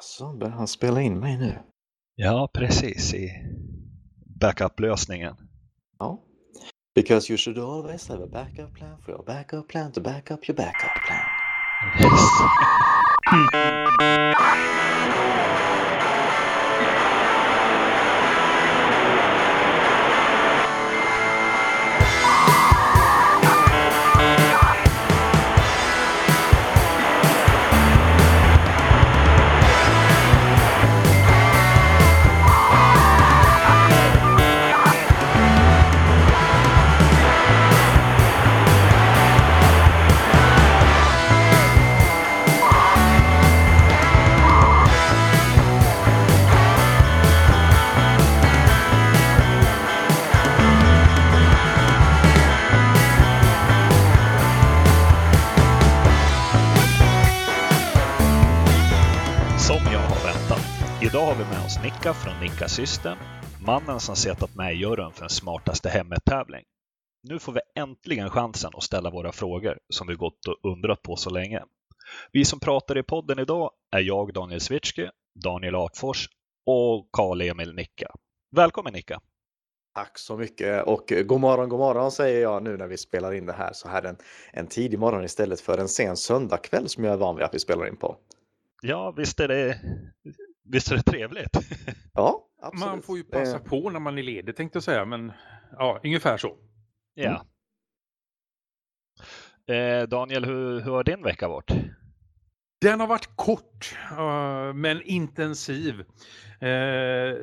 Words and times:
Alltså, 0.00 0.32
börjar 0.32 0.54
han 0.54 0.68
spela 0.68 1.00
in 1.00 1.18
mig 1.18 1.38
nu? 1.38 1.58
Ja, 2.14 2.48
precis 2.54 3.14
i 3.14 3.30
backup-lösningen. 4.40 5.36
Ja. 5.98 6.18
Because 6.94 7.32
you 7.32 7.38
should 7.38 7.58
always 7.58 8.08
have 8.08 8.24
a 8.24 8.28
backup 8.32 8.74
plan 8.74 9.02
for 9.02 9.14
your 9.14 9.24
backup 9.24 9.68
plan 9.68 9.92
to 9.92 10.00
back 10.00 10.30
up 10.30 10.48
your 10.48 10.56
backup 10.56 11.04
plan. 11.06 11.26
Yes. 12.00 12.20
Nicka 61.82 62.14
från 62.14 62.40
Nicka 62.40 62.68
System, 62.68 63.18
mannen 63.66 64.00
som 64.00 64.16
setat 64.16 64.54
med 64.54 64.74
i 64.74 64.76
juryn 64.76 65.12
för 65.12 65.20
den 65.20 65.30
smartaste 65.30 65.88
hemmet-tävling. 65.88 66.64
Nu 67.22 67.38
får 67.38 67.52
vi 67.52 67.60
äntligen 67.74 68.30
chansen 68.30 68.70
att 68.74 68.82
ställa 68.82 69.10
våra 69.10 69.32
frågor 69.32 69.78
som 69.88 70.06
vi 70.06 70.14
gått 70.14 70.46
och 70.46 70.70
undrat 70.72 71.02
på 71.02 71.16
så 71.16 71.30
länge. 71.30 71.62
Vi 72.32 72.44
som 72.44 72.60
pratar 72.60 72.98
i 72.98 73.02
podden 73.02 73.38
idag 73.38 73.70
är 73.96 74.00
jag, 74.00 74.32
Daniel 74.32 74.60
Switschke, 74.60 75.10
Daniel 75.44 75.74
Artfors 75.74 76.28
och 76.66 77.08
Karl-Emil 77.12 77.74
Nicka. 77.74 78.10
Välkommen 78.56 78.92
Nicka! 78.92 79.20
Tack 79.94 80.18
så 80.18 80.36
mycket 80.36 80.84
och 80.86 81.12
god 81.24 81.40
morgon, 81.40 81.68
god 81.68 81.78
morgon 81.78 82.12
säger 82.12 82.42
jag 82.42 82.62
nu 82.62 82.76
när 82.76 82.86
vi 82.86 82.96
spelar 82.98 83.32
in 83.32 83.46
det 83.46 83.52
här 83.52 83.72
så 83.72 83.88
här 83.88 84.02
en, 84.02 84.16
en 84.52 84.66
tidig 84.66 84.98
morgon 84.98 85.24
istället 85.24 85.60
för 85.60 85.78
en 85.78 85.88
sen 85.88 86.16
söndagkväll 86.16 86.88
som 86.88 87.04
jag 87.04 87.12
är 87.12 87.18
van 87.18 87.36
vid 87.36 87.44
att 87.44 87.54
vi 87.54 87.58
spelar 87.58 87.88
in 87.88 87.96
på. 87.96 88.16
Ja, 88.82 89.14
visst 89.16 89.40
är 89.40 89.48
det, 89.48 89.80
visst 90.64 90.92
är 90.92 90.96
det 90.96 91.02
trevligt? 91.02 91.56
Ja, 92.14 92.46
absolut. 92.62 92.86
Man 92.86 93.02
får 93.02 93.16
ju 93.16 93.24
passa 93.24 93.58
på 93.58 93.90
när 93.90 94.00
man 94.00 94.18
är 94.18 94.22
ledig 94.22 94.56
tänkte 94.56 94.76
jag 94.76 94.82
säga, 94.82 95.04
men 95.04 95.32
ja, 95.72 96.00
ungefär 96.04 96.36
så. 96.36 96.56
Ja. 97.14 97.46
Eh, 99.74 100.08
Daniel, 100.08 100.44
hur, 100.44 100.80
hur 100.80 100.90
har 100.92 101.04
din 101.04 101.22
vecka 101.22 101.48
varit? 101.48 101.70
Den 102.80 103.00
har 103.00 103.06
varit 103.06 103.36
kort 103.36 103.96
eh, 104.10 104.74
men 104.74 105.02
intensiv. 105.02 106.00
Eh, 106.60 107.38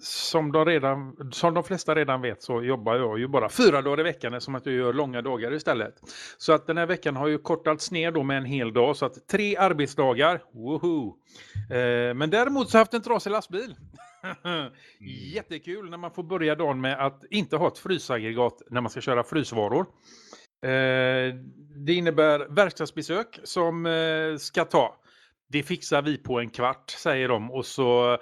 som, 0.00 0.52
de 0.52 0.64
redan, 0.64 1.30
som 1.32 1.54
de 1.54 1.64
flesta 1.64 1.94
redan 1.94 2.20
vet 2.20 2.42
så 2.42 2.62
jobbar 2.62 2.94
jag 2.96 3.18
ju 3.18 3.28
bara 3.28 3.48
fyra 3.48 3.82
dagar 3.82 4.00
i 4.00 4.02
veckan 4.02 4.40
som 4.40 4.54
att 4.54 4.66
jag 4.66 4.74
gör 4.74 4.92
långa 4.92 5.22
dagar 5.22 5.54
istället. 5.54 5.94
Så 6.38 6.52
att 6.52 6.66
den 6.66 6.76
här 6.76 6.86
veckan 6.86 7.16
har 7.16 7.28
ju 7.28 7.38
kortats 7.38 7.90
ner 7.90 8.10
då 8.10 8.22
med 8.22 8.38
en 8.38 8.44
hel 8.44 8.72
dag 8.72 8.96
så 8.96 9.06
att 9.06 9.28
tre 9.28 9.56
arbetsdagar. 9.56 10.42
Woho! 10.52 11.16
Eh, 11.70 12.14
men 12.14 12.30
däremot 12.30 12.70
så 12.70 12.76
har 12.76 12.80
jag 12.80 12.84
haft 12.84 12.94
en 12.94 13.02
trasig 13.02 13.30
lastbil. 13.30 13.74
Jättekul 15.34 15.90
när 15.90 15.98
man 15.98 16.10
får 16.10 16.22
börja 16.22 16.54
dagen 16.54 16.80
med 16.80 17.06
att 17.06 17.24
inte 17.30 17.56
ha 17.56 17.68
ett 17.68 17.78
frysaggregat 17.78 18.62
när 18.70 18.80
man 18.80 18.90
ska 18.90 19.00
köra 19.00 19.24
frysvaror. 19.24 19.86
Eh, 20.62 21.34
det 21.76 21.94
innebär 21.94 22.46
verkstadsbesök 22.54 23.40
som 23.44 23.86
eh, 23.86 24.36
ska 24.36 24.64
ta. 24.64 24.96
Det 25.48 25.62
fixar 25.62 26.02
vi 26.02 26.16
på 26.16 26.40
en 26.40 26.50
kvart, 26.50 26.90
säger 26.90 27.28
de. 27.28 27.50
Och 27.50 27.66
så 27.66 28.14
ett 28.14 28.20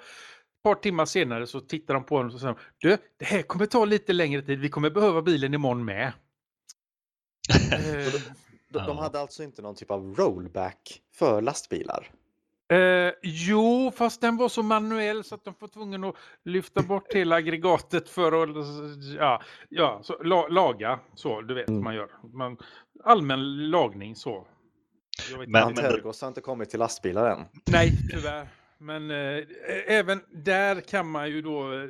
par 0.63 0.75
timmar 0.75 1.05
senare 1.05 1.47
så 1.47 1.59
tittar 1.59 1.93
de 1.93 2.03
på 2.03 2.23
den 2.23 2.31
och 2.33 2.39
säger 2.39 2.55
du, 2.77 2.97
det 3.17 3.25
här 3.25 3.41
kommer 3.41 3.65
ta 3.65 3.85
lite 3.85 4.13
längre 4.13 4.41
tid. 4.41 4.59
Vi 4.59 4.69
kommer 4.69 4.89
behöva 4.89 5.21
bilen 5.21 5.53
imorgon 5.53 5.85
med. 5.85 6.13
De, 8.69 8.79
de 8.79 8.97
hade 8.97 9.19
alltså 9.19 9.43
inte 9.43 9.61
någon 9.61 9.75
typ 9.75 9.91
av 9.91 10.15
rollback 10.15 11.01
för 11.13 11.41
lastbilar? 11.41 12.11
Eh, 12.69 13.13
jo, 13.23 13.91
fast 13.95 14.21
den 14.21 14.37
var 14.37 14.49
så 14.49 14.63
manuell 14.63 15.23
så 15.23 15.35
att 15.35 15.43
de 15.45 15.53
var 15.59 15.67
tvungna 15.67 16.07
att 16.09 16.15
lyfta 16.45 16.81
bort 16.81 17.13
hela 17.13 17.35
aggregatet 17.35 18.09
för 18.09 18.43
att 18.43 18.65
ja, 19.19 19.41
ja, 19.69 19.99
så, 20.03 20.23
la, 20.23 20.47
laga. 20.47 20.99
Så, 21.15 21.41
du 21.41 21.53
vet 21.53 21.69
Mm. 21.69 21.83
man 21.83 21.95
gör. 21.95 22.09
Man, 22.33 22.57
allmän 23.03 23.69
lagning 23.69 24.15
så. 24.15 24.47
Jag 25.31 25.39
vet 25.39 25.49
Men-. 25.49 25.63
Antergos 25.63 26.21
har 26.21 26.27
inte 26.27 26.41
kommit 26.41 26.69
till 26.69 26.79
lastbilar 26.79 27.29
än. 27.31 27.45
Nej, 27.71 27.91
tyvärr. 28.11 28.47
Men 28.77 29.11
eh, 29.11 29.43
även 29.87 30.21
där 30.31 30.81
kan 30.81 31.09
man 31.09 31.29
ju 31.29 31.41
då 31.41 31.73
eh, 31.73 31.87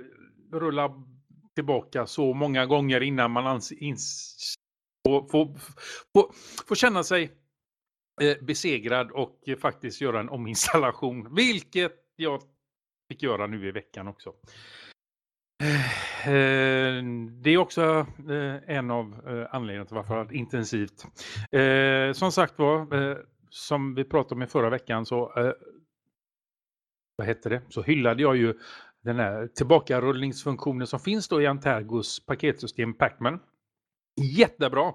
rulla 0.52 0.90
tillbaka 1.56 2.08
så 2.08 2.34
många 2.34 2.66
gånger 2.66 3.02
innan 3.02 3.32
man 3.32 3.59
ins- 3.59 4.54
får, 5.08 5.28
får, 5.28 5.46
får, 6.14 6.32
får 6.68 6.76
känna 6.76 7.04
sig 7.04 7.32
Eh, 8.22 8.38
besegrad 8.41 9.11
och 9.11 9.50
faktiskt 9.61 10.01
göra 10.01 10.19
en 10.19 10.29
ominstallation. 10.29 11.28
Vilket 11.35 11.94
jag 12.16 12.41
fick 13.09 13.23
göra 13.23 13.47
nu 13.47 13.67
i 13.67 13.72
veckan 13.72 14.07
också. 14.07 14.33
Eh, 15.63 16.28
eh, 16.28 17.03
det 17.41 17.50
är 17.50 17.57
också 17.57 18.05
en 18.67 18.91
av 18.91 19.22
anledningarna 19.51 19.85
till 19.85 19.95
varför 19.95 20.13
det 20.13 20.19
har 20.19 20.25
varit 20.25 20.35
intensivt. 20.35 21.05
Som 22.13 22.31
sagt 22.31 22.59
var, 22.59 22.88
som 23.50 23.95
vi 23.95 24.03
pratade 24.03 24.35
om 24.35 24.44
i 24.44 24.47
förra 24.47 24.69
veckan 24.69 25.05
så 25.05 25.31
vad 27.16 27.28
hette 27.28 27.49
det? 27.49 27.61
Så 27.69 27.81
hyllade 27.81 28.22
jag 28.22 28.38
ju 28.38 28.53
den 29.03 29.19
här 29.19 29.47
tillbakarullningsfunktionen 29.47 30.88
som 30.88 30.99
finns 30.99 31.28
då 31.28 31.41
i 31.41 31.47
Antergos 31.47 32.25
paketsystem 32.25 32.94
Pacman. 32.94 33.39
Jättebra! 34.22 34.94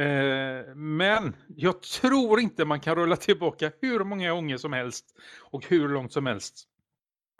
Eh, 0.00 0.74
men 0.74 1.36
jag 1.56 1.82
tror 1.82 2.40
inte 2.40 2.64
man 2.64 2.80
kan 2.80 2.94
rulla 2.94 3.16
tillbaka 3.16 3.72
hur 3.80 4.04
många 4.04 4.30
gånger 4.30 4.56
som 4.56 4.72
helst 4.72 5.06
och 5.40 5.66
hur 5.68 5.88
långt 5.88 6.12
som 6.12 6.26
helst. 6.26 6.68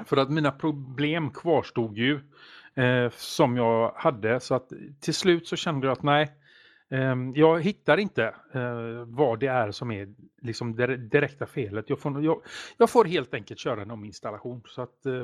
För 0.07 0.17
att 0.17 0.31
mina 0.31 0.51
problem 0.51 1.31
kvarstod 1.31 1.99
ju 1.99 2.21
eh, 2.75 3.11
som 3.17 3.57
jag 3.57 3.93
hade 3.97 4.41
så 4.41 4.55
att 4.55 4.73
till 5.01 5.15
slut 5.15 5.49
så 5.49 5.57
kände 5.57 5.87
jag 5.87 5.93
att 5.93 6.03
nej, 6.03 6.33
eh, 6.91 7.17
jag 7.35 7.63
hittar 7.63 7.99
inte 7.99 8.35
eh, 8.55 9.05
vad 9.07 9.41
det 9.41 9.47
är 9.47 9.71
som 9.71 9.91
är 9.91 10.15
liksom 10.43 10.77
det 10.77 10.97
direkta 10.97 11.47
felet. 11.47 11.91
Jag 11.91 12.01
får, 12.01 12.25
jag, 12.25 12.43
jag 12.77 12.91
får 12.91 13.05
helt 13.05 13.35
enkelt 13.35 13.61
köra 13.61 13.83
en 13.83 13.91
ominstallation. 13.91 14.63
Så 14.69 14.83
att, 14.83 15.07
eh, 15.07 15.15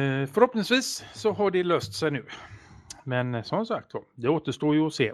eh 0.00 0.26
förhoppningsvis 0.26 1.04
så 1.14 1.32
har 1.32 1.50
det 1.50 1.64
löst 1.64 1.94
sig 1.94 2.10
nu. 2.10 2.24
Men 3.06 3.34
eh, 3.34 3.42
som 3.42 3.66
sagt 3.66 3.92
det 4.14 4.28
återstår 4.28 4.74
ju 4.74 4.86
att 4.86 4.94
se. 4.94 5.12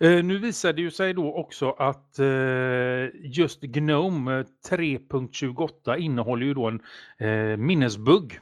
Eh, 0.00 0.24
nu 0.24 0.38
visade 0.38 0.72
det 0.72 0.82
ju 0.82 0.90
sig 0.90 1.14
då 1.14 1.34
också 1.34 1.70
att 1.70 2.18
eh, 2.18 2.26
just 3.14 3.60
Gnome 3.60 4.42
3.28 4.68 5.96
innehåller 5.96 6.46
ju 6.46 6.54
då 6.54 6.66
en 6.66 6.80
minnesbugg. 7.66 8.40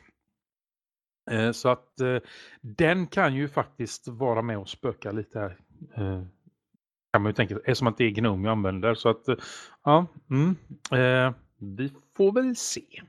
Så 1.53 1.69
att 1.69 1.89
den 2.61 3.07
kan 3.07 3.35
ju 3.35 3.49
faktiskt 3.49 4.09
vara 4.09 4.43
med 4.43 4.59
och 4.59 4.69
spöka 4.69 5.13
lite 5.13 5.39
här. 5.39 5.59
Kan 7.13 7.23
man 7.23 7.27
ju 7.27 7.33
tänka, 7.33 7.55
eftersom 7.55 7.87
att 7.87 7.99
det 7.99 8.05
är 8.05 8.11
Gnome 8.11 8.49
jag 8.49 8.53
använder. 8.53 8.95
Så 8.95 9.09
att, 9.09 9.25
ja, 9.85 10.07
mm, 10.31 10.57
vi 11.59 11.93
får 12.17 12.33
väl 12.33 12.57
se. 12.57 13.03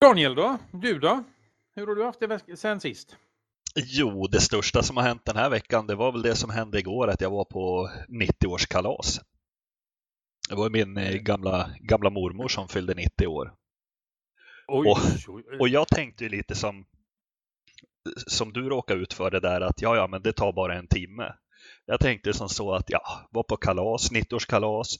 Daniel 0.00 0.34
då? 0.34 0.58
Du 0.72 0.98
då? 0.98 1.24
Hur 1.76 1.86
har 1.86 1.94
du 1.94 2.04
haft 2.04 2.20
det 2.20 2.56
sen 2.56 2.80
sist? 2.80 3.16
Jo, 3.76 4.26
det 4.26 4.40
största 4.40 4.82
som 4.82 4.96
har 4.96 5.04
hänt 5.04 5.24
den 5.24 5.36
här 5.36 5.50
veckan, 5.50 5.86
det 5.86 5.94
var 5.94 6.12
väl 6.12 6.22
det 6.22 6.36
som 6.36 6.50
hände 6.50 6.78
igår, 6.78 7.08
att 7.08 7.20
jag 7.20 7.30
var 7.30 7.44
på 7.44 7.90
90-årskalas. 8.08 9.20
Det 10.48 10.54
var 10.54 10.70
min 10.70 10.96
eh, 10.96 11.12
gamla, 11.14 11.70
gamla 11.80 12.10
mormor 12.10 12.48
som 12.48 12.68
fyllde 12.68 12.94
90 12.94 13.26
år. 13.26 13.52
Oj, 14.68 14.88
Och- 14.88 14.98
oj. 15.28 15.58
Och 15.60 15.68
jag 15.68 15.88
tänkte 15.88 16.24
ju 16.24 16.30
lite 16.30 16.54
som, 16.54 16.84
som 18.26 18.52
du 18.52 18.68
råkade 18.68 19.00
ut 19.00 19.12
för 19.12 19.30
det 19.30 19.40
där 19.40 19.60
att 19.60 19.82
ja, 19.82 19.96
ja, 19.96 20.06
men 20.06 20.22
det 20.22 20.32
tar 20.32 20.52
bara 20.52 20.74
en 20.78 20.88
timme. 20.88 21.34
Jag 21.86 22.00
tänkte 22.00 22.32
som 22.32 22.48
så 22.48 22.74
att 22.74 22.90
ja, 22.90 23.28
var 23.30 23.42
på 23.42 23.56
kalas, 23.56 24.12
90-årskalas, 24.12 24.96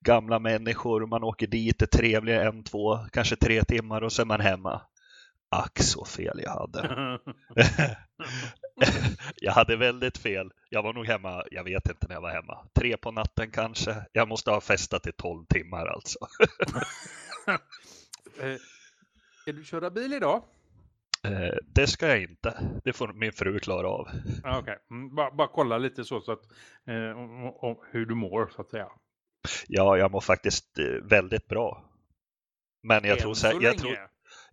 gamla 0.00 0.38
människor, 0.38 1.06
man 1.06 1.24
åker 1.24 1.46
dit, 1.46 1.82
är 1.82 1.86
trevliga 1.86 2.48
en, 2.48 2.64
två, 2.64 2.98
kanske 3.12 3.36
tre 3.36 3.64
timmar 3.64 4.02
och 4.02 4.12
så 4.12 4.22
är 4.22 4.26
man 4.26 4.40
hemma. 4.40 4.82
Ack 5.50 5.78
så 5.78 6.04
fel 6.04 6.40
jag 6.42 6.50
hade. 6.50 7.18
jag 9.36 9.52
hade 9.52 9.76
väldigt 9.76 10.18
fel. 10.18 10.52
Jag 10.70 10.82
var 10.82 10.92
nog 10.92 11.06
hemma, 11.06 11.44
jag 11.50 11.64
vet 11.64 11.88
inte 11.88 12.06
när 12.08 12.14
jag 12.14 12.22
var 12.22 12.30
hemma, 12.30 12.66
tre 12.74 12.96
på 12.96 13.10
natten 13.10 13.50
kanske. 13.50 13.96
Jag 14.12 14.28
måste 14.28 14.50
ha 14.50 14.60
festat 14.60 15.06
i 15.06 15.12
tolv 15.12 15.44
timmar 15.46 15.86
alltså. 15.86 16.18
Eh, 18.40 18.56
ska 19.42 19.52
du 19.52 19.64
köra 19.64 19.90
bil 19.90 20.12
idag? 20.12 20.42
Eh, 21.24 21.54
det 21.74 21.86
ska 21.86 22.08
jag 22.08 22.22
inte. 22.22 22.80
Det 22.84 22.92
får 22.92 23.12
min 23.12 23.32
fru 23.32 23.58
klara 23.58 23.88
av. 23.88 24.08
Ah, 24.44 24.58
Okej, 24.58 24.78
mm, 24.90 25.14
bara, 25.14 25.30
bara 25.30 25.48
kolla 25.48 25.78
lite 25.78 26.04
så, 26.04 26.20
så 26.20 26.32
att, 26.32 26.42
eh, 26.86 27.18
om, 27.18 27.44
om 27.44 27.76
hur 27.90 28.06
du 28.06 28.14
mår 28.14 28.50
så 28.56 28.62
att 28.62 28.70
säga. 28.70 28.88
Ja, 29.68 29.96
jag 29.96 30.10
mår 30.10 30.20
faktiskt 30.20 30.78
eh, 30.78 30.84
väldigt 30.84 31.48
bra. 31.48 31.84
Men 32.82 33.04
jag 33.04 33.12
Än 33.12 33.18
tror, 33.18 33.34
så 33.34 33.46
jag, 33.60 33.78
tror, 33.78 33.96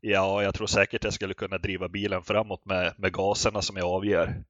ja, 0.04 0.44
jag 0.44 0.54
tror 0.54 0.68
säkert 0.68 1.04
jag 1.04 1.14
skulle 1.14 1.34
kunna 1.34 1.58
driva 1.58 1.90
bilen 1.90 2.24
framåt 2.24 2.66
med, 2.66 2.94
med 2.98 3.14
gaserna 3.14 3.62
som 3.62 3.78
jag 3.78 3.88
avger. 3.88 4.44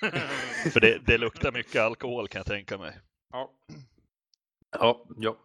För 0.72 0.80
det, 0.80 0.98
det 1.06 1.18
luktar 1.18 1.52
mycket 1.52 1.82
alkohol 1.82 2.28
kan 2.28 2.38
jag 2.38 2.46
tänka 2.46 2.78
mig. 2.78 2.98
ja. 3.32 3.50
Ja, 4.70 5.04
ja. 5.16 5.36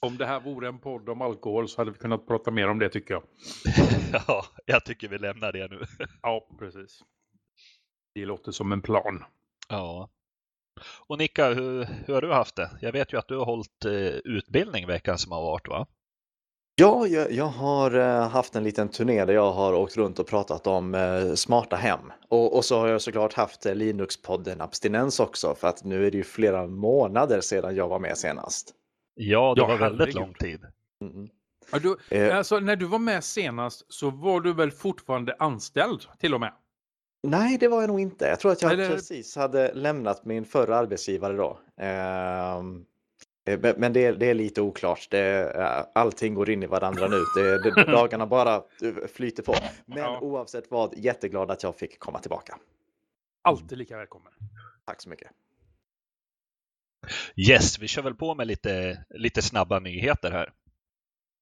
Om 0.00 0.16
det 0.16 0.26
här 0.26 0.40
vore 0.40 0.68
en 0.68 0.78
podd 0.78 1.08
om 1.08 1.22
alkohol 1.22 1.68
så 1.68 1.80
hade 1.80 1.90
vi 1.90 1.98
kunnat 1.98 2.26
prata 2.26 2.50
mer 2.50 2.68
om 2.68 2.78
det 2.78 2.88
tycker 2.88 3.14
jag. 3.14 3.22
Ja, 4.12 4.44
jag 4.66 4.84
tycker 4.84 5.08
vi 5.08 5.18
lämnar 5.18 5.52
det 5.52 5.70
nu. 5.70 5.80
Ja, 6.22 6.48
precis. 6.58 7.00
Det 8.14 8.24
låter 8.24 8.52
som 8.52 8.72
en 8.72 8.82
plan. 8.82 9.24
Ja. 9.68 10.08
Och 11.06 11.18
Nicka, 11.18 11.54
hur, 11.54 11.84
hur 12.06 12.14
har 12.14 12.22
du 12.22 12.32
haft 12.32 12.56
det? 12.56 12.70
Jag 12.80 12.92
vet 12.92 13.12
ju 13.12 13.18
att 13.18 13.28
du 13.28 13.36
har 13.36 13.44
hållit 13.44 13.84
eh, 13.84 13.92
utbildning 14.24 14.86
veckan 14.86 15.18
som 15.18 15.32
har 15.32 15.42
varit 15.42 15.68
va? 15.68 15.86
Ja, 16.78 17.06
jag, 17.06 17.32
jag 17.32 17.44
har 17.46 17.94
eh, 17.94 18.28
haft 18.28 18.56
en 18.56 18.64
liten 18.64 18.88
turné 18.88 19.24
där 19.24 19.34
jag 19.34 19.52
har 19.52 19.72
åkt 19.74 19.96
runt 19.96 20.18
och 20.18 20.26
pratat 20.26 20.66
om 20.66 20.94
eh, 20.94 21.34
smarta 21.34 21.76
hem. 21.76 22.00
Och, 22.28 22.56
och 22.56 22.64
så 22.64 22.78
har 22.78 22.88
jag 22.88 23.00
såklart 23.02 23.32
haft 23.34 23.66
eh, 23.66 23.74
Linux-podden 23.74 24.60
Abstinens 24.62 25.20
också 25.20 25.54
för 25.54 25.68
att 25.68 25.84
nu 25.84 26.06
är 26.06 26.10
det 26.10 26.16
ju 26.16 26.24
flera 26.24 26.66
månader 26.66 27.40
sedan 27.40 27.76
jag 27.76 27.88
var 27.88 27.98
med 27.98 28.18
senast. 28.18 28.74
Ja, 29.14 29.54
det 29.54 29.60
Ja, 29.60 29.66
var 29.66 29.76
väldigt 29.78 30.14
lång 30.14 30.34
tid. 30.34 30.60
Mm. 31.02 31.28
Ja, 31.72 31.78
du, 31.78 32.30
alltså, 32.30 32.60
när 32.60 32.76
du 32.76 32.86
var 32.86 32.98
med 32.98 33.24
senast 33.24 33.92
så 33.92 34.10
var 34.10 34.40
du 34.40 34.52
väl 34.54 34.70
fortfarande 34.70 35.36
anställd 35.38 36.00
till 36.18 36.34
och 36.34 36.40
med? 36.40 36.52
nej, 37.22 37.58
det 37.58 37.68
var 37.68 37.80
jag 37.80 37.88
nog 37.88 38.00
inte. 38.00 38.24
Jag 38.26 38.40
tror 38.40 38.52
att 38.52 38.62
jag 38.62 38.72
Eller- 38.72 38.88
precis 38.90 39.36
hade 39.36 39.72
lämnat 39.74 40.24
min 40.24 40.44
förra 40.44 40.76
arbetsgivare 40.76 41.36
då. 41.36 41.58
Ehm, 41.80 42.76
eh, 42.76 42.82
men 43.46 43.74
men 43.76 43.92
det, 43.92 44.12
det 44.12 44.26
är 44.26 44.34
lite 44.34 44.60
oklart. 44.62 45.06
Det, 45.10 45.52
eh, 45.54 45.84
allting 45.94 46.34
går 46.34 46.50
in 46.50 46.62
i 46.62 46.66
varandra 46.66 47.08
nu. 47.08 47.24
Det, 47.34 47.58
det, 47.58 47.70
dagarna 47.86 48.26
bara 48.26 48.54
eh, 48.54 49.06
flyter 49.14 49.42
på. 49.42 49.54
Men 49.86 49.98
Ja. 49.98 50.18
oavsett 50.20 50.70
vad, 50.70 50.94
jätteglad 50.98 51.50
att 51.50 51.62
jag 51.62 51.76
fick 51.76 51.98
komma 51.98 52.18
tillbaka. 52.18 52.58
Alltid 53.42 53.78
lika 53.78 53.96
välkommen. 53.96 54.32
Tack 54.86 55.02
så 55.02 55.08
mycket. 55.08 55.30
Yes, 57.48 57.78
vi 57.78 57.88
kör 57.88 58.02
väl 58.02 58.14
på 58.14 58.34
med 58.34 58.46
lite, 58.46 59.04
lite 59.10 59.42
snabba 59.42 59.78
nyheter 59.78 60.30
här. 60.30 60.52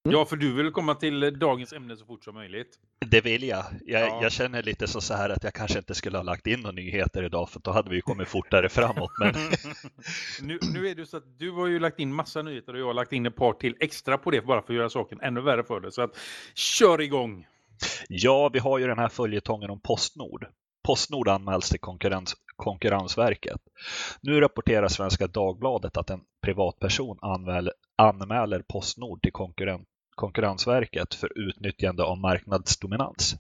Mm. 0.06 0.18
Ja, 0.18 0.24
för 0.24 0.36
du 0.36 0.52
vill 0.52 0.70
komma 0.70 0.94
till 0.94 1.38
dagens 1.38 1.72
ämne 1.72 1.96
så 1.96 2.04
fort 2.04 2.24
som 2.24 2.34
möjligt. 2.34 2.78
Det 3.06 3.20
vill 3.20 3.42
jag. 3.42 3.64
Jag, 3.86 4.08
Ja. 4.08 4.22
jag 4.22 4.32
känner 4.32 4.62
lite 4.62 4.86
så, 4.86 5.00
så 5.00 5.14
här 5.14 5.30
att 5.30 5.44
jag 5.44 5.54
kanske 5.54 5.78
inte 5.78 5.94
skulle 5.94 6.18
ha 6.18 6.22
lagt 6.22 6.46
in 6.46 6.60
några 6.60 6.72
nyheter 6.74 7.22
idag 7.22 7.50
för 7.50 7.60
då 7.60 7.70
hade 7.70 7.90
vi 7.90 8.00
kommit 8.00 8.28
fortare 8.28 8.68
framåt. 8.68 9.10
Men 9.18 9.34
nu, 10.42 10.58
nu 10.74 10.88
är 10.88 10.94
det 10.94 11.06
så 11.06 11.16
att 11.16 11.38
du 11.38 11.50
har 11.50 11.66
ju 11.66 11.78
lagt 11.78 12.00
in 12.00 12.14
massa 12.14 12.42
nyheter 12.42 12.74
och 12.74 12.80
jag 12.80 12.86
har 12.86 12.94
lagt 12.94 13.12
in 13.12 13.26
ett 13.26 13.36
par 13.36 13.52
till 13.52 13.76
extra 13.80 14.18
på 14.18 14.30
det 14.30 14.46
bara 14.46 14.62
för 14.62 14.72
att 14.72 14.76
göra 14.78 14.90
saken 14.90 15.20
ännu 15.20 15.40
värre 15.40 15.64
för 15.64 15.80
dig. 15.80 15.92
Så 15.92 16.02
att 16.02 16.16
kör 16.54 17.00
igång! 17.00 17.46
ja, 18.08 18.50
vi 18.52 18.58
har 18.58 18.78
ju 18.78 18.86
den 18.86 18.98
här 18.98 19.08
följetongen 19.08 19.70
om 19.70 19.80
Postnord. 19.80 20.46
Postnord 20.86 21.28
anmäls 21.28 21.68
till 21.70 21.80
konkurrens, 21.80 22.34
Konkurrensverket. 22.56 23.60
Nu 24.20 24.40
rapporterar 24.40 24.88
Svenska 24.88 25.26
Dagbladet 25.26 25.96
att 25.96 26.10
en 26.10 26.20
privatperson 26.42 27.18
anmäl, 27.22 27.70
anmäler 27.96 28.62
Postnord 28.68 29.22
till 29.22 29.32
konkurren, 29.32 29.84
Konkurrensverket 30.14 31.14
för 31.14 31.38
utnyttjande 31.38 32.02
av 32.02 32.18
marknadsdominans. 32.18 33.36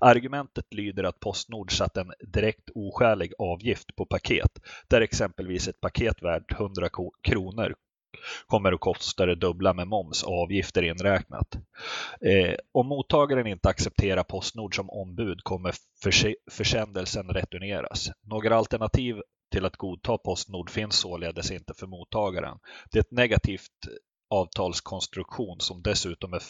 Argumentet 0.00 0.74
lyder 0.74 1.04
att 1.04 1.20
Postnord 1.20 1.72
satt 1.72 1.96
en 1.96 2.12
direkt 2.32 2.70
oskälig 2.74 3.32
avgift 3.38 3.96
på 3.96 4.06
paket, 4.06 4.50
där 4.88 5.00
exempelvis 5.00 5.68
ett 5.68 5.80
paket 5.80 6.22
värt 6.22 6.52
100 6.52 6.88
kronor 7.22 7.74
kommer 8.46 8.72
att 8.72 8.80
kosta 8.80 9.26
det 9.26 9.34
dubbla 9.34 9.74
med 9.74 9.88
moms 9.88 10.22
och 10.22 10.42
avgifter 10.42 10.82
inräknat. 10.82 11.56
Eh, 12.20 12.54
om 12.72 12.86
mottagaren 12.86 13.46
inte 13.46 13.68
accepterar 13.68 14.22
Postnord 14.22 14.76
som 14.76 14.90
ombud 14.90 15.40
kommer 15.42 15.74
försändelsen 16.50 17.28
returneras. 17.28 18.10
Några 18.22 18.56
alternativ 18.56 19.16
till 19.52 19.64
att 19.64 19.76
godta 19.76 20.18
Postnord 20.18 20.70
finns 20.70 20.96
således 20.96 21.50
inte 21.50 21.74
för 21.74 21.86
mottagaren. 21.86 22.58
Det 22.90 22.98
är 22.98 23.02
ett 23.02 23.10
negativt 23.10 23.72
avtalskonstruktion 24.30 25.60
som 25.60 25.82
dessutom 25.82 26.32
är 26.32 26.42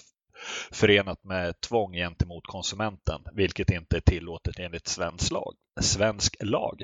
förenat 0.73 1.25
med 1.25 1.61
tvång 1.61 1.93
gentemot 1.93 2.47
konsumenten, 2.47 3.23
vilket 3.33 3.71
inte 3.71 3.97
är 3.97 4.01
tillåtet 4.01 4.59
enligt 4.59 4.87
svensk 4.89 5.33
lag. 5.33 5.55
Svensk 5.81 6.37
lag. 6.41 6.83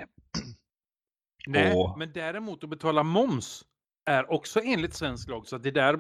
Nej, 1.47 1.75
Och- 1.77 1.99
men 1.99 2.13
däremot 2.13 2.65
att 2.65 2.71
betala 2.71 3.03
moms 3.03 3.65
är 4.11 4.31
också 4.33 4.61
enligt 4.61 4.95
svensk 4.95 5.29
lag. 5.29 5.47
Så 5.47 5.59
det 5.59 5.71
där 5.71 5.99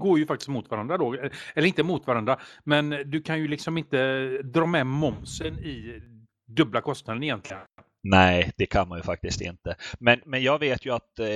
går 0.00 0.18
ju 0.18 0.26
faktiskt 0.26 0.48
mot 0.48 0.70
varandra 0.70 0.98
då. 0.98 1.12
Eller 1.54 1.66
inte 1.68 1.82
mot 1.82 2.06
varandra, 2.06 2.40
men 2.64 2.90
du 2.90 3.22
kan 3.22 3.38
ju 3.38 3.48
liksom 3.48 3.78
inte 3.78 4.28
dra 4.42 4.66
med 4.66 4.86
momsen 4.86 5.58
i 5.58 6.02
dubbla 6.46 6.80
kostnaden 6.80 7.22
egentligen. 7.22 7.62
Nej, 8.04 8.52
det 8.56 8.66
kan 8.66 8.88
man 8.88 8.98
ju 8.98 9.02
faktiskt 9.02 9.40
inte. 9.40 9.76
Men, 9.98 10.20
men 10.26 10.42
jag 10.42 10.58
vet 10.58 10.86
ju 10.86 10.94
att 10.94 11.18
eh, 11.18 11.26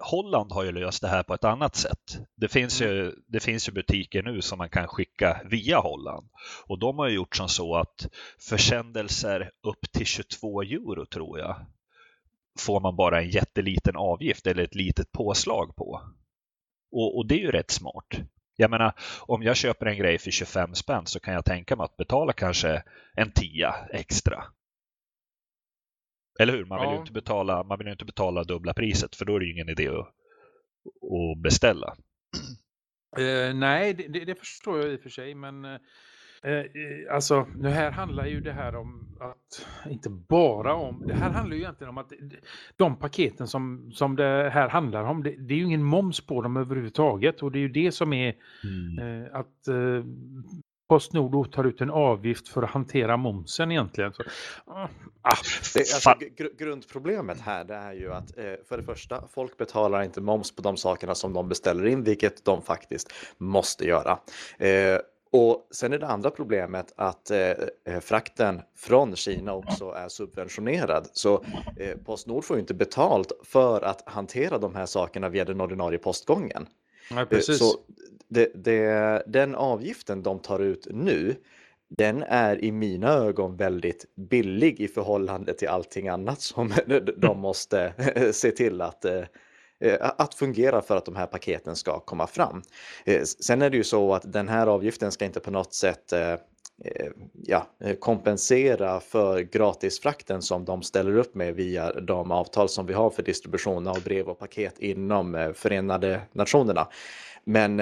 Holland 0.00 0.52
har 0.52 0.64
ju 0.64 0.72
löst 0.72 1.02
det 1.02 1.08
här 1.08 1.22
på 1.22 1.34
ett 1.34 1.44
annat 1.44 1.76
sätt. 1.76 2.18
Det 2.36 2.48
finns, 2.48 2.82
ju, 2.82 3.12
det 3.26 3.40
finns 3.40 3.68
ju 3.68 3.72
butiker 3.72 4.22
nu 4.22 4.42
som 4.42 4.58
man 4.58 4.68
kan 4.68 4.88
skicka 4.88 5.40
via 5.44 5.78
Holland. 5.78 6.28
Och 6.66 6.78
de 6.78 6.98
har 6.98 7.08
ju 7.08 7.14
gjort 7.14 7.36
som 7.36 7.48
så 7.48 7.76
att 7.76 8.08
försändelser 8.48 9.50
upp 9.62 9.92
till 9.92 10.06
22 10.06 10.62
euro 10.62 11.06
tror 11.06 11.38
jag 11.38 11.66
får 12.58 12.80
man 12.80 12.96
bara 12.96 13.20
en 13.20 13.30
jätteliten 13.30 13.96
avgift 13.96 14.46
eller 14.46 14.62
ett 14.62 14.74
litet 14.74 15.12
påslag 15.12 15.76
på. 15.76 16.00
Och, 16.92 17.16
och 17.16 17.26
det 17.26 17.34
är 17.34 17.38
ju 17.38 17.50
rätt 17.50 17.70
smart. 17.70 18.20
Jag 18.56 18.70
menar, 18.70 18.92
om 19.20 19.42
jag 19.42 19.56
köper 19.56 19.86
en 19.86 19.96
grej 19.96 20.18
för 20.18 20.30
25 20.30 20.74
spänn 20.74 21.06
så 21.06 21.20
kan 21.20 21.34
jag 21.34 21.44
tänka 21.44 21.76
mig 21.76 21.84
att 21.84 21.96
betala 21.96 22.32
kanske 22.32 22.82
en 23.14 23.30
tia 23.30 23.74
extra. 23.90 24.44
Eller 26.40 26.52
hur? 26.52 26.64
Man 26.64 26.80
vill, 26.80 26.88
ju 26.88 26.94
Ja. 26.94 27.00
inte 27.00 27.12
betala, 27.12 27.62
man 27.64 27.78
vill 27.78 27.88
inte 27.88 28.04
betala 28.04 28.44
dubbla 28.44 28.74
priset 28.74 29.16
för 29.16 29.24
då 29.24 29.36
är 29.36 29.40
det 29.40 29.46
ju 29.46 29.52
ingen 29.52 29.68
idé 29.68 29.88
att, 29.88 29.98
att 29.98 31.42
beställa. 31.42 31.96
Eh, 33.18 33.54
nej, 33.54 33.94
det, 33.94 34.24
det, 34.24 34.34
förstår 34.34 34.78
jag 34.80 34.92
i 34.92 34.96
och 34.96 35.00
för 35.00 35.10
sig, 35.10 35.34
men 35.34 35.64
eh, 35.64 35.78
alltså, 37.10 37.46
det 37.56 37.70
här 37.70 37.90
handlar 37.90 38.26
ju 38.26 38.40
det 38.40 38.52
här 38.52 38.76
om 38.76 39.16
att, 39.20 39.66
inte 39.90 40.10
bara 40.10 40.74
om, 40.74 41.04
det 41.06 41.14
här 41.14 41.30
handlar 41.30 41.56
ju 41.56 41.62
egentligen 41.62 41.88
om 41.88 41.98
att 41.98 42.12
de 42.76 42.96
paketen 42.96 43.46
som, 43.48 43.92
som 43.92 44.16
det 44.16 44.50
här 44.52 44.68
handlar 44.68 45.04
om, 45.04 45.22
det, 45.22 45.30
det 45.30 45.54
är 45.54 45.58
ju 45.58 45.64
ingen 45.64 45.82
moms 45.82 46.20
på 46.26 46.42
dem 46.42 46.56
överhuvudtaget 46.56 47.42
och 47.42 47.52
det 47.52 47.58
är 47.58 47.60
ju 47.60 47.68
det 47.68 47.92
som 47.92 48.12
är 48.12 48.28
eh, 48.28 49.24
att 49.32 49.68
eh, 49.68 50.04
Postnord 50.94 51.52
tar 51.52 51.64
ut 51.64 51.80
en 51.80 51.90
avgift 51.90 52.48
för 52.48 52.62
att 52.62 52.70
hantera 52.70 53.16
momsen 53.16 53.70
egentligen. 53.70 54.12
Så, 54.12 54.22
ah, 54.66 54.88
ah, 55.22 55.36
Det, 55.74 55.80
alltså, 55.80 56.10
gr- 56.10 56.56
grundproblemet 56.58 57.40
här 57.40 57.64
det 57.64 57.74
är 57.74 57.92
ju 57.92 58.12
att 58.12 58.38
eh, 58.38 58.44
för 58.68 58.76
det 58.76 58.82
första, 58.82 59.24
folk 59.34 59.56
betalar 59.56 60.02
inte 60.02 60.20
moms 60.20 60.56
på 60.56 60.62
de 60.62 60.76
sakerna 60.76 61.14
som 61.14 61.32
de 61.32 61.48
beställer 61.48 61.86
in, 61.86 62.04
vilket 62.04 62.44
de 62.44 62.62
faktiskt 62.62 63.12
måste 63.38 63.84
göra. 63.84 64.18
Eh, 64.58 64.98
och 65.32 65.68
sen 65.70 65.92
är 65.92 65.98
det 65.98 66.06
andra 66.06 66.30
problemet 66.30 66.92
att 66.96 67.30
eh, 67.30 67.38
eh, 67.84 68.00
frakten 68.00 68.60
från 68.76 69.16
Kina 69.16 69.54
också 69.54 69.90
är 69.90 70.08
subventionerad. 70.08 71.08
Så 71.12 71.44
eh, 71.76 71.96
Postnord 72.04 72.44
får 72.44 72.56
ju 72.56 72.60
inte 72.60 72.74
betalt 72.74 73.32
för 73.44 73.80
att 73.84 74.08
hantera 74.08 74.58
de 74.58 74.74
här 74.74 74.86
sakerna 74.86 75.28
via 75.28 75.44
den 75.44 75.60
ordinarie 75.60 75.98
postgången. 75.98 76.66
Nej, 77.10 77.22
Eh, 77.22 77.28
precis. 77.28 77.58
Så 77.58 77.76
det, 78.28 78.50
det, 78.54 79.22
den 79.26 79.54
avgiften 79.54 80.22
de 80.22 80.38
tar 80.38 80.58
ut 80.58 80.86
nu, 80.90 81.36
den 81.88 82.22
är 82.22 82.64
i 82.64 82.72
mina 82.72 83.08
ögon 83.08 83.56
väldigt 83.56 84.04
billig 84.16 84.80
i 84.80 84.88
förhållande 84.88 85.54
till 85.54 85.68
allting 85.68 86.08
annat 86.08 86.40
som 86.40 86.72
de 87.16 87.40
måste 87.40 87.92
se 88.32 88.50
till 88.50 88.80
att, 88.80 89.04
eh, 89.04 89.24
att 90.00 90.34
fungera 90.34 90.82
för 90.82 90.96
att 90.96 91.04
de 91.04 91.16
här 91.16 91.26
paketen 91.26 91.76
ska 91.76 92.00
komma 92.00 92.26
fram. 92.26 92.62
Eh, 93.04 93.22
Sen 93.22 93.62
är 93.62 93.70
det 93.70 93.76
ju 93.76 93.84
så 93.84 94.14
att 94.14 94.32
den 94.32 94.48
här 94.48 94.66
avgiften 94.66 95.12
ska 95.12 95.24
inte 95.24 95.40
på 95.40 95.50
något 95.50 95.74
sätt 95.74 96.12
eh, 96.12 96.20
eh, 96.30 96.38
Eh, 96.82 97.10
ja, 97.42 97.66
eh, 97.80 97.96
kompensera 97.96 99.00
för 99.00 99.40
gratisfrakten 99.40 100.42
som 100.42 100.64
de 100.64 100.82
ställer 100.82 101.16
upp 101.16 101.34
med 101.34 101.54
via 101.54 101.92
de 101.92 102.30
avtal 102.30 102.68
som 102.68 102.86
vi 102.86 102.92
har 102.92 103.10
för 103.10 103.22
distribution 103.22 103.86
av 103.86 104.02
brev 104.02 104.28
och 104.28 104.38
paket 104.38 104.78
inom 104.78 105.34
eh, 105.34 105.52
Förenade 105.52 106.20
Nationerna. 106.32 106.88
Men 107.46 107.76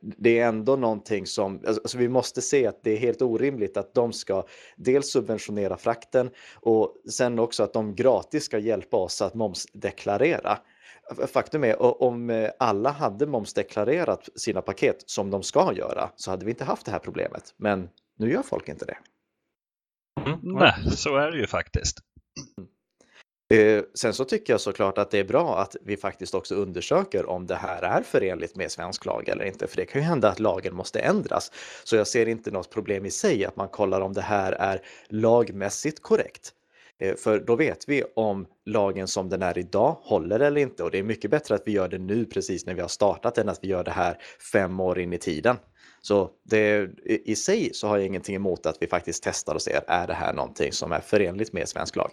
det 0.00 0.38
är 0.38 0.48
ändå 0.48 0.76
någonting 0.76 1.26
som, 1.26 1.54
alltså, 1.66 1.82
alltså 1.82 1.98
vi 1.98 2.08
måste 2.08 2.42
se 2.42 2.66
att 2.66 2.82
det 2.82 2.90
är 2.90 2.96
helt 2.96 3.22
orimligt 3.22 3.76
att 3.76 3.94
de 3.94 4.12
ska 4.12 4.44
dels 4.76 5.12
subventionera 5.12 5.76
frakten 5.76 6.30
och 6.54 6.94
sen 7.10 7.38
också 7.38 7.62
att 7.62 7.72
de 7.72 7.94
gratis 7.94 8.44
ska 8.44 8.58
hjälpa 8.58 8.96
oss 8.96 9.22
att 9.22 9.34
momsdeklarera. 9.34 10.58
faktum 11.26 11.64
är 11.64 12.02
om 12.02 12.48
alla 12.58 12.90
hade 12.90 13.26
momsdeklarerat 13.26 14.28
sina 14.36 14.62
paket 14.62 14.96
som 15.06 15.30
de 15.30 15.42
ska 15.42 15.72
göra 15.72 16.10
så 16.16 16.30
hade 16.30 16.44
vi 16.44 16.50
inte 16.50 16.64
haft 16.64 16.86
det 16.86 16.92
här 16.92 16.98
problemet. 16.98 17.54
Men 17.56 17.88
nu 18.18 18.32
gör 18.32 18.42
folk 18.42 18.68
inte 18.68 18.84
det. 18.84 18.98
Mm. 20.26 20.38
Nej, 20.42 20.74
så 20.96 21.16
är 21.16 21.30
det 21.30 21.38
ju 21.38 21.46
faktiskt. 21.46 21.98
Eh, 23.54 23.82
sen 23.94 24.14
så 24.14 24.24
tycker 24.24 24.52
jag 24.52 24.60
såklart 24.60 24.98
att 24.98 25.10
det 25.10 25.18
är 25.18 25.24
bra 25.24 25.58
att 25.58 25.76
vi 25.82 25.96
faktiskt 25.96 26.34
också 26.34 26.54
undersöker 26.54 27.28
om 27.28 27.46
det 27.46 27.54
här 27.54 27.82
är 27.82 28.02
förenligt 28.02 28.56
med 28.56 28.70
svensk 28.70 29.04
lag 29.04 29.28
eller 29.28 29.44
inte, 29.44 29.66
för 29.66 29.76
det 29.76 29.84
kan 29.84 30.00
ju 30.00 30.06
hända 30.06 30.28
att 30.28 30.40
lagen 30.40 30.74
måste 30.74 31.00
ändras. 31.00 31.52
Så 31.84 31.96
jag 31.96 32.06
ser 32.06 32.28
inte 32.28 32.50
något 32.50 32.70
problem 32.70 33.06
i 33.06 33.10
sig 33.10 33.44
att 33.44 33.56
man 33.56 33.68
kollar 33.68 34.00
om 34.00 34.12
det 34.12 34.20
här 34.20 34.52
är 34.52 34.80
lagmässigt 35.08 36.02
korrekt. 36.02 36.52
Eh, 36.98 37.14
för 37.16 37.40
då 37.40 37.56
vet 37.56 37.88
vi 37.88 38.04
om 38.16 38.46
lagen 38.66 39.08
som 39.08 39.28
den 39.28 39.42
är 39.42 39.58
idag 39.58 39.96
håller 40.02 40.40
eller 40.40 40.60
inte 40.60 40.82
och 40.82 40.90
det 40.90 40.98
är 40.98 41.02
mycket 41.02 41.30
bättre 41.30 41.54
att 41.54 41.62
vi 41.66 41.72
gör 41.72 41.88
det 41.88 41.98
nu 41.98 42.24
precis 42.24 42.66
när 42.66 42.74
vi 42.74 42.80
har 42.80 42.88
startat 42.88 43.38
än 43.38 43.48
att 43.48 43.58
vi 43.62 43.68
gör 43.68 43.84
det 43.84 43.90
här 43.90 44.18
fem 44.52 44.80
år 44.80 44.98
in 44.98 45.12
i 45.12 45.18
tiden. 45.18 45.56
Så 46.04 46.30
det, 46.42 46.90
i 47.04 47.36
sig 47.36 47.74
så 47.74 47.88
har 47.88 47.96
jag 47.96 48.06
ingenting 48.06 48.34
emot 48.34 48.66
att 48.66 48.76
vi 48.80 48.86
faktiskt 48.86 49.24
testar 49.24 49.54
och 49.54 49.62
ser, 49.62 49.80
är 49.86 50.06
det 50.06 50.14
här 50.14 50.32
någonting 50.32 50.72
som 50.72 50.92
är 50.92 51.00
förenligt 51.00 51.52
med 51.52 51.68
svensk 51.68 51.96
lag? 51.96 52.10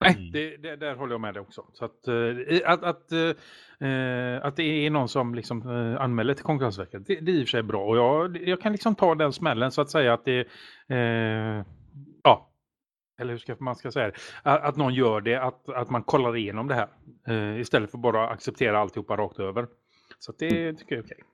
Nej, 0.00 0.14
mm. 0.16 0.32
det, 0.32 0.56
det, 0.56 0.76
där 0.76 0.94
håller 0.94 1.14
jag 1.14 1.20
med 1.20 1.34
dig 1.34 1.40
också. 1.40 1.64
Så 1.72 1.84
att, 1.84 2.08
eh, 2.08 2.70
att, 2.70 2.82
att, 2.82 3.12
äh, 3.12 4.46
att 4.46 4.56
det 4.56 4.62
är 4.62 4.90
någon 4.90 5.08
som 5.08 5.34
liksom 5.34 5.68
anmäler 6.00 6.34
till 6.34 6.44
Konkurrensverket, 6.44 7.06
det, 7.06 7.20
det 7.20 7.32
är 7.32 7.34
i 7.34 7.42
och 7.42 7.46
för 7.46 7.50
sig 7.50 7.62
bra. 7.62 7.84
Och 7.84 7.96
jag, 7.96 8.48
jag 8.48 8.60
kan 8.60 8.72
liksom 8.72 8.94
ta 8.94 9.14
den 9.14 9.32
smällen 9.32 9.72
så 9.72 9.80
att 9.80 9.90
säga 9.90 10.14
att 10.14 10.24
det, 10.24 10.40
äh, 10.88 11.64
ja, 12.22 12.50
eller 13.20 13.30
hur 13.30 13.38
ska 13.38 13.56
man 13.60 13.76
ska 13.76 13.90
säga 13.90 14.06
det, 14.06 14.14
att, 14.42 14.62
att 14.62 14.76
någon 14.76 14.94
gör 14.94 15.20
det, 15.20 15.36
att, 15.36 15.68
att 15.68 15.90
man 15.90 16.02
kollar 16.02 16.36
igenom 16.36 16.68
det 16.68 16.74
här. 16.74 17.60
istället 17.60 17.90
för 17.90 17.98
bara 17.98 18.28
acceptera 18.28 18.78
alltihopa 18.78 19.16
rakt 19.16 19.38
över. 19.38 19.66
Så 20.18 20.32
det 20.38 20.62
mm. 20.62 20.76
tycker 20.76 20.94
jag 20.94 21.04
är 21.04 21.06
okej. 21.06 21.24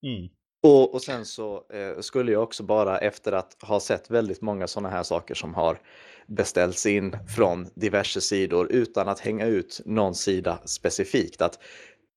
Okay. 0.00 0.16
Mm. 0.16 0.35
Och, 0.66 0.94
och 0.94 1.02
sen 1.02 1.24
så 1.24 1.64
eh, 1.72 2.00
skulle 2.00 2.32
jag 2.32 2.42
också 2.42 2.62
bara 2.62 2.98
efter 2.98 3.32
att 3.32 3.56
ha 3.62 3.80
sett 3.80 4.10
väldigt 4.10 4.40
många 4.40 4.66
sådana 4.66 4.88
här 4.88 5.02
saker 5.02 5.34
som 5.34 5.54
har 5.54 5.78
beställts 6.26 6.86
in 6.86 7.16
från 7.36 7.68
diverse 7.74 8.20
sidor 8.20 8.72
utan 8.72 9.08
att 9.08 9.20
hänga 9.20 9.46
ut 9.46 9.80
någon 9.84 10.14
sida 10.14 10.58
specifikt. 10.64 11.42
Att 11.42 11.58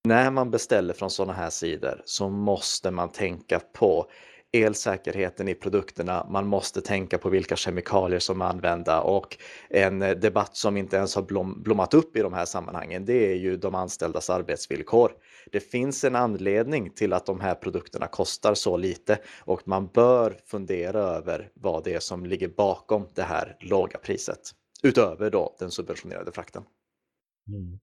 när 0.03 0.31
man 0.31 0.51
beställer 0.51 0.93
från 0.93 1.09
sådana 1.09 1.33
här 1.33 1.49
sidor 1.49 2.01
så 2.05 2.29
måste 2.29 2.91
man 2.91 3.11
tänka 3.11 3.59
på 3.73 4.09
elsäkerheten 4.51 5.47
i 5.47 5.53
produkterna, 5.53 6.27
man 6.29 6.47
måste 6.47 6.81
tänka 6.81 7.17
på 7.17 7.29
vilka 7.29 7.55
kemikalier 7.55 8.19
som 8.19 8.41
är 8.41 8.45
använda 8.45 9.01
och 9.01 9.37
en 9.69 9.99
debatt 9.99 10.57
som 10.57 10.77
inte 10.77 10.97
ens 10.97 11.15
har 11.15 11.21
blom, 11.21 11.63
blommat 11.63 11.93
upp 11.93 12.17
i 12.17 12.21
de 12.21 12.33
här 12.33 12.45
sammanhangen, 12.45 13.05
det 13.05 13.31
är 13.31 13.35
ju 13.35 13.57
de 13.57 13.75
anställdas 13.75 14.29
arbetsvillkor. 14.29 15.11
Det 15.51 15.59
finns 15.59 16.03
en 16.03 16.15
anledning 16.15 16.89
till 16.89 17.13
att 17.13 17.25
de 17.25 17.39
här 17.39 17.55
produkterna 17.55 18.07
kostar 18.07 18.53
så 18.53 18.77
lite 18.77 19.19
och 19.39 19.67
man 19.67 19.87
bör 19.87 20.37
fundera 20.45 20.99
över 20.99 21.51
vad 21.53 21.83
det 21.83 21.93
är 21.93 21.99
som 21.99 22.25
ligger 22.25 22.47
bakom 22.47 23.07
det 23.15 23.23
här 23.23 23.57
låga 23.59 23.97
priset. 23.97 24.51
Utöver 24.83 25.29
då 25.29 25.55
den 25.59 25.71
subventionerade 25.71 26.31
frakten. 26.31 26.63
Mm. 27.47 27.79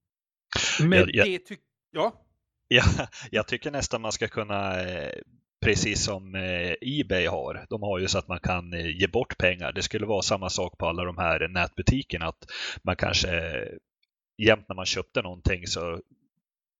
Men 0.89 0.99
jag, 0.99 1.09
jag, 1.13 1.25
det 1.27 1.39
tycker 1.39 1.63
Ja. 1.91 2.23
Ja, 2.67 2.83
jag 3.31 3.47
tycker 3.47 3.71
nästan 3.71 4.01
man 4.01 4.11
ska 4.11 4.27
kunna 4.27 4.81
eh, 4.81 5.21
precis 5.67 6.03
som 6.03 6.35
eh, 6.35 6.73
Ebay 6.81 7.25
har. 7.25 7.65
De 7.69 7.83
har 7.83 7.99
ju 7.99 8.07
så 8.07 8.17
att 8.17 8.27
man 8.27 8.39
kan 8.39 8.73
eh, 8.73 8.99
ge 8.99 9.07
bort 9.07 9.37
pengar. 9.37 9.71
Det 9.71 9.81
skulle 9.81 10.05
vara 10.05 10.21
samma 10.21 10.49
sak 10.49 10.77
på 10.77 10.87
alla 10.87 11.03
de 11.03 11.17
här 11.17 11.47
nätbutikerna. 11.47 12.25
Att 12.27 12.45
man 12.83 12.95
kanske 12.95 13.63
jämt 14.37 14.65
när 14.69 14.75
man 14.75 14.85
köpte 14.85 15.21
någonting 15.21 15.67
så 15.67 16.01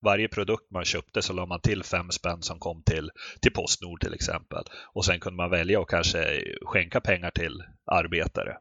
varje 0.01 0.27
produkt 0.27 0.71
man 0.71 0.85
köpte 0.85 1.21
så 1.21 1.33
la 1.33 1.45
man 1.45 1.61
till 1.61 1.83
fem 1.83 2.11
spänn 2.11 2.41
som 2.41 2.59
kom 2.59 2.83
till, 2.83 3.11
till 3.41 3.53
Postnord 3.53 4.01
till 4.01 4.13
exempel. 4.13 4.63
Och 4.93 5.05
sen 5.05 5.19
kunde 5.19 5.37
man 5.37 5.49
välja 5.49 5.81
att 5.81 5.87
kanske 5.87 6.43
skänka 6.61 7.01
pengar 7.01 7.31
till 7.31 7.63
arbetare. 7.85 8.57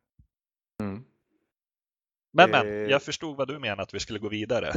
Mm. 0.82 1.04
Men, 2.32 2.50
men, 2.50 2.66
eh. 2.66 2.90
jag 2.90 3.02
förstod 3.02 3.36
vad 3.36 3.48
du 3.48 3.58
menar 3.58 3.82
att 3.82 3.94
vi 3.94 4.00
skulle 4.00 4.18
gå 4.18 4.28
vidare. 4.28 4.72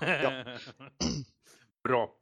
Bra. 1.84 2.19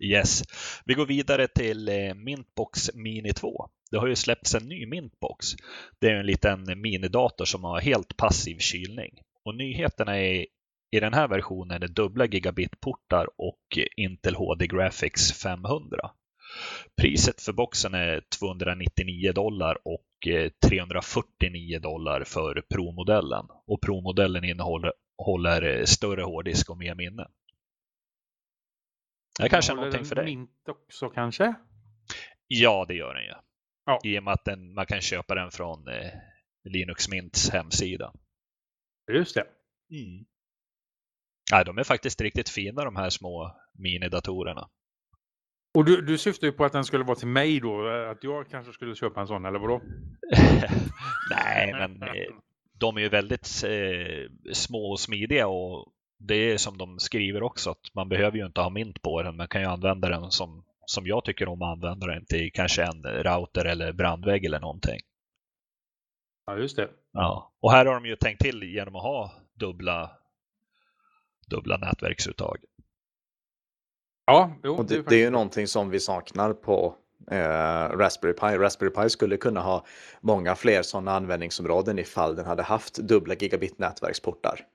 Yes. 0.00 0.42
Vi 0.84 0.94
går 0.94 1.06
vidare 1.06 1.48
till 1.48 1.88
eh, 1.88 2.14
Mintbox 2.14 2.90
Mini 2.94 3.32
2. 3.32 3.68
Det 3.90 3.96
har 3.98 4.06
ju 4.06 4.16
släppts 4.16 4.54
en 4.54 4.68
ny 4.68 4.86
Mintbox. 4.86 5.46
Det 6.00 6.08
är 6.08 6.14
en 6.14 6.26
liten 6.26 6.80
minidator 6.80 7.44
som 7.44 7.64
har 7.64 7.80
helt 7.80 8.16
passiv 8.16 8.58
kylning. 8.58 9.20
Och 9.44 9.54
nyheterna 9.54 10.18
är 10.18 10.46
i 10.96 11.00
den 11.00 11.14
här 11.14 11.28
versionen 11.28 11.82
är 11.82 11.88
dubbla 11.88 12.26
gigabitportar 12.26 13.26
och 13.36 13.78
Intel 13.96 14.34
HD 14.34 14.66
Graphics 14.66 15.32
500. 15.32 16.10
Priset 17.00 17.42
för 17.42 17.52
boxen 17.52 17.94
är 17.94 18.22
299 18.38 19.32
dollar 19.32 19.78
och 19.84 20.28
eh, 20.28 20.50
349 20.68 21.78
dollar 21.78 22.24
för 22.24 22.62
Pro-modellen. 22.74 23.46
Och 23.66 23.80
Pro-modellen 23.80 24.44
innehåller 24.44 25.62
eh, 25.62 25.84
större 25.84 26.22
hårddisk 26.22 26.70
och 26.70 26.78
mer 26.78 26.94
minne. 26.94 27.26
Det 29.38 29.48
kanske 29.48 29.72
är 29.72 29.76
någonting 29.76 30.04
för 30.04 30.14
dig. 30.14 30.24
Mint 30.24 30.68
också 30.68 31.08
kanske? 31.08 31.54
Ja, 32.46 32.84
det 32.88 32.94
gör 32.94 33.14
den 33.14 33.24
ju. 33.24 33.32
Ja. 33.86 34.00
I 34.04 34.18
och 34.18 34.22
med 34.22 34.32
att 34.32 34.44
den, 34.44 34.74
man 34.74 34.86
kan 34.86 35.00
köpa 35.00 35.34
den 35.34 35.50
från 35.50 35.88
eh, 35.88 36.10
Linux 36.64 37.08
Mints 37.08 37.50
hemsida. 37.50 38.12
Just 39.12 39.34
det. 39.34 39.46
Mm. 39.90 40.24
Ja, 41.50 41.64
de 41.64 41.78
är 41.78 41.84
faktiskt 41.84 42.20
riktigt 42.20 42.48
fina 42.48 42.84
de 42.84 42.96
här 42.96 43.10
små 43.10 43.56
minidatorerna. 43.72 44.68
Och 45.74 45.84
du, 45.84 46.02
du 46.02 46.18
syftar 46.18 46.46
ju 46.46 46.52
på 46.52 46.64
att 46.64 46.72
den 46.72 46.84
skulle 46.84 47.04
vara 47.04 47.16
till 47.16 47.28
mig 47.28 47.60
då? 47.60 47.88
Att 47.88 48.24
jag 48.24 48.50
kanske 48.50 48.72
skulle 48.72 48.94
köpa 48.94 49.20
en 49.20 49.26
sån, 49.26 49.44
eller 49.44 49.58
vadå? 49.58 49.80
Nej, 51.30 51.72
men 51.72 52.02
eh, 52.02 52.34
de 52.78 52.96
är 52.96 53.00
ju 53.00 53.08
väldigt 53.08 53.64
eh, 53.64 54.52
små 54.52 54.90
och 54.90 55.00
smidiga 55.00 55.46
och 55.46 55.93
det 56.26 56.52
är 56.52 56.56
som 56.56 56.78
de 56.78 56.98
skriver 56.98 57.42
också 57.42 57.70
att 57.70 57.94
man 57.94 58.08
behöver 58.08 58.38
ju 58.38 58.46
inte 58.46 58.60
ha 58.60 58.70
mint 58.70 59.02
på 59.02 59.22
den. 59.22 59.36
Man 59.36 59.48
kan 59.48 59.60
ju 59.60 59.66
använda 59.66 60.08
den 60.08 60.30
som, 60.30 60.64
som 60.86 61.06
jag 61.06 61.24
tycker 61.24 61.48
om 61.48 61.62
att 61.62 61.72
använda 61.72 62.06
den 62.06 62.24
till 62.24 62.50
kanske 62.52 62.82
en 62.82 63.02
router 63.02 63.64
eller 63.64 63.92
brandvägg 63.92 64.44
eller 64.44 64.60
någonting. 64.60 65.00
Ja, 66.46 66.56
just 66.56 66.76
det. 66.76 66.90
Ja, 67.12 67.52
och 67.60 67.72
här 67.72 67.86
har 67.86 67.94
de 67.94 68.06
ju 68.06 68.16
tänkt 68.16 68.42
till 68.42 68.62
genom 68.62 68.96
att 68.96 69.02
ha 69.02 69.32
dubbla, 69.54 70.10
dubbla 71.50 71.76
nätverksuttag. 71.76 72.56
Ja, 74.26 74.52
jo, 74.64 74.82
det, 74.82 75.02
det, 75.02 75.16
är 75.16 75.20
ju 75.20 75.30
någonting 75.30 75.66
som 75.66 75.90
vi 75.90 76.00
saknar 76.00 76.52
på 76.52 76.96
eh, 77.30 77.88
Raspberry 77.88 78.32
Pi. 78.32 78.58
Raspberry 78.58 78.90
Pi 78.90 79.10
skulle 79.10 79.36
kunna 79.36 79.60
ha 79.60 79.86
många 80.20 80.54
fler 80.54 80.82
sådana 80.82 81.12
användningsområden 81.12 81.98
ifall 81.98 82.36
den 82.36 82.46
hade 82.46 82.62
haft 82.62 82.94
dubbla 82.94 83.34
gigabit 83.34 83.78
nätverksportar. 83.78 84.66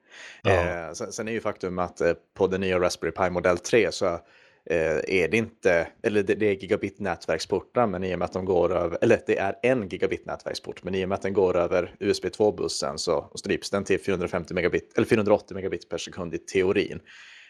Ja. 0.43 0.51
Eh, 0.51 0.93
sen, 0.93 1.11
sen, 1.11 1.27
är 1.27 1.31
ju 1.31 1.41
faktum 1.41 1.79
att 1.79 2.01
eh, 2.01 2.13
på 2.37 2.47
den 2.47 2.61
nya 2.61 2.79
Raspberry 2.79 3.11
Pi 3.11 3.29
modell 3.29 3.57
3 3.57 3.91
så 3.91 4.05
eh, 4.05 4.97
är 5.07 5.27
det 5.27 5.37
inte, 5.37 5.87
eller 6.03 6.23
det, 6.23 6.35
det 6.35 6.45
är 6.45 6.53
gigabit 6.53 6.99
nätverksportar 6.99 7.87
men 7.87 8.03
i 8.03 8.15
och 8.15 8.19
med 8.19 8.25
att 8.25 8.33
de 8.33 8.45
går 8.45 8.75
över, 8.75 8.97
eller 9.01 9.21
det 9.27 9.39
är 9.39 9.55
en 9.63 9.89
gigabit 9.89 10.25
nätverksport 10.25 10.83
men 10.83 10.95
i 10.95 11.05
och 11.05 11.09
med 11.09 11.15
att 11.15 11.21
den 11.21 11.33
går 11.33 11.57
över 11.57 11.95
USB 11.99 12.25
2-bussen 12.25 12.97
så 12.97 13.31
stryps 13.35 13.69
den 13.69 13.83
till 13.83 13.99
450 13.99 14.53
megabit, 14.53 14.97
eller 14.97 15.07
480 15.07 15.55
megabit 15.55 15.89
per 15.89 15.97
sekund 15.97 16.33
i 16.33 16.37
teorin. 16.37 16.99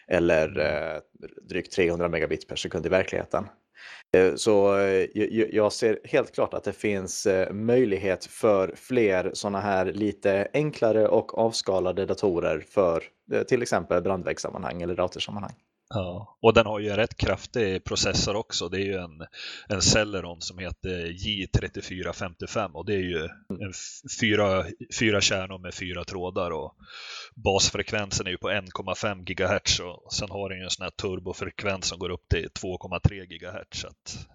Eller 0.08 0.58
eh, 0.58 1.00
drygt 1.48 1.72
300 1.72 2.08
megabit 2.08 2.48
per 2.48 2.56
sekund 2.56 2.86
i 2.86 2.88
verkligheten. 2.88 3.44
Eh, 4.12 4.34
så 4.34 4.78
eh, 4.78 5.06
jag 5.52 5.72
ser 5.72 5.98
helt 6.04 6.34
klart 6.34 6.54
att 6.54 6.64
det 6.64 6.72
finns 6.72 7.26
eh, 7.26 7.52
möjlighet 7.52 8.24
för 8.24 8.72
fler 8.76 9.30
sådana 9.34 9.60
här 9.60 9.86
lite 9.86 10.48
enklare 10.52 11.08
och 11.08 11.38
avskalade 11.38 12.06
datorer 12.06 12.64
för 12.70 13.02
till 13.48 13.62
exempel 13.62 14.02
brandvägssammanhang 14.02 14.82
eller 14.82 14.94
datorsammanhang. 14.94 15.54
Ja, 15.94 16.38
och 16.42 16.54
den 16.54 16.66
har 16.66 16.80
ju 16.80 16.88
en 16.88 16.96
rätt 16.96 17.16
kraftig 17.16 17.84
processor 17.84 18.36
också. 18.36 18.68
Det 18.68 18.76
är 18.76 18.84
ju 18.84 18.94
en, 18.94 19.26
en 19.68 19.82
Celeron 19.82 20.40
som 20.40 20.58
heter 20.58 21.06
J3455 21.06 22.72
och 22.72 22.86
det 22.86 22.94
är 22.94 23.02
ju 23.02 23.18
en 23.48 23.72
fyra, 24.20 24.64
fyra 24.98 25.20
kärnor 25.20 25.58
med 25.58 25.74
fyra 25.74 26.04
trådar 26.04 26.50
och 26.50 26.74
basfrekvensen 27.34 28.26
är 28.26 28.30
ju 28.30 28.38
på 28.38 28.50
1,5 28.50 29.24
GHz 29.24 29.80
och 29.80 30.12
sen 30.12 30.30
har 30.30 30.48
den 30.48 30.58
ju 30.58 30.64
en 30.64 30.70
sån 30.70 30.84
här 30.84 30.90
turbofrekvens 30.90 31.86
som 31.86 31.98
går 31.98 32.10
upp 32.10 32.28
till 32.28 32.48
2,3 32.48 33.24
GHz. 33.24 33.84
Att... 33.84 34.28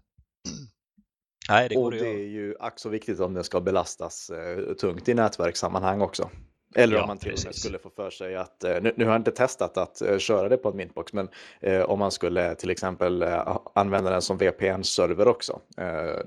Nej, 1.50 1.70
det 1.70 1.78
och 1.78 1.92
det 1.92 2.10
är 2.10 2.28
ju 2.28 2.56
ack 2.60 2.80
så 2.80 2.90
viktigt 2.90 3.20
om 3.20 3.34
den 3.34 3.44
ska 3.44 3.62
belastas 3.62 4.30
eh, 4.30 4.74
tungt 4.74 5.10
i 5.10 5.14
nätverkssammanhang 5.14 6.02
också. 6.02 6.30
Eller 6.76 6.96
ja, 6.96 7.02
om 7.02 7.08
man 7.08 7.18
till 7.18 7.34
och 7.34 7.46
med 7.46 7.56
skulle 7.56 7.80
få 7.80 7.90
för 7.90 8.10
sig 8.10 8.36
att, 8.36 8.64
eh, 8.64 8.82
nu, 8.82 8.94
nu, 8.96 9.06
har 9.06 9.12
jag 9.12 9.20
inte 9.20 9.32
testat 9.32 9.78
att 9.78 10.02
uh, 10.02 10.18
köra 10.18 10.50
det 10.50 10.58
på 10.58 10.70
en 10.70 10.78
Mintbox, 10.78 11.14
men 11.14 11.30
uh, 11.68 11.82
om 11.82 12.00
man 12.00 12.12
skulle 12.12 12.56
till 12.56 12.70
exempel 12.70 13.24
uh, 13.24 13.58
använda 13.76 14.12
den 14.12 14.22
som 14.22 14.38
VPN-server 14.38 15.28
också, 15.28 15.62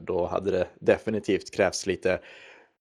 då 0.01 0.27
hade 0.27 0.51
det 0.51 0.69
definitivt 0.81 1.55
krävts 1.55 1.87
lite 1.87 2.21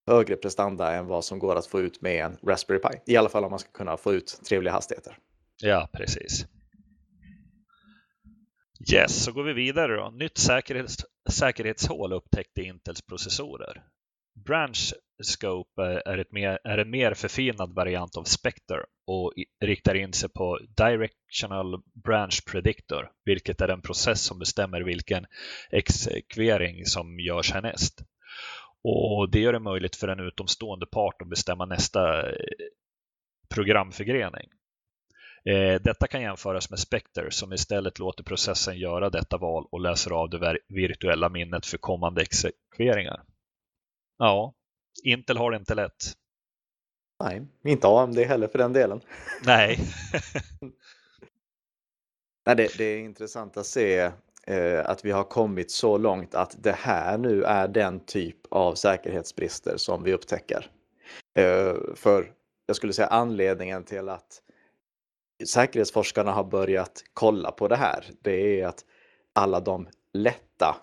högre 0.08 0.36
prestanda 0.36 0.94
än 0.94 1.08
vad 1.08 1.26
som 1.26 1.40
går 1.40 1.56
att 1.56 1.68
få 1.68 1.82
ut 1.82 2.02
med 2.02 2.26
en 2.26 2.38
Raspberry 2.48 2.80
Pi. 2.80 3.14
I 3.14 3.18
alla 3.18 3.30
fall 3.30 3.44
om 3.44 3.50
man 3.50 3.60
ska 3.60 3.72
kunna 3.72 3.98
få 3.98 4.14
ut 4.14 4.40
trevliga 4.50 4.74
hastigheter. 4.74 5.18
Ja, 5.62 5.90
precis. 5.94 6.46
Yes, 8.94 9.24
så 9.24 9.32
går 9.32 9.44
vi 9.44 9.54
vidare 9.54 9.96
då. 9.96 10.10
Nytt 10.10 10.38
säkerhets, 10.38 10.96
säkerhetshål 11.30 12.14
upptäckte 12.14 12.62
Intels 12.62 13.02
processorer. 13.02 13.84
Branch 14.46 14.94
Scope 15.24 15.82
eh, 15.82 16.14
är, 16.14 16.18
ett 16.18 16.32
mer, 16.32 16.60
är 16.64 16.78
en 16.78 16.90
mer 16.90 17.14
förfinad 17.14 17.76
variant 17.76 18.18
av 18.18 18.24
Spectre 18.24 18.78
och 19.08 19.34
riktar 19.62 19.96
in 19.96 20.14
sig 20.14 20.30
på 20.30 20.60
Directional 20.78 21.82
Branch 22.04 22.46
Predictor, 22.52 23.12
vilket 23.26 23.62
är 23.62 23.68
en 23.68 23.82
process 23.82 24.22
som 24.22 24.40
bestämmer 24.40 24.82
vilken 24.82 25.26
exekvering 25.72 26.86
som 26.86 27.20
görs 27.20 27.52
härnäst. 27.52 28.02
Och 28.84 29.32
det 29.32 29.40
gör 29.40 29.54
det 29.54 29.60
möjligt 29.60 29.96
för 29.96 30.08
en 30.08 30.20
utomstående 30.20 30.86
part 30.86 31.22
att 31.22 31.30
bestämma 31.30 31.66
nästa 31.66 32.30
eh, 32.30 32.36
programförgrening. 33.50 34.50
Eh, 35.46 35.82
detta 35.82 36.08
kan 36.08 36.22
jämföras 36.22 36.70
med 36.70 36.80
Spectre 36.80 37.32
som 37.32 37.54
istället 37.54 38.00
låter 38.00 38.24
processen 38.24 38.78
göra 38.78 39.10
detta 39.10 39.38
val 39.38 39.68
och 39.72 39.82
läser 39.82 40.12
av 40.12 40.30
det 40.30 40.58
virtuella 40.68 41.30
minnet 41.30 41.66
för 41.66 41.78
kommande 41.78 42.22
exekveringar. 42.22 43.24
Ja, 44.18 44.54
Intel 45.04 45.38
har 45.38 45.52
det 45.52 45.58
inte 45.58 45.76
lätt. 45.76 46.14
Nej, 47.24 47.46
inte 47.64 47.88
AMD 47.88 48.18
heller 48.18 48.48
för 48.48 48.58
den 48.58 48.74
delen. 48.74 49.02
Nej. 49.46 49.80
Nej 52.46 52.56
det, 52.56 52.78
det, 52.78 52.84
är 52.84 53.00
intressant 53.00 53.58
att 53.58 53.66
se 53.66 54.12
eh, 54.48 54.86
att 54.86 55.06
vi 55.06 55.12
har 55.12 55.24
kommit 55.24 55.72
så 55.72 55.98
långt 55.98 56.36
att 56.36 56.56
det 56.64 56.72
här 56.72 57.18
nu 57.18 57.44
är 57.44 57.68
den 57.68 58.00
typ 58.00 58.38
av 58.50 58.76
säkerhetsbrister 58.76 59.78
som 59.78 60.04
vi 60.04 60.14
upptäcker. 60.14 60.72
Eh, 61.40 61.76
för 61.96 62.32
jag 62.66 62.76
skulle 62.76 62.94
säga 62.94 63.08
anledningen 63.08 63.84
till 63.84 64.10
att 64.10 64.42
säkerhetsforskarna 65.46 66.32
har 66.32 66.44
börjat 66.44 67.04
kolla 67.14 67.52
på 67.52 67.68
det 67.68 67.76
här, 67.76 68.06
det 68.22 68.62
är 68.62 68.68
att 68.68 68.86
alla 69.34 69.60
de 69.60 69.88
lätta 70.14 70.76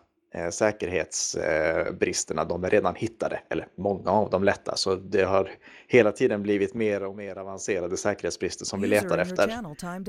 säkerhetsbristerna, 0.50 2.44
de 2.44 2.64
är 2.64 2.70
redan 2.70 2.94
hittade, 2.94 3.40
eller 3.50 3.66
många 3.78 4.10
av 4.10 4.30
dem 4.30 4.44
lätta. 4.44 4.76
Så 4.76 4.94
det 4.94 5.22
har 5.22 5.50
hela 5.88 6.12
tiden 6.12 6.42
blivit 6.42 6.74
mer 6.74 7.04
och 7.04 7.16
mer 7.16 7.38
avancerade 7.38 7.96
säkerhetsbrister 7.96 8.64
som 8.64 8.80
vi 8.80 8.88
letar 8.88 9.18
efter. 9.18 9.48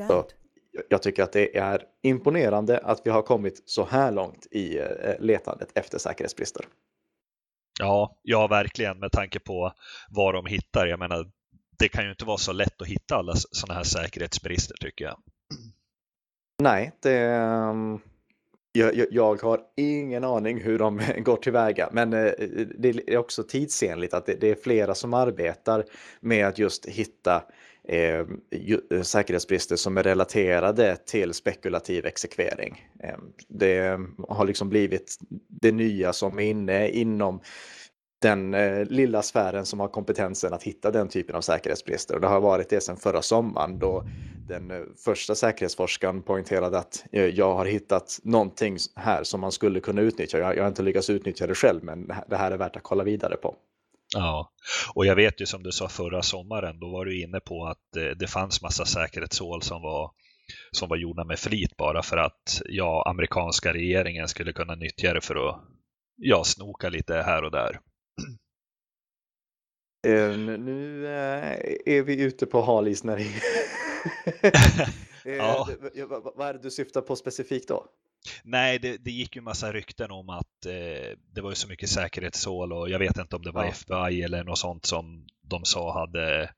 Så 0.08 0.26
jag 0.90 1.02
tycker 1.02 1.24
att 1.24 1.32
det 1.32 1.58
är 1.58 1.82
imponerande 2.04 2.78
att 2.78 3.02
vi 3.04 3.10
har 3.10 3.22
kommit 3.22 3.64
så 3.66 3.86
här 3.86 4.12
långt 4.12 4.48
i 4.52 4.78
eh, 4.78 4.86
letandet 5.20 5.70
efter 5.76 5.98
säkerhetsbrister. 5.98 6.66
Ja, 7.80 8.20
ja, 8.22 8.48
verkligen 8.48 9.00
med 9.00 9.12
tanke 9.12 9.40
på 9.40 9.72
vad 10.10 10.34
de 10.34 10.46
hittar. 10.46 10.88
Jag 10.88 11.00
menar, 11.00 11.32
det 11.80 11.90
kan 11.90 12.04
ju 12.04 12.10
inte 12.10 12.26
vara 12.26 12.38
så 12.38 12.54
lätt 12.54 12.82
att 12.82 12.88
hitta 12.88 13.16
alla 13.16 13.34
sådana 13.36 13.78
här 13.78 13.84
säkerhetsbrister 13.84 14.76
tycker 14.80 15.06
jag. 15.06 15.18
Nej, 16.64 16.92
det, 17.02 17.42
jag, 18.76 19.06
jag, 19.12 19.42
har 19.42 19.62
ingen 19.76 20.24
aning 20.24 20.62
hur 20.62 20.80
de 20.80 21.02
går 21.18 21.38
tillväga, 21.38 21.90
men 21.92 22.14
eh, 22.14 22.32
det 22.78 22.90
är 23.08 23.18
också 23.18 23.44
tidsenligt 23.44 24.14
att 24.14 24.26
det, 24.26 24.44
är 24.44 24.56
flera 24.64 24.96
som 24.96 25.14
arbetar 25.14 25.86
med 26.20 26.48
att 26.48 26.60
just 26.60 26.86
hitta 26.86 27.44
eh, 27.88 28.20
eh 28.20 29.02
säkerhetsbrister 29.02 29.76
som 29.76 29.98
är 29.98 30.04
relaterade 30.04 30.96
till 30.96 31.34
spekulativ 31.34 32.06
exekvering. 32.06 32.90
Ehm, 33.04 33.22
det 33.48 34.00
har 34.28 34.46
liksom 34.46 34.70
blivit 34.70 35.18
det 35.48 35.72
nya 35.72 36.14
som 36.14 36.40
är 36.40 36.44
inne 36.44 36.90
inom 36.90 37.42
den 38.22 38.54
eh, 38.54 38.86
lilla 38.86 39.22
sfären 39.22 39.66
som 39.66 39.80
har 39.80 39.88
kompetensen 39.88 40.54
att 40.54 40.64
hitta 40.64 40.92
den 40.92 41.08
typen 41.08 41.36
av 41.36 41.42
säkerhetsbrister. 41.42 42.16
Och 42.16 42.22
det 42.22 42.28
har 42.28 42.42
varit 42.42 42.70
det 42.70 42.82
sedan 42.82 42.98
förra 42.98 43.22
sommaren 43.22 43.80
då 43.80 44.04
den 44.48 44.72
eh, 44.72 44.82
första 45.06 45.36
säkerhetsforskaren 45.36 46.22
poängterade 46.22 46.78
att 46.78 47.06
eh, 47.12 47.26
jag 47.26 47.56
har 47.56 47.66
hittat 47.66 48.20
någonting 48.24 48.78
här 48.96 49.24
som 49.24 49.42
man 49.42 49.52
skulle 49.52 49.80
kunna 49.80 50.02
utnyttja. 50.02 50.40
Jag, 50.40 50.58
jag 50.58 50.64
har 50.64 50.68
inte 50.68 50.84
lyckats 50.84 51.10
utnyttja 51.10 51.48
det 51.48 51.56
själv, 51.56 51.84
men 51.84 52.08
det 52.28 52.38
här 52.38 52.52
är 52.52 52.58
värt 52.58 52.76
att 52.76 52.84
kolla 52.84 53.04
vidare 53.04 53.36
på. 53.36 53.56
Ja, 54.14 54.52
och 54.96 55.06
jag 55.06 55.16
vet 55.16 55.42
ju 55.42 55.46
som 55.46 55.64
du 55.64 55.72
sa 55.72 55.90
förra 55.90 56.22
sommaren, 56.22 56.80
då 56.80 56.92
var 56.92 57.06
du 57.06 57.22
inne 57.22 57.40
på 57.40 57.66
att 57.66 57.80
det, 57.94 58.14
det 58.14 58.28
fanns 58.28 58.62
massa 58.62 58.86
säkerhetshål 58.86 59.62
som 59.62 59.82
var 59.82 60.12
som 60.72 60.90
var 60.90 60.98
gjorda 60.98 61.24
med 61.24 61.40
flit 61.40 61.78
bara 61.78 62.04
för 62.04 62.18
att 62.18 62.62
ja, 62.66 63.04
amerikanska 63.08 63.74
regeringen 63.74 64.28
skulle 64.28 64.54
kunna 64.54 64.76
nyttja 64.76 65.14
det 65.14 65.22
för 65.22 65.50
att 65.50 65.62
ja, 66.18 66.44
snoka 66.44 66.90
lite 66.90 67.14
här 67.14 67.44
och 67.44 67.52
där. 67.52 67.80
Uh, 70.06 70.38
nu 70.38 71.04
uh, 71.04 71.96
är 71.96 72.02
vi 72.02 72.22
ute 72.22 72.46
på 72.46 72.62
halis 72.62 73.04
när 73.04 73.18
det... 73.18 73.28
ja. 75.38 75.70
Vad 76.36 76.48
är 76.48 76.54
det 76.54 76.60
du 76.60 76.72
syftar 76.72 77.02
på 77.02 77.16
specifikt 77.16 77.68
då? 77.68 77.86
Nej, 78.44 78.80
det, 78.80 78.98
det 78.98 79.12
gick 79.12 79.36
ju 79.36 79.42
massa 79.42 79.72
rykten 79.72 80.12
om 80.12 80.30
att 80.30 80.66
eh, 80.66 81.18
det 81.34 81.42
var 81.42 81.50
ju 81.50 81.56
så 81.56 81.68
mycket 81.68 81.90
säkerhetshål 81.90 82.74
och 82.74 82.90
jag 82.90 83.00
vet 83.00 83.18
inte 83.18 83.36
om 83.36 83.42
det 83.42 83.52
var 83.52 83.64
ja. 83.64 83.70
FBI 83.70 84.22
eller 84.22 84.44
något 84.44 84.58
sånt 84.58 84.86
som 84.86 85.28
de 85.42 85.66
sa 85.66 86.00
hade 86.00 86.44
eh, 86.44 86.50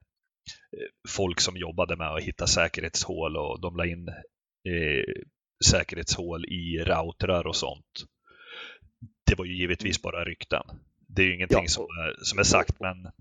folk 1.09 1.39
som 1.41 1.57
jobbade 1.57 1.95
med 1.95 2.07
att 2.07 2.23
hitta 2.23 2.47
säkerhetshål 2.47 3.37
och 3.37 3.61
de 3.61 3.75
la 3.75 3.85
in 3.85 4.07
eh, 4.07 5.23
säkerhetshål 5.65 6.45
i 6.45 6.83
routrar 6.83 7.47
och 7.47 7.55
sånt. 7.55 8.05
Det 9.25 9.35
var 9.37 9.45
ju 9.45 9.57
givetvis 9.57 10.01
bara 10.01 10.25
rykten. 10.25 10.63
Det 11.07 11.21
är 11.21 11.25
ju 11.25 11.35
ingenting 11.35 11.63
ja, 11.63 11.67
som, 11.67 11.83
är, 11.83 12.23
som 12.23 12.39
är 12.39 12.43
sagt, 12.43 12.79
men 12.79 13.11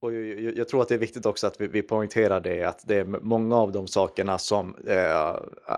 och 0.00 0.14
jag, 0.14 0.56
jag, 0.56 0.68
tror 0.68 0.82
att 0.82 0.88
det 0.88 0.94
är 0.94 0.98
viktigt 0.98 1.26
också 1.26 1.46
att 1.46 1.60
vi, 1.60 1.66
vi 1.66 1.82
poängterar 1.82 2.40
det 2.40 2.64
att 2.64 2.82
det 2.86 2.96
är 2.96 3.04
många 3.04 3.56
av 3.56 3.72
de 3.72 3.88
sakerna 3.88 4.38
som 4.38 4.76
eh, 4.86 5.36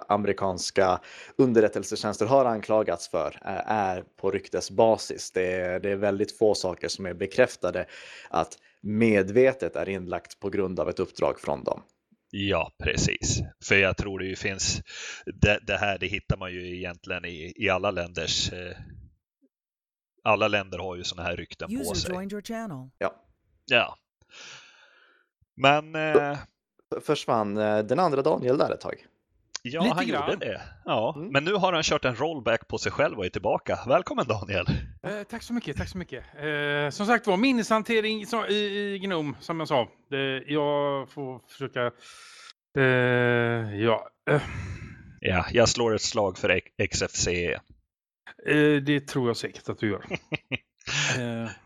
amerikanska 0.08 1.00
underrättelsetjänster 1.36 2.26
har 2.26 2.44
anklagats 2.44 3.08
för 3.08 3.38
eh, 3.44 3.70
är 3.70 4.04
på 4.20 4.30
ryktesbasis. 4.30 5.30
Det 5.32 5.52
är, 5.52 5.80
det 5.80 5.90
är 5.90 5.96
väldigt 5.96 6.38
få 6.38 6.54
saker 6.54 6.88
som 6.88 7.06
är 7.06 7.14
bekräftade 7.14 7.86
att 8.30 8.58
medvetet 8.82 9.76
är 9.76 9.88
inlagt 9.88 10.40
på 10.40 10.50
grund 10.50 10.80
av 10.80 10.88
ett 10.88 11.00
uppdrag 11.00 11.40
från 11.40 11.64
dem. 11.64 11.82
Ja, 12.30 12.72
precis. 12.82 13.40
För 13.64 13.74
jag 13.74 13.96
tror 13.96 14.18
det 14.18 14.26
ju 14.26 14.36
finns, 14.36 14.82
det, 15.26 15.60
det 15.66 15.76
här 15.76 15.98
det 15.98 16.06
hittar 16.06 16.36
man 16.36 16.52
ju 16.52 16.76
egentligen 16.76 17.24
i, 17.24 17.52
i 17.56 17.68
alla 17.68 17.90
länders 17.90 18.52
eh, 18.52 18.76
alla 20.24 20.48
länder 20.48 20.78
har 20.78 20.96
ju 20.96 21.04
sådana 21.04 21.28
här 21.28 21.36
rykten 21.36 21.72
User 21.72 21.88
på 21.88 21.94
sig. 21.94 22.10
Ja. 22.98 23.23
Ja. 23.66 23.96
Men... 25.56 25.94
Eh... 25.94 26.38
Försvann 27.00 27.56
eh, 27.56 27.78
den 27.78 27.98
andra 27.98 28.22
Daniel 28.22 28.58
där 28.58 28.74
ett 28.74 28.80
tag? 28.80 29.06
Ja, 29.62 29.82
Lite 29.82 29.94
han 29.94 30.06
grann. 30.06 30.30
gjorde 30.30 30.46
det. 30.46 30.62
Ja, 30.84 31.14
mm. 31.16 31.28
Men 31.32 31.44
nu 31.44 31.54
har 31.54 31.72
han 31.72 31.82
kört 31.82 32.04
en 32.04 32.16
rollback 32.16 32.68
på 32.68 32.78
sig 32.78 32.92
själv 32.92 33.18
och 33.18 33.24
är 33.24 33.28
tillbaka. 33.28 33.78
Välkommen 33.86 34.26
Daniel! 34.26 34.66
Eh, 35.02 35.22
tack 35.30 35.42
så 35.42 35.52
mycket, 35.52 35.76
tack 35.76 35.88
så 35.88 35.98
mycket. 35.98 36.24
Eh, 36.34 36.90
som 36.90 37.06
sagt 37.06 37.26
var, 37.26 37.36
minneshantering 37.36 38.26
så, 38.26 38.46
i, 38.46 38.94
i 38.94 38.98
Gnome, 38.98 39.34
som 39.40 39.58
jag 39.58 39.68
sa. 39.68 39.88
Eh, 40.12 40.18
jag 40.52 41.10
får 41.10 41.40
försöka... 41.48 41.90
Eh, 42.78 43.76
ja. 43.76 44.08
Eh. 44.30 44.42
ja, 45.20 45.46
jag 45.52 45.68
slår 45.68 45.94
ett 45.94 46.02
slag 46.02 46.38
för 46.38 46.60
XFCE. 46.86 47.52
Eh, 48.46 48.82
det 48.86 49.00
tror 49.00 49.26
jag 49.28 49.36
säkert 49.36 49.68
att 49.68 49.78
du 49.78 49.90
gör. 49.90 50.04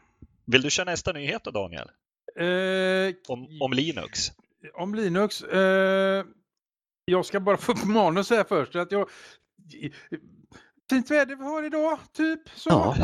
Vill 0.52 0.62
du 0.62 0.70
köra 0.70 0.90
nästa 0.90 1.12
nyhet 1.12 1.44
då 1.44 1.50
Daniel? 1.50 1.90
Eh, 2.36 3.14
om, 3.28 3.58
om, 3.60 3.72
Linux? 3.72 4.20
Om 4.74 4.94
Linux? 4.94 5.42
Eh, 5.42 6.24
jag 7.04 7.26
ska 7.26 7.40
bara 7.40 7.56
få 7.56 7.72
upp 7.72 7.84
manus 7.84 8.30
här 8.30 8.44
först. 8.44 8.76
Att 8.76 8.92
jag, 8.92 9.08
fint 10.90 11.10
väder 11.10 11.36
vi 11.36 11.44
har 11.44 11.62
idag, 11.62 11.98
typ. 12.12 12.40
Så. 12.54 12.70
Ja. 12.70 12.96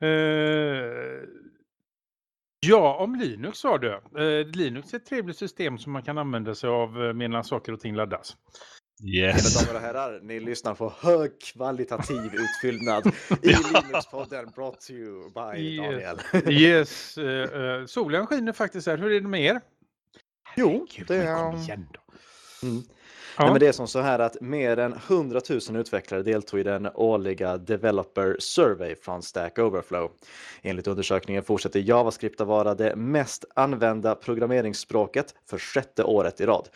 eh, 0.06 1.22
ja, 2.66 2.96
om 2.96 3.14
Linux 3.14 3.58
sa 3.58 3.78
du. 3.78 3.92
Eh, 3.92 4.46
Linux 4.46 4.94
är 4.94 4.98
ett 4.98 5.06
trevligt 5.06 5.38
system 5.38 5.78
som 5.78 5.92
man 5.92 6.02
kan 6.02 6.18
använda 6.18 6.54
sig 6.54 6.70
av 6.70 7.04
eh, 7.04 7.12
medan 7.12 7.44
saker 7.44 7.72
och 7.72 7.80
ting 7.80 7.94
laddas. 7.94 8.36
Yes. 9.06 9.56
Mina 9.56 9.66
damer 9.66 9.74
och 9.74 9.86
herrar, 9.86 10.20
ni 10.22 10.40
lyssnar 10.40 10.74
på 10.74 10.92
högkvalitativ 10.98 12.34
utfyllnad 12.34 13.06
i 13.06 13.12
ja. 13.42 13.58
Linux-podden 13.58 14.54
brought 14.54 14.80
to 14.80 14.92
you 14.92 15.30
by 15.30 15.60
yes. 15.60 16.18
Daniel. 16.32 16.52
yes, 16.52 17.18
uh, 17.18 17.86
solen 17.86 18.26
skiner 18.26 18.52
faktiskt 18.52 18.86
här. 18.86 18.98
Hur 18.98 19.12
är 19.12 19.20
det 19.20 19.28
med 19.28 19.40
er? 19.40 19.60
Jo, 20.56 20.86
det 21.08 21.16
är... 21.16 21.48
Mm. 22.62 22.82
Ja. 23.36 23.44
Nej, 23.44 23.52
men 23.52 23.60
det 23.60 23.66
är 23.66 23.72
som 23.72 23.88
så 23.88 24.00
här 24.00 24.18
att 24.18 24.40
mer 24.40 24.78
än 24.78 24.92
100 24.92 25.40
000 25.50 25.76
utvecklare 25.76 26.22
deltog 26.22 26.60
i 26.60 26.62
den 26.62 26.88
årliga 26.94 27.58
Developer 27.58 28.36
Survey 28.38 28.94
från 28.96 29.22
Stack 29.22 29.58
Overflow. 29.58 30.10
Enligt 30.62 30.86
undersökningen 30.86 31.42
fortsätter 31.42 31.80
JavaScript 31.80 32.40
att 32.40 32.46
vara 32.46 32.74
det 32.74 32.96
mest 32.96 33.44
använda 33.54 34.14
programmeringsspråket 34.14 35.34
för 35.50 35.58
sjätte 35.58 36.04
året 36.04 36.40
i 36.40 36.46
rad. 36.46 36.68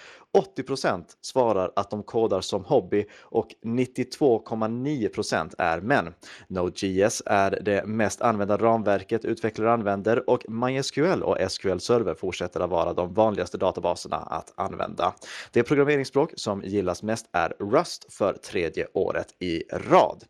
80% 0.57 1.05
svarar 1.20 1.72
att 1.77 1.90
de 1.90 2.03
kodar 2.03 2.40
som 2.40 2.64
hobby 2.64 3.07
och 3.20 3.48
92,9% 3.64 5.55
är 5.59 5.81
män. 5.81 6.14
Node.js 6.48 7.22
är 7.27 7.59
det 7.62 7.87
mest 7.87 8.22
använda 8.22 8.57
ramverket 8.57 9.24
utvecklare 9.24 9.72
använder 9.72 10.31
och 10.31 10.44
MySQL 10.48 11.22
och 11.22 11.37
SQL 11.51 11.79
Server 11.79 12.14
fortsätter 12.14 12.61
att 12.61 12.70
vara 12.70 12.92
de 12.92 13.14
vanligaste 13.14 13.59
databaserna 13.59 14.16
att 14.16 14.53
använda. 14.57 15.14
Det 15.53 15.62
programmeringsspråk 15.62 16.33
som 16.37 16.62
gillas 16.62 17.03
mest 17.03 17.29
är 17.33 17.55
Rust 17.59 18.12
för 18.12 18.33
tredje 18.33 18.87
året 18.94 19.35
i 19.38 19.62
rad. 19.72 20.24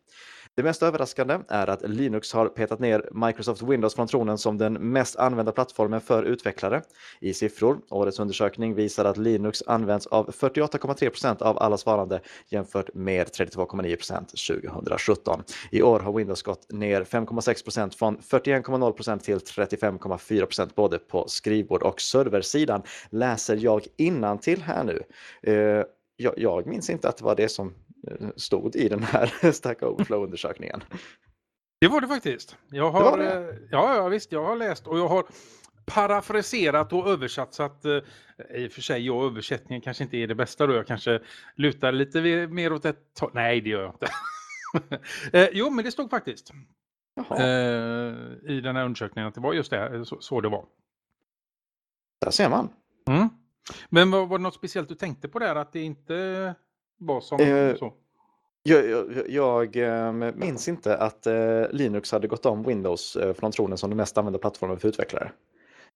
Det 0.59 0.63
mest 0.63 0.83
överraskande 0.83 1.39
är 1.47 1.67
att 1.67 1.89
Linux 1.89 2.33
har 2.33 2.47
petat 2.47 2.79
ner 2.79 3.09
Microsoft 3.11 3.61
Windows 3.61 3.95
från 3.95 4.07
tronen 4.07 4.37
som 4.37 4.57
den 4.57 4.73
mest 4.73 5.15
använda 5.15 5.51
plattformen 5.51 6.01
för 6.01 6.23
utvecklare. 6.23 6.81
I 7.19 7.33
siffror, 7.33 7.79
årets 7.89 8.19
undersökning 8.19 8.75
visar 8.75 9.05
att 9.05 9.17
Linux 9.17 9.63
används 9.67 10.07
av 10.07 10.31
48,3% 10.31 11.41
av 11.41 11.59
alla 11.59 11.77
svarande 11.77 12.21
jämfört 12.49 12.93
med 12.93 13.27
32,9% 13.27 14.73
2017. 14.73 15.43
I 15.71 15.81
år 15.81 15.99
har 15.99 16.13
Windows 16.13 16.41
gått 16.41 16.71
ner 16.71 17.03
5,6% 17.03 17.97
från 17.97 18.17
41,0% 18.17 19.19
till 19.19 19.37
35,4% 19.37 20.69
både 20.75 20.97
på 20.97 21.27
skrivbord 21.27 21.83
och 21.83 22.01
serversidan. 22.01 22.81
Läser 23.09 23.55
jag 23.55 23.87
innan 23.97 24.37
till 24.37 24.61
här 24.61 24.83
nu. 24.83 25.03
Eh, 25.41 25.83
jag, 26.17 26.33
jag 26.37 26.67
minns 26.67 26.89
inte 26.89 27.09
att 27.09 27.17
det 27.17 27.23
var 27.23 27.35
det 27.35 27.49
som 27.49 27.73
stod 28.35 28.75
i 28.75 28.89
den 28.89 29.03
här 29.03 29.51
Stack 29.51 29.81
Overflow-undersökningen. 29.81 30.83
Det 31.81 31.87
var 31.87 32.01
det 32.01 32.07
faktiskt. 32.07 32.57
Jag 32.69 32.91
har, 32.91 33.17
det 33.17 33.23
det. 33.23 33.59
Ja, 33.71 33.95
ja, 33.95 34.07
visst, 34.07 34.31
jag 34.31 34.45
har 34.45 34.55
läst 34.55 34.87
och 34.87 34.99
jag 34.99 35.07
har 35.07 35.25
parafraserat 35.85 36.93
och 36.93 37.07
översatt 37.07 37.53
så 37.53 37.63
att 37.63 37.85
eh, 37.85 37.99
i 38.55 38.67
och 38.67 38.71
för 38.71 38.81
sig, 38.81 39.05
jag 39.05 39.25
översättningen 39.25 39.81
kanske 39.81 40.03
inte 40.03 40.17
är 40.17 40.27
det 40.27 40.35
bästa 40.35 40.67
då. 40.67 40.73
Jag 40.73 40.87
kanske 40.87 41.19
lutar 41.55 41.91
lite 41.91 42.47
mer 42.47 42.73
åt 42.73 42.85
ett 42.85 43.21
Nej, 43.33 43.61
det 43.61 43.69
gör 43.69 43.81
jag 43.81 43.93
inte. 43.93 44.07
eh, 45.37 45.49
jo, 45.51 45.69
men 45.69 45.85
det 45.85 45.91
stod 45.91 46.09
faktiskt 46.09 46.53
eh, 47.39 47.45
i 48.51 48.61
den 48.63 48.75
här 48.75 48.85
undersökningen 48.85 49.27
att 49.27 49.35
det 49.35 49.41
var 49.41 49.53
just 49.53 49.71
det, 49.71 50.05
så, 50.05 50.21
så 50.21 50.41
det 50.41 50.49
var. 50.49 50.65
Där 52.21 52.31
ser 52.31 52.49
man. 52.49 52.69
Mm. 53.07 53.29
Men 53.89 54.11
var, 54.11 54.25
var 54.25 54.37
det 54.37 54.43
något 54.43 54.55
speciellt 54.55 54.89
du 54.89 54.95
tänkte 54.95 55.27
på 55.27 55.39
där 55.39 55.55
att 55.55 55.73
det 55.73 55.81
inte 55.81 56.55
var 56.99 57.21
som 57.21 57.39
eh, 57.39 57.75
så? 57.75 57.93
Jag, 58.63 58.89
jag, 58.89 59.05
jag, 59.29 59.75
ehm, 59.75 60.33
minns 60.35 60.67
inte 60.67 60.97
att 60.97 61.27
eh, 61.27 61.63
Linux 61.71 62.11
hade 62.11 62.27
gått 62.27 62.45
om 62.45 62.63
Windows 62.63 63.15
eh, 63.15 63.33
från 63.33 63.51
tronen 63.51 63.77
som 63.77 63.89
den 63.89 63.97
mest 63.97 64.17
använda 64.17 64.39
plattformen 64.39 64.79
för 64.79 64.87
utvecklare. 64.87 65.31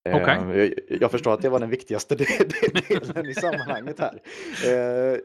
Okay. 0.05 0.57
Jag, 0.57 0.73
jag, 1.01 1.11
förstår 1.11 1.33
att 1.33 1.41
det 1.41 1.49
var 1.49 1.59
den 1.59 1.69
viktigaste 1.69 2.15
delen 2.89 3.25
i 3.25 3.33
sammanhanget 3.33 3.99
här. 3.99 4.21
Eh, 4.65 5.19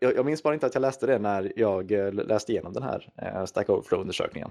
jag, 0.00 0.16
jag 0.16 0.26
minns 0.26 0.42
bara 0.42 0.54
inte 0.54 0.66
att 0.66 0.74
jag 0.74 0.80
läste 0.80 1.06
det 1.06 1.18
när 1.18 1.52
jag 1.56 1.90
läste 2.12 2.52
igenom 2.52 2.72
den 2.72 2.82
här 2.82 3.46
Stack 3.46 3.68
Overflow-undersökningen. 3.68 4.50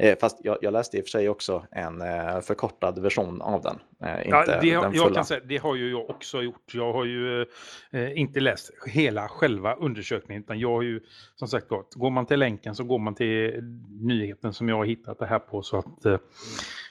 Eh, 0.00 0.18
fast 0.20 0.40
jag, 0.44 0.58
jag, 0.60 0.72
läste 0.72 0.98
i 0.98 1.00
och 1.00 1.04
för 1.04 1.10
sig 1.10 1.28
också 1.28 1.66
en 1.70 2.00
eh, 2.02 2.40
förkortad 2.40 2.98
version 2.98 3.42
av 3.42 3.62
den. 3.62 3.78
Eh, 4.02 4.28
ja, 4.28 4.60
det, 4.60 4.66
jag 4.66 5.14
kan 5.14 5.24
säga, 5.24 5.40
det 5.44 5.56
har 5.56 5.74
ju 5.74 5.90
jag 5.90 6.10
också 6.10 6.42
gjort. 6.42 6.74
Jag 6.74 6.92
har 6.92 7.04
ju 7.04 7.46
eh, 7.90 8.18
inte 8.18 8.40
läst 8.40 8.70
hela 8.86 9.28
själva 9.28 9.74
undersökningen 9.74 10.42
utan 10.42 10.58
jag 10.58 10.68
har 10.68 10.82
ju 10.82 11.00
som 11.34 11.48
sagt 11.48 11.68
gått. 11.68 11.94
Går 11.94 12.10
man 12.10 12.26
till 12.26 12.38
länken 12.38 12.74
så 12.74 12.84
går 12.84 12.98
man 12.98 13.14
till 13.14 13.60
nyheten 14.00 14.52
som 14.52 14.68
jag 14.68 14.76
har 14.76 14.84
hittat 14.84 15.18
det 15.18 15.26
här 15.26 15.38
på. 15.38 15.62
Så 15.62 15.76
att 15.76 16.04
eh, 16.04 16.18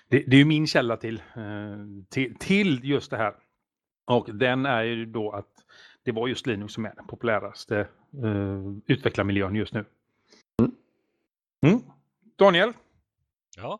det, 0.10 0.24
det, 0.28 0.36
är 0.36 0.40
ju 0.40 0.46
min 0.46 0.68
källa 0.68 0.98
till, 0.98 1.22
eh, 1.36 2.04
till, 2.10 2.36
till 2.36 2.80
just 2.84 3.12
det 3.12 3.18
här. 3.18 3.34
Och 4.06 4.36
den 4.36 4.66
är 4.66 4.84
ju 4.84 5.06
då 5.06 5.32
att 5.32 5.50
det 6.04 6.12
var 6.12 6.28
just 6.28 6.48
Linux 6.48 6.74
som 6.74 6.86
är 6.86 6.94
den 6.96 7.08
populäraste 7.08 7.88
utvecklarmiljön 8.88 9.56
just 9.56 9.74
nu. 9.74 9.86
Mm. 10.60 10.72
Mm. 11.62 11.82
Daniel? 12.36 12.74
Ja. 13.58 13.80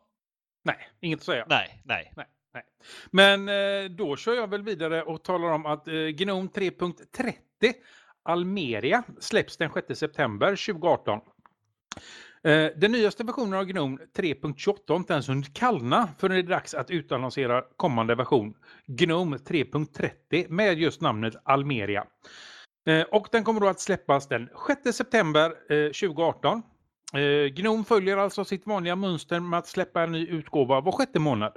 Nej, 0.62 0.88
inget 1.00 1.18
att 1.18 1.24
säga. 1.24 1.46
Nej, 1.48 1.82
nej. 1.84 2.12
nej, 2.16 2.26
nej. 2.54 2.64
Men 3.10 3.48
eh, 3.48 3.90
då 3.90 4.16
kör 4.16 4.34
jag 4.34 4.50
väl 4.50 4.62
vidare 4.62 5.02
och 5.02 5.24
talar 5.24 5.50
om 5.50 5.66
att 5.66 5.88
eh, 5.88 5.94
Gnome 5.94 6.48
3.30 6.48 7.34
Almeria 8.22 9.02
släpps 9.20 9.56
den 9.56 9.70
6 9.72 9.98
september 9.98 10.48
2018. 10.48 11.20
Eh, 12.42 12.66
den 12.76 12.92
nyaste 12.92 13.24
versionen 13.24 13.58
av 13.58 13.64
Gnome 13.64 13.98
3.28 14.16 14.96
inte 14.96 15.12
ens 15.12 15.28
hunnit 15.28 15.54
kallna 15.54 16.08
förrän 16.18 16.34
det 16.34 16.40
är 16.40 16.42
dags 16.42 16.74
att 16.74 16.90
utannonsera 16.90 17.64
kommande 17.76 18.14
version 18.14 18.54
Gnome 18.86 19.36
3.30 19.36 20.46
med 20.48 20.78
just 20.78 21.00
namnet 21.00 21.34
Almeria. 21.42 22.06
Och 23.10 23.28
den 23.32 23.44
kommer 23.44 23.60
då 23.60 23.68
att 23.68 23.80
släppas 23.80 24.28
den 24.28 24.48
6 24.84 24.96
september 24.96 25.50
2018 25.88 26.58
Eh, 26.58 26.62
Eh, 27.14 27.46
Gnome 27.46 27.84
följer 27.84 28.16
alltså 28.16 28.44
sitt 28.44 28.66
vanliga 28.66 28.96
mönster 28.96 29.40
med 29.40 29.58
att 29.58 29.66
släppa 29.66 30.02
en 30.02 30.12
ny 30.12 30.26
utgåva 30.26 30.80
var 30.80 30.92
sjätte 30.92 31.18
månad. 31.18 31.56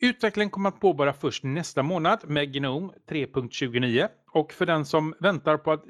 Utvecklingen 0.00 0.50
kommer 0.50 0.68
att 0.68 0.80
påbörja 0.80 1.12
först 1.12 1.44
nästa 1.44 1.82
månad 1.82 2.28
med 2.28 2.52
Gnome 2.52 2.92
3.29 3.08 4.08
och 4.32 4.52
för 4.52 4.66
den 4.66 4.84
som 4.84 5.14
väntar 5.20 5.56
på 5.56 5.72
att 5.72 5.84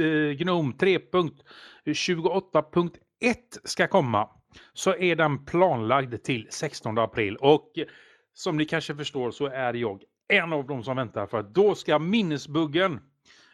eh, 0.00 0.30
Gnome 0.36 0.72
3.28.1 0.72 2.98
ska 3.64 3.88
komma 3.88 4.28
så 4.72 4.96
är 4.96 5.16
den 5.16 5.44
planlagd 5.44 6.22
till 6.22 6.46
16 6.50 6.98
april 6.98 7.36
och 7.36 7.72
som 8.34 8.56
ni 8.56 8.64
kanske 8.64 8.94
förstår 8.94 9.30
så 9.30 9.46
är 9.46 9.74
jag 9.74 10.02
en 10.28 10.52
av 10.52 10.66
dem 10.66 10.84
som 10.84 10.96
väntar 10.96 11.26
för 11.26 11.38
att 11.38 11.54
då 11.54 11.74
ska 11.74 11.98
minnesbuggen 11.98 13.00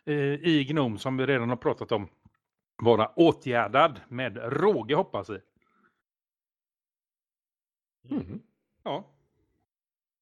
eh, 0.06 0.34
i 0.34 0.66
Gnome 0.68 0.98
som 0.98 1.16
vi 1.16 1.26
redan 1.26 1.48
har 1.48 1.56
pratat 1.56 1.92
om 1.92 2.08
vara 2.84 3.06
åtgärdad 3.16 4.00
med 4.08 4.38
råge 4.42 4.94
hoppas 4.94 5.30
vi. 5.30 5.38
Mm. 8.10 8.40
Ja. 8.84 9.06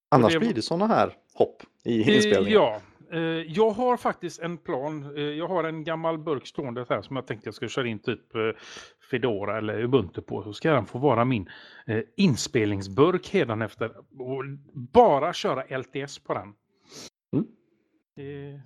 Annars 0.08 0.32
det... 0.32 0.38
blir 0.38 0.54
det 0.54 0.62
sådana 0.62 0.86
här 0.86 1.16
hopp 1.34 1.62
i 1.84 2.00
eh, 2.00 2.16
inspelningen. 2.16 2.52
Ja, 2.52 2.80
eh, 3.12 3.20
jag 3.52 3.70
har 3.70 3.96
faktiskt 3.96 4.40
en 4.40 4.58
plan. 4.58 5.16
Eh, 5.16 5.22
jag 5.22 5.48
har 5.48 5.64
en 5.64 5.84
gammal 5.84 6.18
burk 6.18 6.46
stående 6.46 6.86
här 6.88 7.02
som 7.02 7.16
jag 7.16 7.26
tänkte 7.26 7.46
jag 7.46 7.54
skulle 7.54 7.68
köra 7.68 7.86
in 7.86 7.98
typ 7.98 8.20
Fedora 9.10 9.58
eller 9.58 9.82
Ubuntu 9.82 10.22
på. 10.22 10.42
Så 10.42 10.52
ska 10.52 10.72
den 10.72 10.86
få 10.86 10.98
vara 10.98 11.24
min 11.24 11.50
inspelningsburk 12.16 13.34
efter 13.34 13.96
och 13.98 14.44
bara 14.74 15.32
köra 15.32 15.78
LTS 15.78 16.18
på 16.18 16.34
den. 16.34 16.54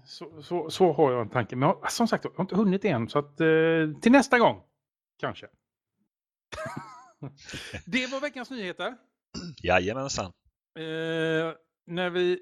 Så, 0.05 0.43
så, 0.43 0.71
så, 0.71 0.93
har 0.93 1.13
jag 1.13 1.21
en 1.21 1.31
tanke. 1.31 1.57
Men 1.57 1.69
jag, 1.69 1.93
som 1.93 2.09
sagt, 2.09 2.25
jag 2.25 2.33
har 2.37 2.45
inte 2.45 2.57
hunnit 2.57 2.85
än. 2.85 3.09
Så 3.09 3.19
att, 3.19 3.41
eh, 3.41 3.47
till 4.01 4.13
nästa 4.13 4.39
gång, 4.39 4.63
kanske. 5.21 5.47
det 7.87 8.07
var 8.07 8.21
veckans 8.21 8.51
nyheter. 8.51 8.97
Jajamensan. 9.63 10.33
Eh, 10.79 11.53
när 11.87 12.11
vi 12.11 12.41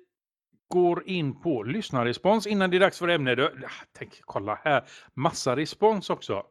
går 0.69 1.09
in 1.09 1.41
på 1.41 1.63
lyssnarrespons 1.63 2.47
innan 2.47 2.71
det 2.71 2.77
är 2.77 2.81
dags 2.81 2.99
för 2.99 3.09
ämne. 3.09 3.35
Då, 3.35 3.51
tänk, 3.93 4.21
kolla 4.21 4.61
här, 4.65 4.85
massa 5.15 5.57
respons 5.57 6.11
också. 6.11 6.47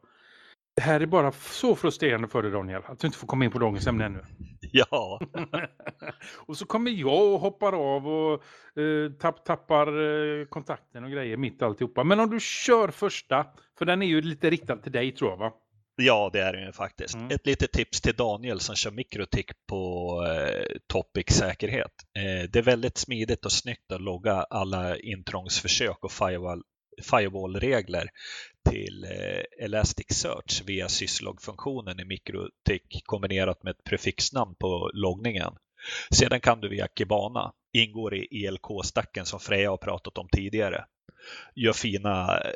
Det 0.76 0.82
här 0.82 1.00
är 1.00 1.06
bara 1.06 1.32
så 1.32 1.76
frustrerande 1.76 2.28
för 2.28 2.42
dig 2.42 2.52
Daniel, 2.52 2.82
att 2.86 2.98
du 2.98 3.06
inte 3.06 3.18
får 3.18 3.26
komma 3.26 3.44
in 3.44 3.50
på 3.50 3.58
dagens 3.58 3.86
ämne 3.86 4.04
ännu. 4.04 4.24
Ja. 4.90 5.20
och 6.46 6.56
så 6.56 6.66
kommer 6.66 6.90
jag 6.90 7.32
och 7.32 7.40
hoppar 7.40 7.72
av 7.72 8.08
och 8.08 8.32
eh, 8.82 9.12
tapp, 9.20 9.44
tappar 9.44 9.86
eh, 9.86 10.46
kontakten 10.46 11.04
och 11.04 11.10
grejer 11.10 11.36
mitt 11.36 11.62
alltihopa. 11.62 12.04
Men 12.04 12.20
om 12.20 12.30
du 12.30 12.40
kör 12.40 12.88
första, 12.88 13.46
för 13.78 13.84
den 13.84 14.02
är 14.02 14.06
ju 14.06 14.22
lite 14.22 14.50
riktad 14.50 14.76
till 14.76 14.92
dig 14.92 15.12
tror 15.12 15.30
jag 15.30 15.36
va? 15.36 15.52
Ja, 15.96 16.30
det 16.32 16.40
är 16.40 16.52
den 16.52 16.66
ju 16.66 16.72
faktiskt. 16.72 17.14
Mm. 17.14 17.30
Ett 17.30 17.46
litet 17.46 17.72
tips 17.72 18.00
till 18.00 18.14
Daniel 18.14 18.60
som 18.60 18.76
kör 18.76 18.90
mikrotik 18.90 19.50
på 19.68 20.08
eh, 20.28 20.76
Topic-säkerhet. 20.86 21.92
Eh, 22.16 22.50
det 22.50 22.58
är 22.58 22.62
väldigt 22.62 22.98
smidigt 22.98 23.44
och 23.44 23.52
snyggt 23.52 23.92
att 23.92 24.00
logga 24.00 24.34
alla 24.34 24.98
intrångsförsök 24.98 26.04
och 26.04 26.12
firewall 26.12 26.62
firewall-regler 27.02 28.08
till 28.70 29.04
eh, 29.04 29.64
Elasticsearch 29.64 30.62
via 30.66 30.88
syslog-funktionen 30.88 32.00
i 32.00 32.04
Mikrotik 32.04 33.02
kombinerat 33.04 33.62
med 33.62 33.70
ett 33.70 33.84
prefixnamn 33.84 34.54
på 34.54 34.90
loggningen. 34.94 35.52
Sedan 36.10 36.40
kan 36.40 36.60
du 36.60 36.68
via 36.68 36.88
Kibana, 36.98 37.52
ingår 37.72 38.14
i 38.14 38.46
ELK-stacken 38.46 39.26
som 39.26 39.40
Freja 39.40 39.70
har 39.70 39.76
pratat 39.76 40.18
om 40.18 40.28
tidigare, 40.32 40.84
gör 41.54 41.72
fina 41.72 42.40
eh, 42.40 42.50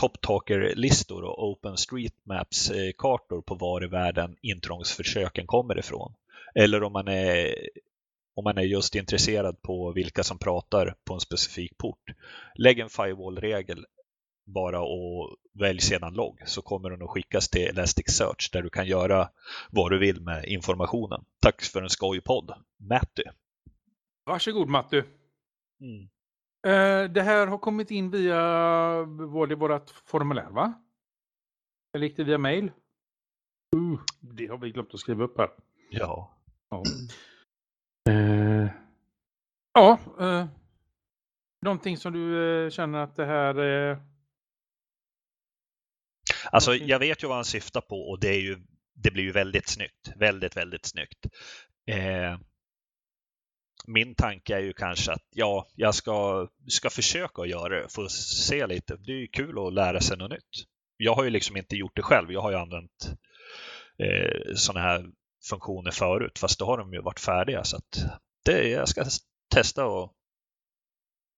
TopTalker-listor 0.00 1.22
och 1.22 1.50
OpenStreetMaps-kartor 1.50 3.38
eh, 3.38 3.42
på 3.42 3.54
var 3.54 3.84
i 3.84 3.86
världen 3.86 4.36
intrångsförsöken 4.42 5.46
kommer 5.46 5.78
ifrån. 5.78 6.14
Eller 6.54 6.82
om 6.82 6.92
man 6.92 7.08
är 7.08 7.54
om 8.34 8.44
man 8.44 8.58
är 8.58 8.62
just 8.62 8.94
intresserad 8.94 9.62
på 9.62 9.92
vilka 9.92 10.22
som 10.22 10.38
pratar 10.38 10.94
på 11.04 11.14
en 11.14 11.20
specifik 11.20 11.78
port. 11.78 12.04
Lägg 12.54 12.78
en 12.78 12.88
firewall-regel 12.88 13.86
bara 14.46 14.82
och 14.82 15.36
välj 15.58 15.80
sedan 15.80 16.14
logg 16.14 16.42
så 16.46 16.62
kommer 16.62 16.90
den 16.90 17.02
att 17.02 17.10
skickas 17.10 17.48
till 17.48 17.68
Elasticsearch 17.68 18.50
där 18.52 18.62
du 18.62 18.70
kan 18.70 18.86
göra 18.86 19.28
vad 19.70 19.92
du 19.92 19.98
vill 19.98 20.20
med 20.20 20.44
informationen. 20.44 21.24
Tack 21.40 21.62
för 21.62 21.82
en 21.82 21.90
skojpodd, 21.90 22.52
Matty. 22.78 23.22
Varsågod 24.24 24.68
Matty. 24.68 25.02
Mm. 25.80 26.08
Eh, 26.66 27.12
det 27.12 27.22
här 27.22 27.46
har 27.46 27.58
kommit 27.58 27.90
in 27.90 28.10
via 28.10 29.02
vårt 29.56 29.90
formulär 29.90 30.50
va? 30.50 30.72
Eller 31.94 32.06
gick 32.06 32.16
det 32.16 32.24
via 32.24 32.38
mail? 32.38 32.70
Uh, 33.76 34.00
det 34.20 34.46
har 34.46 34.58
vi 34.58 34.70
glömt 34.70 34.94
att 34.94 35.00
skriva 35.00 35.24
upp 35.24 35.38
här. 35.38 35.50
Ja. 35.90 36.38
Ja. 36.70 36.82
Eh, 39.76 39.82
ja 39.82 39.98
eh, 40.20 40.46
någonting 41.62 41.96
som 41.96 42.12
du 42.12 42.64
eh, 42.64 42.70
känner 42.70 42.98
att 42.98 43.16
det 43.16 43.26
här 43.26 43.54
är... 43.54 44.02
Alltså, 46.52 46.74
jag 46.74 46.98
vet 46.98 47.22
ju 47.22 47.26
vad 47.26 47.36
han 47.36 47.44
syftar 47.44 47.80
på 47.80 48.10
och 48.10 48.20
det, 48.20 48.28
är 48.28 48.40
ju, 48.40 48.58
det 48.94 49.10
blir 49.10 49.24
ju 49.24 49.32
väldigt 49.32 49.68
snyggt. 49.68 50.12
Väldigt, 50.16 50.56
väldigt 50.56 50.86
snyggt. 50.86 51.26
Eh, 51.86 52.38
min 53.86 54.14
tanke 54.14 54.54
är 54.54 54.60
ju 54.60 54.72
kanske 54.72 55.12
att 55.12 55.26
ja, 55.30 55.66
jag 55.74 55.94
ska, 55.94 56.48
ska 56.68 56.90
försöka 56.90 57.46
göra 57.46 57.82
det 57.82 57.88
för 57.88 58.04
att 58.04 58.12
se 58.12 58.66
lite. 58.66 58.96
Det 58.96 59.12
är 59.12 59.16
ju 59.16 59.26
kul 59.26 59.66
att 59.66 59.74
lära 59.74 60.00
sig 60.00 60.16
något 60.16 60.30
nytt. 60.30 60.66
Jag 60.96 61.14
har 61.14 61.24
ju 61.24 61.30
liksom 61.30 61.56
inte 61.56 61.76
gjort 61.76 61.96
det 61.96 62.02
själv. 62.02 62.32
Jag 62.32 62.40
har 62.40 62.50
ju 62.50 62.56
använt 62.56 63.12
eh, 63.98 64.54
sådana 64.54 64.80
här 64.86 65.06
funktioner 65.50 65.90
förut, 65.90 66.38
fast 66.38 66.58
då 66.58 66.64
har 66.64 66.78
de 66.78 66.92
ju 66.92 67.00
varit 67.00 67.20
färdiga. 67.20 67.64
Så 67.64 67.76
att 67.76 68.04
det, 68.44 68.68
jag 68.68 68.88
ska 68.88 69.04
testa 69.52 69.86
och 69.86 70.12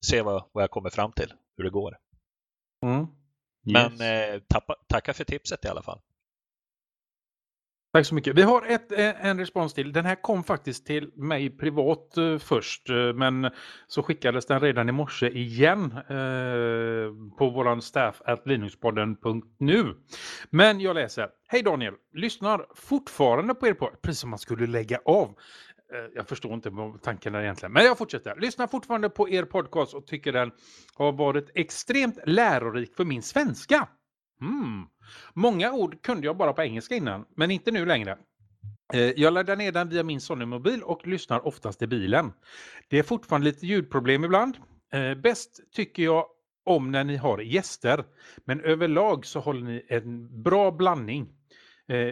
se 0.07 0.22
vad, 0.22 0.44
vad 0.53 0.62
jag 0.62 0.70
kommer 0.70 0.90
fram 0.90 1.12
till, 1.12 1.33
hur 1.57 1.64
det 1.64 1.70
går. 1.70 1.96
Mm. 2.85 3.07
Men 3.66 3.92
Yes. 3.92 4.00
eh, 4.00 4.40
tappa, 4.48 4.74
tacka 4.88 5.14
för 5.14 5.24
tipset 5.24 5.64
i 5.64 5.68
alla 5.68 5.83
fall. 5.83 6.00
Tack 7.92 8.07
så 8.07 8.14
mycket. 8.14 8.35
Vi 8.38 8.42
har 8.42 8.66
ett, 8.66 8.92
eh, 8.92 9.27
en 9.27 9.38
respons 9.38 9.74
till. 9.74 9.92
Den 9.92 10.05
här 10.05 10.14
kom 10.22 10.44
faktiskt 10.44 10.87
till 10.87 11.11
mig 11.14 11.50
privat 11.50 12.16
eh, 12.16 12.38
först, 12.38 12.90
eh, 12.90 13.12
men 13.12 13.50
så 13.87 14.03
skickades 14.03 14.46
den 14.46 14.61
redan 14.61 14.88
i 14.88 14.92
morse 14.92 15.29
igen 15.29 15.92
eh, 15.92 17.37
på 17.38 17.50
våran 17.50 17.83
staff 17.83 18.22
at 18.24 18.46
linuxpodden.nu. 18.46 19.94
Men 20.50 20.81
jag 20.81 20.94
läser. 20.94 21.29
Hej 21.48 21.62
Daniel! 21.62 21.94
Lyssnar 22.12 22.66
fortfarande 22.74 23.55
på 23.55 23.66
er 23.66 23.74
podd, 23.74 24.03
precis 24.03 24.20
som 24.20 24.31
man 24.31 24.38
skulle 24.38 24.66
lägga 24.66 24.98
av. 25.05 25.35
Eh, 25.92 26.11
jag 26.14 26.29
förstår 26.29 26.55
inte 26.55 26.70
tanken 27.03 27.35
egentligen, 27.35 27.73
men 27.73 27.85
jag 27.85 27.99
fortsätter. 27.99 28.37
Lyssnar 28.37 28.66
fortfarande 28.66 29.11
på 29.11 29.29
er 29.29 29.44
podcast 29.44 29.94
och 29.94 30.07
tycker 30.07 30.33
den 30.33 30.53
har 30.94 31.12
varit 31.12 31.51
extremt 31.55 32.18
lärorik 32.27 32.97
för 32.97 33.05
min 33.05 33.23
svenska. 33.23 33.88
Mm. 34.40 34.87
Många 35.35 35.73
ord 35.73 36.03
kunde 36.03 36.27
jag 36.27 36.37
bara 36.37 36.53
på 36.53 36.62
engelska 36.62 36.94
innan, 36.94 37.25
men 37.37 37.51
inte 37.51 37.70
nu 37.70 37.87
längre. 37.87 38.18
Eh, 38.92 39.01
jag 39.01 39.33
laddar 39.33 39.57
ner 39.57 39.73
den 39.73 39.88
via 39.88 40.03
min 40.03 40.20
Sony-mobil 40.20 40.83
och 40.83 41.07
lyssnar 41.07 41.47
oftast 41.47 41.83
i 41.83 41.87
bilen. 41.87 42.33
Det 42.88 42.99
är 42.99 43.03
fortfarande 43.03 43.44
lite 43.44 43.66
ljudproblem 43.66 44.25
ibland. 44.25 44.57
Eh, 44.92 45.14
bäst 45.14 45.61
tycker 45.73 46.03
jag 46.03 46.27
om 46.66 46.90
när 46.90 47.05
ni 47.05 47.16
har 47.16 47.38
gäster, 47.38 48.05
men 48.44 48.61
överlag 48.61 49.27
så 49.27 49.40
håller 49.40 49.62
ni 49.62 49.87
en 49.88 50.42
bra 50.42 50.70
blandning, 50.70 51.29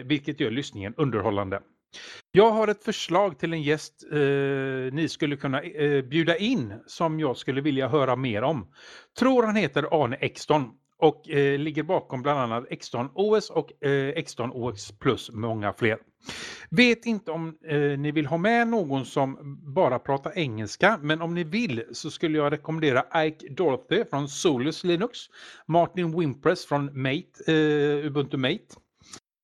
vilket 0.05 0.39
gör 0.39 0.51
lyssningen 0.51 0.93
underhållande. 0.97 1.61
Jag 2.31 2.51
har 2.51 2.67
ett 2.67 2.83
förslag 2.83 3.39
till 3.39 3.53
en 3.53 3.61
gäst 3.61 4.03
eh, 4.11 4.17
ni 4.91 5.07
skulle 5.09 5.35
kunna 5.35 5.61
eh, 5.61 6.01
bjuda 6.01 6.37
in 6.37 6.73
som 6.87 7.19
jag 7.19 7.37
skulle 7.37 7.61
vilja 7.61 7.87
höra 7.87 8.15
mer 8.15 8.41
om. 8.41 8.67
Tror 9.19 9.43
han 9.43 9.55
heter 9.55 10.03
Arne 10.03 10.15
Exton 10.15 10.71
och 11.03 11.29
eh, 11.29 11.59
ligger 11.59 11.83
bakom 11.83 12.21
bland 12.21 12.39
annat 12.39 12.65
Exton 12.69 13.09
OS 13.13 13.49
och 13.49 13.85
eh, 13.85 14.09
Exton 14.09 14.51
OS 14.53 14.91
plus 14.99 15.31
många 15.31 15.73
fler. 15.73 15.97
Vet 16.69 17.05
inte 17.05 17.31
om 17.31 17.57
eh, 17.67 17.77
ni 17.77 18.11
vill 18.11 18.25
ha 18.25 18.37
med 18.37 18.67
någon 18.67 19.05
som 19.05 19.57
bara 19.75 19.99
pratar 19.99 20.37
engelska, 20.37 20.99
men 21.01 21.21
om 21.21 21.33
ni 21.33 21.43
vill 21.43 21.83
så 21.91 22.11
skulle 22.11 22.37
jag 22.37 22.53
rekommendera 22.53 23.25
Ike 23.25 23.47
Dorothy 23.49 24.03
från 24.09 24.27
Solus 24.29 24.83
Linux, 24.83 25.19
Martin 25.67 26.19
Wimpress 26.19 26.65
från 26.65 27.01
Mate, 27.01 27.43
eh, 27.47 28.05
Ubuntu 28.05 28.37
Mate. 28.37 28.75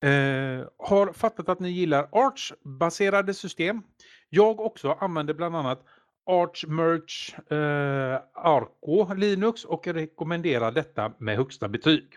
Eh, 0.02 0.66
har 0.78 1.12
fattat 1.12 1.48
att 1.48 1.60
ni 1.60 1.70
gillar 1.70 2.08
Arch-baserade 2.12 3.34
system. 3.34 3.82
Jag 4.28 4.60
också 4.60 4.92
använder 5.00 5.34
bland 5.34 5.56
annat 5.56 5.84
Arch 6.26 6.64
Merge 6.68 7.34
eh, 7.50 8.20
Arco 8.34 9.14
Linux 9.14 9.64
och 9.64 9.86
rekommenderar 9.86 10.72
detta 10.72 11.12
med 11.18 11.36
högsta 11.36 11.68
betyg. 11.68 12.16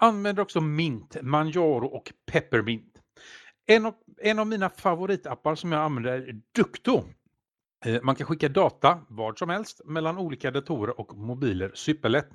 Använder 0.00 0.42
också 0.42 0.60
Mint, 0.60 1.22
Manjaro 1.22 1.86
och 1.86 2.12
Peppermint. 2.32 2.98
En 3.66 3.86
av, 3.86 3.94
en 4.18 4.38
av 4.38 4.46
mina 4.46 4.70
favoritappar 4.70 5.54
som 5.54 5.72
jag 5.72 5.80
använder 5.80 6.12
är 6.12 6.40
Ducto. 6.56 7.04
Eh, 7.86 8.02
Man 8.02 8.14
kan 8.14 8.26
skicka 8.26 8.48
data 8.48 9.00
vart 9.08 9.38
som 9.38 9.48
helst 9.48 9.80
mellan 9.84 10.18
olika 10.18 10.50
datorer 10.50 11.00
och 11.00 11.16
mobiler 11.16 11.70
superlätt. 11.74 12.30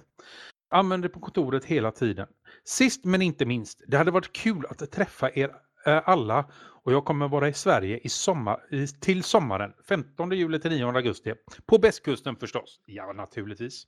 Använder 0.75 1.09
på 1.09 1.19
kontoret 1.19 1.65
hela 1.65 1.91
tiden. 1.91 2.27
Sist 2.63 3.05
men 3.05 3.21
inte 3.21 3.45
minst, 3.45 3.81
det 3.87 3.97
hade 3.97 4.11
varit 4.11 4.33
kul 4.33 4.65
att 4.69 4.91
träffa 4.91 5.29
er 5.33 5.51
eh, 5.85 6.01
alla 6.05 6.45
och 6.83 6.93
jag 6.93 7.05
kommer 7.05 7.27
vara 7.27 7.49
i 7.49 7.53
Sverige 7.53 7.99
i 8.03 8.09
sommar, 8.09 8.59
till 8.99 9.23
sommaren, 9.23 9.73
15 9.87 10.31
juli 10.31 10.59
till 10.59 10.71
9 10.71 10.87
augusti. 10.87 11.33
På 11.65 11.77
Bästkusten 11.77 12.35
förstås, 12.35 12.79
ja 12.85 13.13
naturligtvis. 13.13 13.87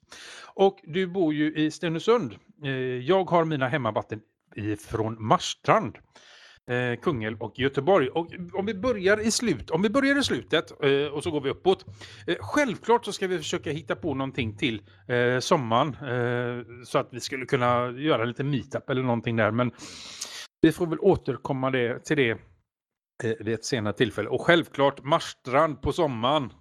Och 0.54 0.80
du 0.84 1.08
bor 1.08 1.34
ju 1.34 1.54
i 1.56 1.72
Stenungsund. 1.72 2.36
Eh, 2.64 2.70
jag 2.98 3.30
har 3.30 3.46
mina 3.46 3.68
hemmavatten 3.68 4.22
från 4.80 5.28
Marstrand. 5.28 5.98
Eh, 6.70 7.00
Kungälv 7.00 7.42
och 7.42 7.60
Göteborg. 7.60 8.10
Och 8.10 8.28
om 8.54 8.66
vi 8.66 8.74
börjar 8.74 9.20
i 9.20 9.32
slut, 9.32 9.70
om 9.70 9.82
vi 9.82 9.90
börjar 9.90 10.20
i 10.20 10.24
slutet 10.24 10.84
eh, 10.84 11.14
och 11.14 11.24
så 11.24 11.32
går 11.32 11.42
vi 11.42 11.50
uppåt. 11.50 11.86
Eh, 12.28 12.36
självklart 12.40 13.06
så 13.06 13.12
ska 13.12 13.28
vi 13.28 13.38
försöka 13.38 13.72
hitta 13.72 13.96
på 13.96 14.14
någonting 14.14 14.58
till 14.58 14.82
eh, 15.08 15.40
sommaren 15.40 15.88
eh, 15.88 16.66
så 16.86 16.98
att 17.00 17.10
vi 17.12 17.20
skulle 17.20 17.46
kunna 17.46 17.92
göra 17.92 18.26
lite 18.26 18.44
meetup 18.44 18.90
eller 18.90 19.02
någonting 19.02 19.36
där. 19.36 19.52
Men 19.52 19.72
vi 20.62 20.72
får 20.72 20.88
väl 20.88 21.00
återkomma 21.00 21.72
det, 21.72 22.06
till 22.06 22.18
det 22.18 22.30
eh, 23.24 23.36
vid 23.40 23.54
ett 23.54 23.66
senare 23.66 23.94
tillfälle. 23.94 24.30
Och 24.30 24.42
självklart 24.42 25.04
Marstrand 25.04 25.82
på 25.82 25.92
sommaren. 25.92 26.54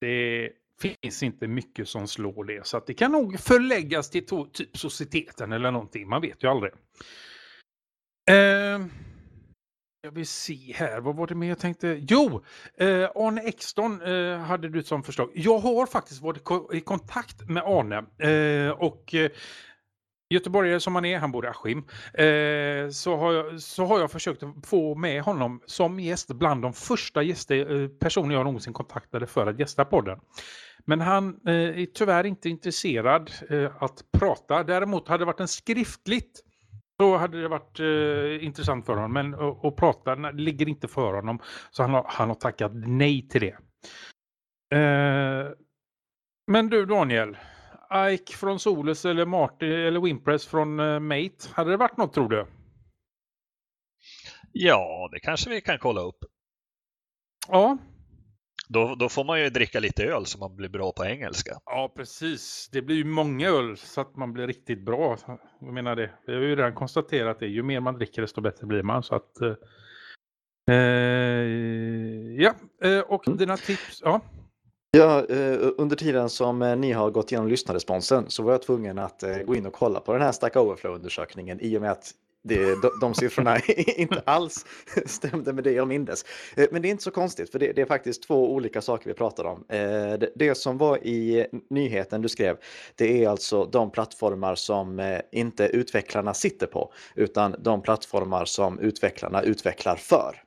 Det 0.00 0.50
finns 0.80 1.22
inte 1.22 1.48
mycket 1.48 1.88
som 1.88 2.08
slår 2.08 2.44
det. 2.44 2.66
Så 2.66 2.76
att 2.76 2.86
det 2.86 2.94
kan 2.94 3.12
nog 3.12 3.40
förläggas 3.40 4.10
till 4.10 4.26
typ 4.26 4.76
Societeten 4.76 5.52
eller 5.52 5.70
någonting. 5.70 6.08
Man 6.08 6.20
vet 6.20 6.42
ju 6.42 6.48
aldrig. 6.48 6.72
Eh, 8.30 8.86
jag 10.04 10.10
vill 10.10 10.26
se 10.26 10.72
här, 10.74 11.00
vad 11.00 11.16
var 11.16 11.26
det 11.26 11.34
mer 11.34 11.48
jag 11.48 11.58
tänkte? 11.58 11.98
Jo, 12.00 12.44
eh, 12.76 13.10
Arne 13.14 13.40
Exton 13.40 14.02
eh, 14.02 14.38
hade 14.38 14.68
du 14.68 14.82
som 14.82 15.02
förslag. 15.02 15.30
Jag 15.34 15.58
har 15.58 15.86
faktiskt 15.86 16.22
varit 16.22 16.44
ko- 16.44 16.72
i 16.72 16.80
kontakt 16.80 17.48
med 17.48 17.62
Arne 17.62 17.96
eh, 17.96 18.70
och 18.70 19.14
eh, 19.14 19.30
göteborgare 20.30 20.80
som 20.80 20.94
han 20.94 21.04
är, 21.04 21.18
han 21.18 21.32
bor 21.32 21.44
i 21.44 21.48
Askim, 21.48 21.78
eh, 22.14 22.90
så, 22.90 23.16
har 23.16 23.32
jag, 23.32 23.62
så 23.62 23.84
har 23.84 24.00
jag 24.00 24.10
försökt 24.10 24.42
få 24.66 24.94
med 24.94 25.22
honom 25.22 25.60
som 25.66 26.00
gäst 26.00 26.28
bland 26.28 26.62
de 26.62 26.72
första 26.72 27.22
gäster, 27.22 27.82
eh, 27.82 27.88
personer 27.88 28.34
jag 28.34 28.44
någonsin 28.44 28.72
kontaktade 28.72 29.26
för 29.26 29.46
att 29.46 29.58
gästa 29.58 29.84
podden. 29.84 30.18
Men 30.84 31.00
han 31.00 31.40
eh, 31.46 31.54
är 31.54 31.86
tyvärr 31.86 32.26
inte 32.26 32.48
intresserad 32.48 33.30
eh, 33.50 33.82
att 33.82 34.04
prata. 34.18 34.64
Däremot 34.64 35.08
hade 35.08 35.20
det 35.22 35.26
varit 35.26 35.40
en 35.40 35.48
skriftligt 35.48 36.42
så 37.00 37.16
hade 37.16 37.42
det 37.42 37.48
varit 37.48 37.80
eh, 37.80 38.44
intressant 38.44 38.86
för 38.86 38.94
honom. 38.94 39.12
Men 39.12 39.34
att 39.34 39.64
att 39.64 39.76
prata 39.76 40.14
ligger 40.14 40.68
inte 40.68 40.88
för 40.88 41.12
honom. 41.14 41.38
Så 41.70 41.82
han 41.82 41.94
har, 41.94 42.04
han 42.08 42.28
har 42.28 42.34
tackat 42.34 42.72
nej 42.74 43.28
till 43.28 43.40
det. 43.40 43.56
Eh, 44.78 45.50
men 46.46 46.68
du 46.68 46.86
Daniel. 46.86 47.36
Ike 48.10 48.32
från 48.32 48.58
Solus 48.58 49.04
eller 49.04 49.26
Martin 49.26 49.72
eller 49.72 50.00
Wimpress 50.00 50.46
från 50.46 50.80
eh, 50.80 51.00
Mate. 51.00 51.48
Hade 51.52 51.70
det 51.70 51.76
varit 51.76 51.96
något 51.96 52.12
tror 52.12 52.28
du? 52.28 52.46
Ja, 54.52 55.08
det 55.12 55.20
kanske 55.20 55.50
vi 55.50 55.60
kan 55.60 55.78
kolla 55.78 56.00
upp. 56.00 56.18
Ja, 57.48 57.78
Då, 58.68 58.94
då 58.94 59.08
får 59.08 59.24
man 59.24 59.40
ju 59.40 59.50
dricka 59.50 59.80
lite 59.80 60.04
öl 60.04 60.26
så 60.26 60.38
man 60.38 60.56
blir 60.56 60.68
bra 60.68 60.92
på 60.92 61.04
engelska. 61.04 61.58
ja 61.66 61.92
precis. 61.96 62.68
Det 62.72 62.82
blir 62.82 62.96
ju 62.96 63.04
många 63.04 63.48
öl 63.48 63.76
så 63.76 64.00
att 64.00 64.16
man 64.16 64.32
blir 64.32 64.46
riktigt 64.46 64.84
bra. 64.84 65.16
Jag 65.60 65.72
menar 65.74 65.96
det. 65.96 66.10
Vi 66.26 66.34
har 66.34 66.40
ju 66.40 66.56
redan 66.56 66.74
konstaterat 66.74 67.40
det. 67.40 67.46
Ju 67.46 67.62
mer 67.62 67.80
man 67.80 67.94
dricker 67.94 68.22
desto 68.22 68.40
bättre 68.40 68.66
blir 68.66 68.82
man. 68.82 69.02
Så 69.02 69.14
att, 69.14 69.40
eh, 69.40 69.54
eh, 70.76 71.44
ja, 72.38 72.54
eh, 72.82 73.00
och 73.00 73.36
dina 73.36 73.56
tips. 73.56 74.00
Ja. 74.04 74.20
Ja, 74.90 75.26
eh, 75.28 75.58
under 75.78 75.96
tiden 75.96 76.30
som 76.30 76.58
ni 76.58 76.92
har 76.92 77.10
gått 77.10 77.32
igenom 77.32 77.48
lyssnarresponsen 77.48 78.24
så 78.28 78.42
var 78.42 78.52
jag 78.52 78.62
tvungen 78.62 78.98
att 78.98 79.24
gå 79.46 79.54
in 79.54 79.66
och 79.66 79.72
kolla 79.72 80.00
på 80.00 80.12
den 80.12 80.22
här 80.22 80.32
Stack 80.32 80.56
Overflow-undersökningen 80.56 81.60
i 81.60 81.76
och 81.78 81.82
med 81.82 81.90
att 81.90 82.12
det, 82.44 82.82
de, 82.82 82.90
de 83.00 83.14
siffrorna 83.14 83.58
inte 83.96 84.22
alls 84.26 84.66
stämde 85.06 85.52
med 85.52 85.64
det 85.64 85.72
jag 85.72 85.88
mindes. 85.88 86.24
Eh, 86.56 86.66
men 86.70 86.82
det 86.82 86.88
är 86.88 86.90
inte 86.90 87.02
så 87.02 87.10
konstigt 87.10 87.50
för 87.50 87.58
det, 87.58 87.72
det 87.72 87.82
är 87.82 87.86
faktiskt 87.86 88.22
två 88.22 88.52
olika 88.52 88.80
saker 88.80 89.10
vi 89.10 89.14
pratar 89.14 89.44
om. 89.44 89.64
Eh, 89.68 89.78
det, 90.18 90.30
det 90.34 90.54
som 90.54 90.78
var 90.78 91.06
i 91.06 91.46
nyheten 91.70 92.22
du 92.22 92.28
skrev, 92.28 92.56
det 92.94 93.24
är 93.24 93.28
alltså 93.28 93.64
de 93.64 93.90
plattformar 93.90 94.54
som 94.54 95.00
eh, 95.00 95.20
inte 95.32 95.64
utvecklarna 95.64 96.34
sitter 96.34 96.66
på 96.66 96.92
utan 97.14 97.56
de 97.58 97.82
plattformar 97.82 98.44
som 98.44 98.78
utvecklarna 98.78 99.42
utvecklar 99.42 99.96
för. 99.96 100.40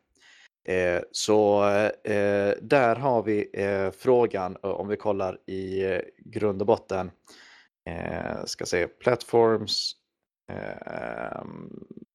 Så 1.11 1.61
där 2.61 2.95
har 2.95 3.23
vi 3.23 3.49
frågan 3.97 4.57
om 4.61 4.87
vi 4.87 4.97
kollar 4.97 5.49
i 5.49 5.83
grund 6.17 6.61
och 6.61 6.67
botten. 6.67 7.11
Ska 8.45 8.65
se, 8.65 8.87
platforms. 8.87 9.96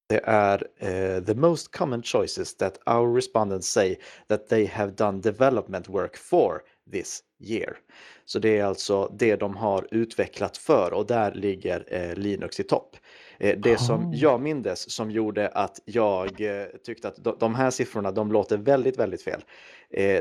Det 0.09 0.21
är 0.25 1.21
the 1.21 1.35
most 1.35 1.77
common 1.77 2.03
choices 2.03 2.57
that 2.57 2.79
our 2.87 3.14
respondents 3.14 3.68
say 3.68 3.99
that 4.29 4.49
they 4.49 4.66
have 4.66 4.92
done 4.92 5.21
development 5.21 5.88
work 5.88 6.16
for 6.16 6.62
this 6.92 7.23
year. 7.40 7.77
Så 8.25 8.38
det 8.38 8.59
är 8.59 8.64
alltså 8.64 9.12
det 9.18 9.37
de 9.37 9.57
har 9.57 9.88
utvecklat 9.90 10.57
för 10.57 10.92
och 10.92 11.07
där 11.07 11.35
ligger 11.35 12.14
Linux 12.14 12.61
i 12.61 12.62
topp. 12.62 12.97
Eh, 13.38 13.59
det 13.59 13.79
som 13.79 14.12
jag 14.14 14.40
mindes 14.40 14.90
som 14.90 15.11
gjorde 15.11 15.49
att 15.49 15.81
jag 15.85 16.40
tyckte 16.85 17.09
att 17.09 17.40
de 17.40 17.55
här 17.55 17.71
siffrorna 17.71 18.12
de 18.12 18.33
låter 18.33 18.57
väldigt, 18.57 18.99
väldigt 18.99 19.23
fel. 19.23 19.45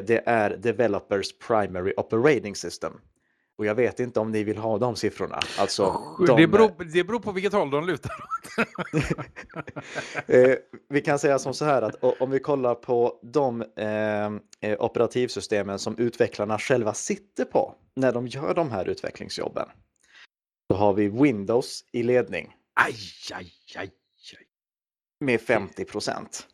Det 0.05 0.23
är 0.25 0.57
Developers 0.57 1.37
Primary 1.47 1.93
Operating 1.97 2.55
System. 2.55 2.93
Och 3.61 3.67
jag 3.67 3.75
vet 3.75 3.99
inte 3.99 4.19
om 4.19 4.31
ni 4.31 4.43
vill 4.43 4.57
ha 4.57 4.77
de 4.77 4.95
siffrorna. 4.95 5.39
Alltså, 5.59 6.01
de... 6.27 6.37
det, 6.41 6.47
beror, 6.47 6.83
det 6.93 7.03
beror 7.03 7.19
på 7.19 7.31
vilket 7.31 7.53
håll 7.53 7.69
de 7.69 7.85
lutar 7.87 8.11
Vi 10.89 11.01
kan 11.01 11.19
säga 11.19 11.39
som 11.39 11.53
så 11.53 11.65
här 11.65 11.81
att 11.81 11.95
om 12.21 12.31
vi 12.31 12.39
kollar 12.39 12.75
på 12.75 13.19
de 13.23 13.61
eh, 13.61 14.31
operativsystemen 14.79 15.79
som 15.79 15.97
utvecklarna 15.97 16.59
själva 16.59 16.93
sitter 16.93 17.45
på 17.45 17.75
när 17.95 18.11
de 18.11 18.27
gör 18.27 18.53
de 18.53 18.71
här 18.71 18.89
utvecklingsjobben. 18.89 19.67
Då 20.69 20.75
har 20.75 20.93
vi 20.93 21.07
Windows 21.07 21.85
i 21.91 22.03
ledning. 22.03 22.55
Aj, 22.73 22.95
aj, 23.33 23.51
aj, 23.75 23.91
aj. 24.33 24.47
Med 25.19 25.41
50 25.41 25.85
procent. 25.85 26.47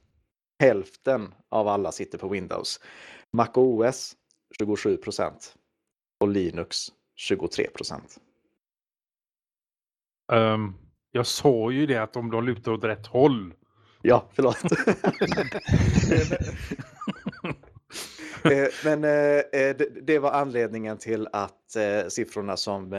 Hälften 0.60 1.34
av 1.50 1.68
alla 1.68 1.92
sitter 1.92 2.18
på 2.18 2.28
Windows. 2.28 2.80
Mac 3.38 3.52
OS 3.54 4.16
27 4.60 4.98
procent. 4.98 5.56
Och 6.20 6.28
Linux 6.28 6.92
23 7.18 7.68
procent. 7.68 8.18
Um, 10.32 10.76
jag 11.12 11.28
sa 11.28 11.72
ju 11.72 11.86
det 11.86 11.98
att 11.98 12.16
om 12.16 12.32
de 12.32 12.46
lutar 12.46 12.72
åt 12.72 12.84
rätt 12.84 13.08
håll. 13.08 13.54
Ja, 14.02 14.30
förlåt. 14.34 14.58
Eh, 18.44 18.68
men 18.84 19.04
eh, 19.04 19.62
eh, 19.62 19.76
det 20.02 20.20
var 20.20 20.32
anledningen 20.32 20.98
till 20.98 21.28
att 21.32 21.54
siffrorna 22.08 22.58
som 22.58 22.92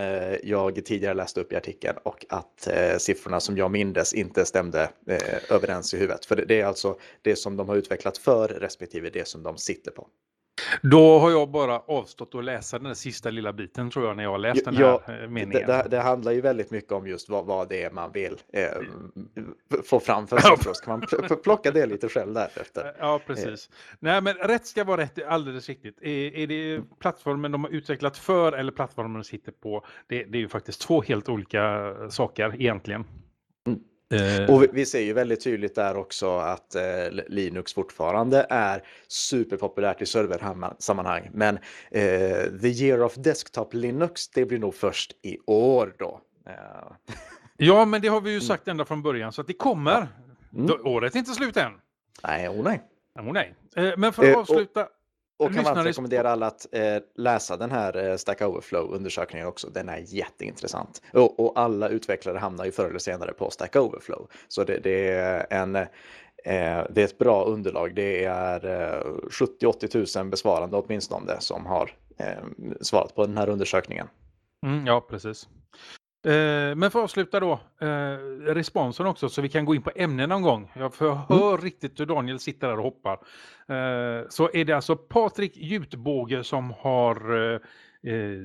jag 0.42 0.84
tidigare 0.84 1.14
läste 1.14 1.40
upp 1.40 1.52
i 1.52 1.56
artikeln 1.56 1.96
och 2.02 2.26
att 2.28 2.68
siffrorna 2.98 3.40
som 3.40 3.56
jag 3.56 3.70
mindes 3.70 4.14
inte 4.14 4.44
stämde 4.44 4.90
överens 5.50 5.94
i 5.94 5.96
huvudet. 5.96 6.24
För 6.24 6.36
det 6.36 6.60
är 6.60 6.64
alltså 6.64 6.98
det 7.22 7.36
som 7.36 7.56
de 7.56 7.68
har 7.68 7.76
utvecklat 7.76 8.18
för 8.18 8.48
respektive 8.48 9.10
det 9.10 9.28
som 9.28 9.42
de 9.42 9.58
sitter 9.58 9.90
på. 9.90 10.08
Då 10.82 11.18
har 11.18 11.30
jag 11.30 11.50
bara 11.50 11.78
avstått 11.78 12.34
att 12.34 12.44
läsa 12.44 12.78
den 12.78 12.86
där 12.86 12.94
sista 12.94 13.30
lilla 13.30 13.52
biten 13.52 13.90
tror 13.90 14.06
jag 14.06 14.16
när 14.16 14.22
jag 14.22 14.30
har 14.30 14.38
läst 14.38 14.64
den 14.64 14.76
här 14.76 14.84
ja, 14.84 15.02
eh, 15.14 15.28
meningen. 15.28 15.66
Det, 15.66 15.86
det, 15.90 16.00
handlar 16.00 16.32
ju 16.32 16.40
väldigt 16.40 16.70
mycket 16.70 16.92
om 16.92 17.06
just 17.06 17.28
vad, 17.28 17.46
vad 17.46 17.68
det 17.68 17.82
är 17.82 17.90
man 17.90 18.12
vill 18.12 18.36
eh, 18.52 18.68
få 19.84 20.00
fram 20.00 20.26
för 20.26 20.36
siffror. 20.38 20.74
Så 20.74 20.84
kan 20.84 21.00
man 21.28 21.38
plocka 21.42 21.70
det 21.70 21.86
lite 21.86 22.08
själv 22.08 22.34
därefter. 22.34 22.94
Ja, 22.98 23.20
precis. 23.26 23.68
Eh. 23.68 23.96
Nej, 24.00 24.20
men 24.20 24.34
rätt 24.34 24.66
ska 24.66 24.84
vara 24.84 25.00
rätt, 25.00 25.24
alldeles 25.26 25.68
riktigt. 25.68 26.02
Är, 26.02 26.36
är 26.36 26.46
det 26.46 26.82
plattformen 26.98 27.52
de 27.52 27.64
har 27.64 27.70
utvecklat 27.70 28.16
för 28.16 28.52
eller 28.52 28.72
plattformen 28.72 29.14
de 29.14 29.24
sitter 29.24 29.52
på? 29.52 29.86
Det, 30.06 30.24
det 30.24 30.38
är 30.38 30.40
ju 30.40 30.48
faktiskt 30.48 30.80
två 30.80 31.02
helt 31.02 31.28
olika 31.28 31.94
saker 32.10 32.54
egentligen. 32.58 33.04
Mm. 34.10 34.44
Eh, 34.44 34.54
och 34.54 34.66
vi, 34.72 34.86
ser 34.86 35.00
ju 35.00 35.12
väldigt 35.12 35.44
tydligt 35.44 35.74
där 35.74 35.96
också 35.96 36.38
att 36.38 36.74
eh, 36.74 36.82
Linux 37.28 37.74
fortfarande 37.74 38.46
är 38.50 38.82
superpopulärt 39.08 40.02
i 40.02 40.06
serversammanhang. 40.06 41.30
Men 41.32 41.58
eh, 41.90 42.02
the 42.60 42.68
year 42.68 43.02
of 43.02 43.14
desktop 43.14 43.74
Linux, 43.74 44.28
det 44.28 44.44
blir 44.44 44.58
nog 44.58 44.74
först 44.74 45.12
i 45.22 45.38
år 45.46 45.94
då. 45.98 46.20
Eh. 46.46 46.54
Ja, 47.56 47.84
men 47.84 48.02
det 48.02 48.08
har 48.08 48.20
vi 48.20 48.30
ju 48.30 48.36
mm. 48.36 48.46
sagt 48.46 48.68
ända 48.68 48.84
från 48.84 49.02
början 49.02 49.32
så 49.32 49.40
att 49.40 49.46
det 49.46 49.52
kommer. 49.52 50.08
Mm. 50.54 50.76
Året 50.84 51.14
är 51.14 51.18
inte 51.18 51.32
slut 51.32 51.56
än. 51.56 51.72
Nej, 52.22 52.48
oh 52.48 52.62
nej. 52.62 52.82
Oh, 53.14 53.32
nej. 53.32 53.54
Men 53.96 54.12
för 54.12 54.30
att 54.30 54.36
avsluta. 54.36 54.82
Och 54.82 54.88
och 55.38 55.54
kan 55.54 55.64
varmt 55.64 55.86
rekommendera 55.86 56.30
alla 56.30 56.46
att 56.46 56.66
eh, 56.72 56.96
läsa 57.16 57.56
den 57.56 57.70
här 57.70 58.10
eh, 58.10 58.16
Stack 58.16 58.40
Overflow-undersökningen 58.40 59.46
också. 59.46 59.70
Den 59.70 59.88
är 59.88 60.04
jätteintressant. 60.06 61.02
Och, 61.12 61.40
och, 61.40 61.52
alla 61.58 61.88
utvecklare 61.88 62.38
hamnar 62.38 62.64
ju 62.64 62.72
förr 62.72 62.88
eller 62.88 62.98
senare 62.98 63.32
på 63.32 63.50
Stack 63.50 63.76
Overflow. 63.76 64.28
Så 64.48 64.64
det, 64.64 64.78
det 64.78 65.08
är 65.08 65.46
en 65.50 65.76
eh, 65.76 65.86
det 66.90 67.00
är 67.00 67.04
ett 67.04 67.18
bra 67.18 67.44
underlag. 67.44 67.94
Det 67.94 68.24
är 68.24 68.66
eh, 68.66 69.02
70-80 69.62 70.18
000 70.18 70.30
besvarande 70.30 70.76
åtminstone 70.76 71.40
som 71.40 71.66
har 71.66 71.90
eh, 72.16 72.44
svarat 72.80 73.14
på 73.14 73.26
den 73.26 73.38
här 73.38 73.48
undersökningen. 73.48 74.08
Mm, 74.66 74.86
ja, 74.86 75.00
precis. 75.00 75.48
Eh, 76.28 76.74
men 76.74 76.90
för 76.90 76.98
att 76.98 77.04
avsluta 77.04 77.40
då, 77.40 77.52
eh, 77.80 78.18
responsen 78.54 79.06
också 79.06 79.28
så 79.28 79.42
vi 79.42 79.48
kan 79.48 79.64
gå 79.64 79.74
in 79.74 79.82
på 79.82 79.90
ämnen 79.96 80.28
någon 80.28 80.42
gång. 80.42 80.70
Jag 80.74 80.92
hör 81.28 81.48
mm. 81.48 81.60
riktigt 81.60 82.00
hur 82.00 82.06
Daniel 82.06 82.38
sitter 82.38 82.68
där 82.68 82.76
och 82.76 82.84
hoppar. 82.84 83.12
Eh, 83.68 84.26
så 84.28 84.50
är 84.52 84.64
det 84.64 84.72
alltså 84.72 84.96
Patrik 84.96 85.56
Jutbåge 85.56 86.44
som 86.44 86.70
har 86.70 87.18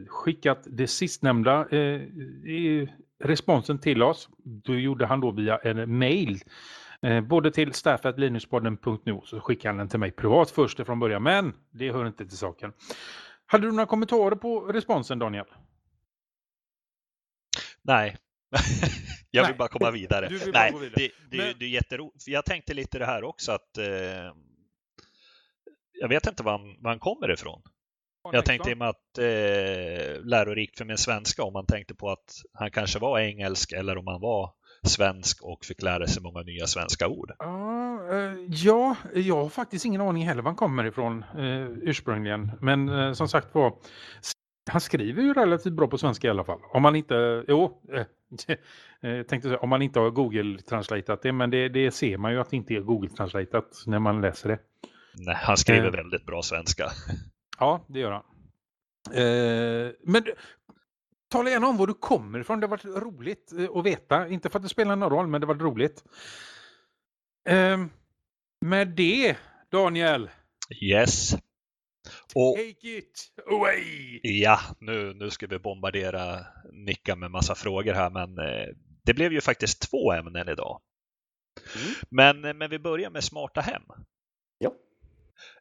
skickat 0.07 0.59
det 0.65 0.87
sistnämnda 0.87 1.67
responsen 3.23 3.79
till 3.79 4.03
oss. 4.03 4.29
Då 4.43 4.75
gjorde 4.75 5.05
han 5.05 5.21
då 5.21 5.31
via 5.31 5.57
en 5.57 5.97
mail. 5.97 6.39
Både 7.23 7.51
till 7.51 7.73
staff.linuspodden.nu 7.73 9.21
så 9.23 9.39
skickade 9.39 9.69
han 9.69 9.77
den 9.77 9.89
till 9.89 9.99
mig 9.99 10.11
privat 10.11 10.51
först 10.51 10.85
från 10.85 10.99
början, 10.99 11.23
men 11.23 11.53
det 11.71 11.91
hör 11.91 12.07
inte 12.07 12.25
till 12.25 12.37
saken. 12.37 12.73
Hade 13.45 13.67
du 13.67 13.71
några 13.71 13.85
kommentarer 13.85 14.35
på 14.35 14.59
responsen 14.59 15.19
Daniel? 15.19 15.45
Nej, 17.83 18.17
jag 19.31 19.43
vill 19.43 19.49
Nej. 19.49 19.57
bara 19.57 19.67
komma 19.67 19.91
vidare. 19.91 20.29
Nej, 20.53 20.71
gå 20.71 20.77
vidare. 20.77 20.93
Det, 20.95 21.11
det, 21.31 21.37
Men... 21.37 21.53
det 21.59 21.65
är 21.65 21.69
jätteroligt. 21.69 22.27
Jag 22.27 22.45
tänkte 22.45 22.73
lite 22.73 22.99
det 22.99 23.05
här 23.05 23.23
också 23.23 23.51
att 23.51 23.77
eh, 23.77 24.33
jag 25.93 26.07
vet 26.09 26.27
inte 26.27 26.43
var 26.43 26.51
han, 26.51 26.75
var 26.79 26.91
han 26.91 26.99
kommer 26.99 27.31
ifrån. 27.31 27.61
Jag 28.31 28.45
tänkte 28.45 28.69
i 28.71 28.73
och 28.73 28.77
med 28.77 28.89
att 28.89 29.17
eh, 29.17 30.25
lärorikt 30.25 30.77
för 30.77 30.85
min 30.85 30.97
svenska 30.97 31.43
om 31.43 31.53
man 31.53 31.65
tänkte 31.65 31.95
på 31.95 32.11
att 32.11 32.41
han 32.53 32.71
kanske 32.71 32.99
var 32.99 33.19
engelsk 33.19 33.71
eller 33.71 33.97
om 33.97 34.07
han 34.07 34.21
var 34.21 34.53
svensk 34.83 35.43
och 35.43 35.65
fick 35.65 35.81
lära 35.81 36.07
sig 36.07 36.23
många 36.23 36.41
nya 36.41 36.67
svenska 36.67 37.07
ord. 37.07 37.31
Uh, 37.43 38.45
ja, 38.47 38.95
jag 39.13 39.35
har 39.35 39.49
faktiskt 39.49 39.85
ingen 39.85 40.01
aning 40.01 40.27
heller 40.27 40.41
var 40.41 40.49
han 40.49 40.55
kommer 40.55 40.85
ifrån 40.85 41.25
uh, 41.37 41.67
ursprungligen. 41.81 42.51
Men 42.61 42.89
uh, 42.89 43.13
som 43.13 43.27
sagt 43.27 43.55
var, 43.55 43.73
han 44.71 44.81
skriver 44.81 45.23
ju 45.23 45.33
relativt 45.33 45.73
bra 45.73 45.87
på 45.87 45.97
svenska 45.97 46.27
i 46.27 46.29
alla 46.29 46.43
fall. 46.43 46.59
Om 46.73 46.81
man 46.81 46.95
inte, 46.95 47.45
jo, 47.47 47.81
eh, 47.93 48.05
tänkte 49.23 49.49
säga, 49.49 49.59
om 49.59 49.69
man 49.69 49.81
inte 49.81 49.99
har 49.99 50.09
Google-translatat 50.09 51.21
det, 51.21 51.31
men 51.31 51.49
det, 51.49 51.69
det, 51.69 51.91
ser 51.91 52.17
man 52.17 52.31
ju 52.31 52.39
att 52.39 52.49
det 52.49 52.57
inte 52.57 52.73
är 52.73 52.79
Google-translatat 52.79 53.83
när 53.85 53.99
man 53.99 54.21
läser 54.21 54.49
det. 54.49 54.59
Nej, 55.15 55.35
han 55.35 55.57
skriver 55.57 55.85
eh, 55.85 55.91
väldigt 55.91 56.25
bra 56.25 56.41
svenska. 56.41 56.85
Ja, 57.59 57.85
det 57.87 57.99
gör 57.99 58.11
han. 58.11 58.23
Eh, 59.11 59.91
men 60.03 60.23
tala 61.31 61.49
gärna 61.49 61.67
om 61.67 61.77
var 61.77 61.87
du 61.87 61.93
kommer 61.93 62.39
ifrån. 62.39 62.59
Det 62.59 62.67
har 62.67 62.69
varit 62.69 63.03
roligt 63.03 63.51
eh, 63.59 63.77
att 63.77 63.85
veta. 63.85 64.27
Inte 64.27 64.49
för 64.49 64.59
att 64.59 64.63
det 64.63 64.69
spelar 64.69 64.95
någon 64.95 65.09
roll, 65.09 65.27
men 65.27 65.41
det 65.41 65.47
har 65.47 65.53
varit 65.53 65.61
roligt. 65.61 66.03
Eh, 67.49 67.77
med 68.65 68.87
det, 68.87 69.37
Daniel. 69.71 70.29
Yes. 70.81 71.35
Och, 72.35 72.55
Take 72.57 72.97
it 72.97 73.31
away! 73.51 74.19
Ja, 74.23 74.59
nu, 74.79 75.13
nu 75.13 75.29
ska 75.29 75.47
vi 75.47 75.59
bombardera 75.59 76.45
Nicka 76.71 77.15
med 77.15 77.31
massa 77.31 77.55
frågor 77.55 77.93
här, 77.93 78.09
men 78.09 78.37
eh, 78.37 78.67
det 79.05 79.13
blev 79.13 79.33
ju 79.33 79.41
faktiskt 79.41 79.91
två 79.91 80.13
ämnen 80.13 80.49
idag. 80.49 80.81
Mm. 81.75 81.95
Men, 82.09 82.45
eh, 82.45 82.53
men 82.53 82.69
vi 82.69 82.79
börjar 82.79 83.09
med 83.09 83.23
smarta 83.23 83.61
hem. 83.61 83.83
Ja. 84.57 84.73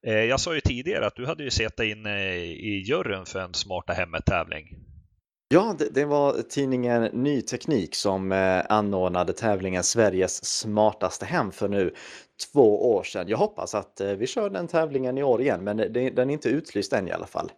Eh, 0.07 0.25
jag 0.25 0.41
sa 0.41 0.55
ju 0.55 0.61
tidigare 0.61 1.07
att 1.07 1.17
du 1.17 1.27
hade 1.27 1.45
ju 1.45 1.51
sett 1.51 1.81
in 1.81 2.07
i 2.07 2.85
juryn 2.87 3.27
för 3.27 3.41
en 3.41 3.55
Smarta 3.55 3.93
hemmet-tävling. 3.93 4.67
Ja, 5.53 5.77
det, 5.79 5.89
det, 5.95 6.05
var 6.05 6.43
tidningen 6.43 7.03
Ny 7.03 7.43
Teknik 7.43 7.95
som 7.95 8.33
eh, 8.33 8.63
anordnade 8.69 9.33
tävlingen 9.33 9.83
Sveriges 9.83 10.45
smartaste 10.45 11.27
hem 11.27 11.53
för 11.53 11.69
nu 11.69 11.95
två 12.47 12.95
år 12.95 13.03
sedan. 13.03 13.29
Jag 13.29 13.39
hoppas 13.39 13.75
att 13.75 14.01
eh, 14.01 14.09
vi 14.09 14.27
kör 14.27 14.51
den 14.51 14.69
tävlingen 14.69 15.19
i 15.19 15.23
år 15.23 15.41
igen, 15.41 15.65
men 15.65 15.77
den 15.77 16.19
är 16.19 16.31
inte 16.31 16.49
utlyst 16.49 16.93
än 16.93 17.09
i 17.09 17.13
alla 17.13 17.27
fall. 17.27 17.53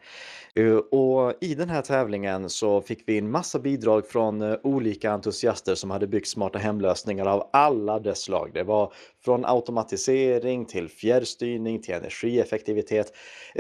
Eh, 0.55 0.77
och 0.77 1.33
I 1.41 1.55
den 1.55 1.69
här 1.69 1.83
tävlingen 1.83 2.51
så 2.51 2.81
fick 2.81 3.03
vi 3.07 3.17
in 3.17 3.31
massa 3.31 3.59
bidrag 3.59 4.07
från 4.07 4.43
eh, 4.43 4.57
olika 4.63 5.13
entusiaster 5.13 5.75
som 5.75 5.91
hade 5.91 6.07
byggt 6.07 6.29
smarta 6.29 6.59
hemlösningar 6.59 7.27
av 7.27 7.51
alla 7.53 7.99
dess 7.99 8.23
slag. 8.23 8.51
Det 8.55 8.63
var 8.63 8.93
från 9.25 9.45
automatisering 9.45 10.65
till 10.65 10.89
fjärrstyrning 10.89 11.83
till 11.83 11.95
energieffektivitet. 11.95 13.13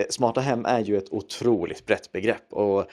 Smarta 0.09 0.41
hem 0.41 0.64
är 0.64 0.81
ju 0.81 0.99
ett 0.99 1.12
otroligt 1.12 1.87
brett 1.87 2.12
begrepp 2.12 2.53
och 2.53 2.85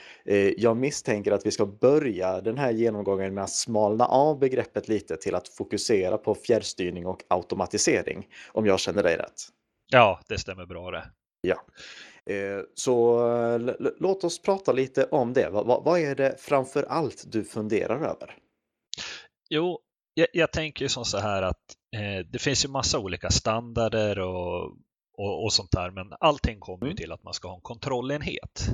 jag 0.56 0.76
misstänker 0.76 1.32
att 1.32 1.46
vi 1.46 1.50
ska 1.50 1.66
börja 1.66 2.40
den 2.40 2.58
här 2.58 2.70
genomgången 2.70 3.34
med 3.34 3.44
att 3.44 3.50
smalna 3.50 4.06
av 4.06 4.38
begreppet 4.38 4.88
lite 4.88 5.16
till 5.16 5.34
att 5.34 5.48
fokusera 5.48 6.18
på 6.18 6.34
fjärrstyrning 6.34 7.06
och 7.06 7.22
automatisering 7.28 8.21
om 8.46 8.66
jag 8.66 8.80
känner 8.80 9.02
dig 9.02 9.16
rätt. 9.16 9.42
Ja, 9.92 10.20
det 10.28 10.38
stämmer 10.38 10.66
bra 10.66 10.90
det. 10.90 11.10
Ja. 11.40 11.64
Eh, 12.34 12.60
så 12.74 13.18
låt 13.98 14.24
oss 14.24 14.42
prata 14.42 14.72
lite 14.72 15.04
om 15.04 15.32
det. 15.32 15.48
Vad 15.50 16.00
är 16.00 16.14
det 16.14 16.36
framför 16.40 16.82
allt 16.82 17.24
du 17.26 17.44
funderar 17.44 17.96
över? 17.96 18.36
Jo, 19.50 19.80
jag, 20.14 20.26
jag 20.32 20.52
tänker 20.52 20.88
som 20.88 21.04
så 21.04 21.18
här 21.18 21.42
att 21.42 21.76
eh, 21.96 22.26
det 22.26 22.38
finns 22.38 22.64
ju 22.64 22.68
massa 22.68 22.98
olika 22.98 23.30
standarder 23.30 24.18
och, 24.18 24.64
och, 25.18 25.44
och 25.44 25.52
sånt 25.52 25.70
där, 25.70 25.90
men 25.90 26.12
allting 26.20 26.60
kommer 26.60 26.82
mm. 26.82 26.90
ju 26.90 26.96
till 26.96 27.12
att 27.12 27.22
man 27.22 27.34
ska 27.34 27.48
ha 27.48 27.54
en 27.54 27.60
kontrollenhet. 27.60 28.68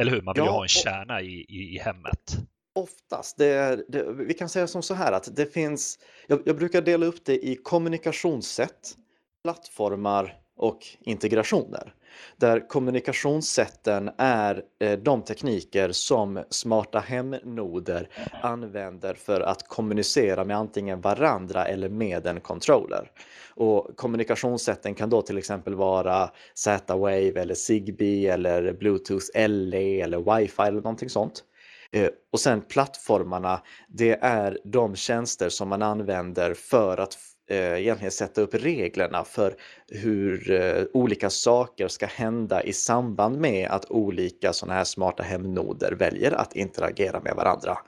Eller 0.00 0.12
hur? 0.12 0.22
Man 0.22 0.34
vill 0.34 0.44
ja, 0.44 0.46
ju 0.46 0.52
ha 0.52 0.62
en 0.62 0.68
kärna 0.68 1.20
i, 1.20 1.46
i, 1.48 1.74
i 1.74 1.78
hemmet. 1.78 2.38
Oftast. 2.74 3.38
Det, 3.38 3.84
det, 3.88 4.12
vi 4.12 4.34
kan 4.34 4.48
säga 4.48 4.66
som 4.66 4.82
så 4.82 4.94
här 4.94 5.12
att 5.12 5.36
det 5.36 5.46
finns, 5.46 5.98
jag, 6.26 6.42
jag 6.44 6.56
brukar 6.56 6.82
dela 6.82 7.06
upp 7.06 7.24
det 7.24 7.46
i 7.46 7.56
kommunikationssätt, 7.56 8.96
plattformar 9.42 10.40
och 10.56 10.78
integrationer. 11.00 11.94
Där 12.36 12.68
kommunikationssätten 12.68 14.10
är 14.18 14.62
eh, 14.80 14.98
de 14.98 15.22
tekniker 15.22 15.92
som 15.92 16.44
smarta 16.50 16.98
hemnoder 16.98 18.08
använder 18.42 19.14
för 19.14 19.40
att 19.40 19.68
kommunicera 19.68 20.44
med 20.44 20.56
antingen 20.56 21.00
varandra 21.00 21.64
eller 21.66 21.88
med 21.88 22.26
en 22.26 22.40
controller. 22.40 23.10
Och 23.54 23.96
kommunikationssätten 23.96 24.94
kan 24.94 25.10
då 25.10 25.22
till 25.22 25.38
exempel 25.38 25.74
vara 25.74 26.30
Z-Wave 26.54 27.40
eller 27.40 27.54
Zigbee 27.54 28.28
eller 28.28 28.72
Bluetooth 28.72 29.26
LE 29.48 30.00
eller 30.00 30.18
Wi-Fi 30.18 30.66
eller 30.66 30.80
någonting 30.80 31.10
sånt. 31.10 31.44
Eh, 31.94 32.08
och 32.32 32.40
sen 32.40 32.60
plattformarna, 32.60 33.62
det 33.88 34.18
är 34.22 34.58
de 34.64 34.96
tjänster 34.96 35.48
som 35.48 35.68
man 35.68 35.82
använder 35.82 36.54
för 36.54 37.00
att 37.00 37.18
eh, 37.50 37.80
egentligen 37.80 38.10
sätta 38.10 38.40
upp 38.40 38.54
reglerna 38.54 39.24
för 39.24 39.54
hur 39.88 40.50
eh, 40.50 40.84
olika 40.92 41.30
saker 41.30 41.88
ska 41.88 42.06
hända 42.06 42.62
i 42.62 42.72
samband 42.72 43.40
med 43.40 43.70
att 43.70 43.90
olika 43.90 44.52
sådana 44.52 44.74
här 44.74 44.84
smarta 44.84 45.22
hemnoder 45.22 45.92
väljer 45.92 46.32
att 46.32 46.56
interagera 46.56 47.20
med 47.20 47.34
varandra. 47.36 47.78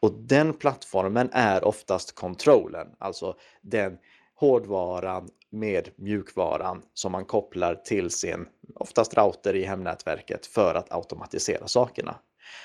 Och 0.00 0.12
den 0.12 0.52
plattformen 0.52 1.28
är 1.32 1.64
oftast 1.64 2.14
kontrollen, 2.14 2.86
alltså 2.98 3.36
den 3.62 3.98
hårdvaran 4.34 5.28
med 5.50 5.88
mjukvaran 5.96 6.82
som 6.94 7.12
man 7.12 7.24
kopplar 7.24 7.74
till 7.74 8.10
sin, 8.10 8.46
oftast 8.74 9.16
router 9.16 9.56
i 9.56 9.64
hemnätverket 9.64 10.46
för 10.46 10.74
att 10.74 10.92
automatisera 10.92 11.68
sakerna. 11.68 12.16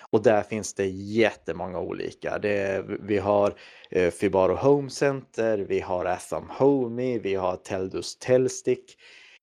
Och 0.10 0.24
där 0.24 0.42
finns 0.44 0.74
det 0.74 0.88
jättemånga 0.88 1.80
olika. 1.80 2.38
Det, 2.38 2.86
vi 2.88 3.18
har 3.18 3.54
eh, 3.90 4.12
Fibaro 4.12 4.56
Home 4.56 4.90
Center, 4.90 5.58
vi 5.58 5.80
har 5.80 6.06
Atham 6.06 6.50
Homey, 6.50 7.20
vi 7.20 7.36
har 7.36 7.56
Teldus 7.56 8.16
Telstick, 8.16 8.98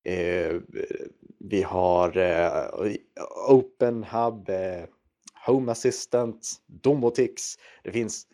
eh, 0.04 0.54
vi 1.38 1.62
har 1.62 2.16
eh, 2.16 2.90
Open 3.48 4.04
Hub, 4.04 4.48
eh, 4.48 4.84
Home 5.46 5.72
Assistant, 5.72 6.52
Domotix. 6.66 7.54
Det 7.82 7.92
finns 7.92 8.26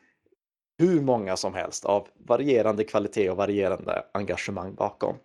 hur 0.79 1.01
många 1.01 1.37
som 1.37 1.55
helst 1.55 1.85
av 1.85 2.09
varierande 2.17 2.85
kvalitet 2.85 3.31
och 3.31 3.37
varierande 3.37 4.05
engagemang 4.15 4.75
bakom. 4.75 5.17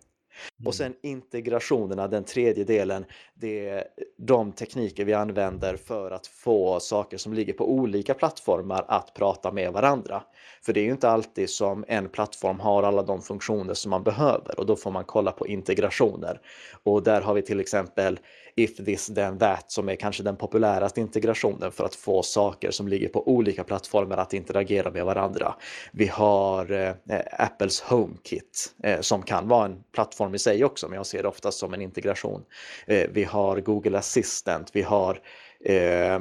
Och 0.58 0.60
mm. 0.62 0.72
sen 0.72 0.94
integrationerna, 1.02 2.08
den 2.08 2.24
tredje 2.24 2.64
delen, 2.64 3.04
det 3.34 3.68
är 3.68 3.84
de 4.18 4.52
tekniker 4.52 5.04
vi 5.04 5.14
använder 5.14 5.76
för 5.76 6.10
att 6.10 6.26
få 6.26 6.80
saker 6.80 7.16
som 7.16 7.34
ligger 7.34 7.52
på 7.52 7.70
olika 7.70 8.14
plattformar 8.14 8.84
att 8.88 9.14
prata 9.14 9.52
med 9.52 9.72
varandra. 9.72 10.22
För 10.62 10.72
det 10.72 10.80
är 10.80 10.84
ju 10.84 10.90
inte 10.90 11.10
alltid 11.10 11.50
som 11.50 11.84
en 11.88 12.08
plattform 12.08 12.60
har 12.60 12.82
alla 12.82 13.02
de 13.02 13.22
funktioner 13.22 13.74
som 13.74 13.90
man 13.90 14.02
behöver 14.02 14.60
och 14.60 14.66
då 14.66 14.76
får 14.76 14.90
man 14.90 15.04
kolla 15.04 15.32
på 15.32 15.46
integrationer. 15.46 16.40
Och 16.82 17.02
där 17.02 17.20
har 17.20 17.34
vi 17.34 17.42
till 17.42 17.60
exempel 17.60 18.18
if 18.62 18.76
this 18.76 19.06
then 19.06 19.38
that 19.38 19.70
som 19.70 19.88
är 19.88 19.96
kanske 19.96 20.22
den 20.22 20.36
populäraste 20.36 21.00
integrationen 21.00 21.72
för 21.72 21.84
att 21.84 21.94
få 21.94 22.22
saker 22.22 22.70
som 22.70 22.88
ligger 22.88 23.08
på 23.08 23.28
olika 23.28 23.64
plattformar 23.64 24.16
att 24.16 24.34
interagera 24.34 24.90
med 24.90 25.04
varandra. 25.04 25.54
Vi 25.92 26.06
har 26.06 26.72
eh, 26.72 26.94
Apples 27.32 27.80
HomeKit 27.80 28.74
eh, 28.82 29.00
som 29.00 29.22
kan 29.22 29.48
vara 29.48 29.64
en 29.64 29.82
plattform 29.92 30.34
i 30.34 30.38
sig 30.38 30.64
också, 30.64 30.88
men 30.88 30.96
jag 30.96 31.06
ser 31.06 31.22
det 31.22 31.28
oftast 31.28 31.58
som 31.58 31.74
en 31.74 31.82
integration. 31.82 32.44
Eh, 32.86 33.10
vi 33.12 33.24
har 33.24 33.60
Google 33.60 33.98
Assistant, 33.98 34.70
vi 34.72 34.82
har 34.82 35.20
eh, 35.64 36.20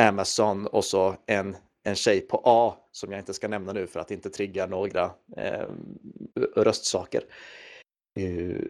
Amazon 0.00 0.66
och 0.66 0.84
så 0.84 1.16
en 1.26 1.56
en 1.88 1.94
tjej 1.94 2.20
på 2.20 2.42
A 2.44 2.76
som 2.92 3.12
jag 3.12 3.20
inte 3.20 3.34
ska 3.34 3.48
nämna 3.48 3.72
nu 3.72 3.86
för 3.86 4.00
att 4.00 4.10
inte 4.10 4.30
trigga 4.30 4.66
några 4.66 5.10
eh, 5.36 5.66
röstsaker. 6.56 7.22
Eh, 8.18 8.62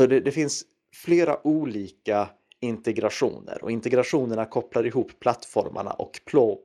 så 0.00 0.06
det, 0.06 0.20
det, 0.20 0.32
finns 0.32 0.64
flera 1.04 1.46
olika 1.46 2.28
integrationer 2.60 3.64
och 3.64 3.70
integrationerna 3.70 4.44
kopplar 4.44 4.86
ihop 4.86 5.20
plattformarna 5.20 5.90
och 5.90 6.20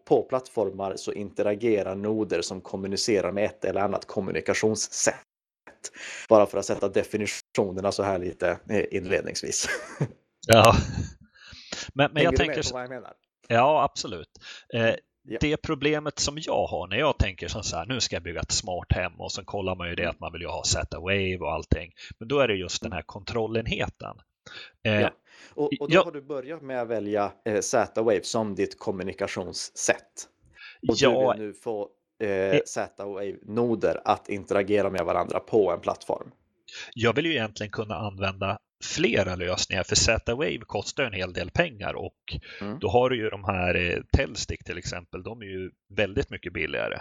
på 0.06 0.24
plattformar 0.30 0.96
så 0.96 1.14
interagerar 1.14 1.96
noder 1.96 2.42
som 2.42 2.62
kommunicerar 2.62 3.32
med 3.32 3.46
ett 3.46 3.66
eller 3.66 3.82
annat 3.82 4.08
kommunikationssätt. 4.08 5.16
Bara 6.30 6.46
för 6.46 6.58
att 6.58 6.66
sätta 6.66 6.90
definitionerna 6.90 7.92
så 7.92 8.04
här 8.04 8.20
lite 8.20 8.60
eh, 8.70 8.84
inledningsvis. 8.92 9.70
Ja, 10.48 10.76
men, 11.94 12.12
men 12.14 12.24
jag 12.24 12.36
tänker... 12.36 12.64
Jag 12.74 12.90
menar? 12.90 13.14
Ja, 13.48 13.84
absolut. 13.84 14.30
Eh, 15.30 15.34
Ja. 15.34 15.38
Det 15.42 15.58
problemet 15.58 16.20
som 16.20 16.38
jag 16.42 16.66
har 16.68 16.88
när 16.88 16.98
jag 16.98 17.18
tänker 17.18 17.48
så 17.48 17.78
här, 17.78 17.86
nu 17.86 18.00
ska 18.00 18.16
jag 18.16 18.24
bygga 18.24 18.40
ett 18.40 18.52
smart 18.52 18.88
hem 18.90 19.14
och 19.18 19.32
så 19.32 19.44
kollar 19.44 19.76
man 19.76 19.90
ju 19.90 19.96
det 19.96 20.06
att 20.06 20.20
man 20.20 20.32
vill 20.32 20.42
ju 20.42 20.48
ha 20.48 20.64
Z-Wave 20.64 21.38
och 21.38 21.52
allting. 21.52 21.94
Men 22.18 22.28
då 22.28 22.40
är 22.40 22.48
det 22.48 22.56
just 22.56 22.82
den 22.82 22.92
här 22.92 23.02
kontrollenheten. 23.02 24.18
Eh, 24.84 25.02
ja. 25.02 25.12
Och, 25.54 25.72
och, 25.80 25.90
då 25.90 25.96
ja. 25.96 26.04
har 26.04 26.12
du 26.12 26.22
börjat 26.22 26.62
med 26.62 26.82
att 26.82 26.88
välja 26.88 27.32
eh, 27.46 27.62
Z-Wave 27.62 28.24
som 28.24 28.56
ditt 28.56 28.80
kommunikationssätt. 28.80 30.28
Och 30.88 30.96
ja. 30.98 31.34
du 31.34 31.40
vill 31.40 31.48
nu 31.48 31.54
få 31.54 31.90
eh, 32.20 32.60
Z-Wave-noder 32.66 34.02
att 34.06 34.30
interagera 34.30 34.90
med 34.90 35.06
varandra 35.06 35.40
på 35.40 35.72
en 35.72 35.80
plattform. 35.80 36.32
Jag 36.94 37.14
vill 37.14 37.26
ju 37.26 37.32
egentligen 37.32 37.72
kunna 37.72 37.96
använda 37.96 38.60
flera 38.82 39.36
lösningar 39.36 39.84
för 39.84 39.96
Z-Wave 39.96 40.60
kostar 40.60 41.04
en 41.04 41.14
hel 41.14 41.34
del 41.34 41.52
pengar 41.52 41.94
och 41.94 42.38
mm. 42.62 42.80
då 42.80 42.90
har 42.90 43.10
du 43.10 43.18
ju 43.18 43.30
de 43.30 43.44
här 43.44 43.76
eh, 43.76 44.02
Telstick 44.18 44.64
till 44.64 44.78
exempel, 44.78 45.24
de 45.24 45.42
är 45.42 45.46
ju 45.46 45.72
väldigt 45.90 46.30
mycket 46.30 46.54
billigare. 46.54 47.00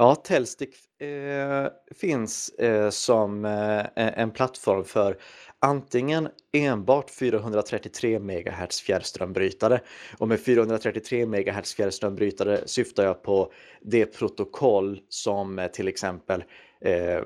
Ja, 0.00 0.14
Telstick 0.14 1.02
eh, 1.02 1.66
finns 1.96 2.48
eh, 2.48 2.90
som 2.90 3.44
eh, 3.44 3.86
en 3.94 4.30
plattform 4.30 4.84
för 4.84 5.16
antingen 5.58 6.28
enbart 6.52 7.10
433 7.10 8.18
MHz 8.18 8.80
fjärrströmbrytare 8.80 9.80
och 10.18 10.28
med 10.28 10.40
433 10.40 11.26
MHz 11.26 11.74
fjärrströmbrytare 11.74 12.60
syftar 12.66 13.04
jag 13.04 13.22
på 13.22 13.52
det 13.80 14.06
protokoll 14.06 15.00
som 15.08 15.58
eh, 15.58 15.66
till 15.66 15.88
exempel 15.88 16.44
eh, 16.80 17.22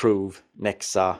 Prove, 0.00 0.36
Nexa, 0.52 1.16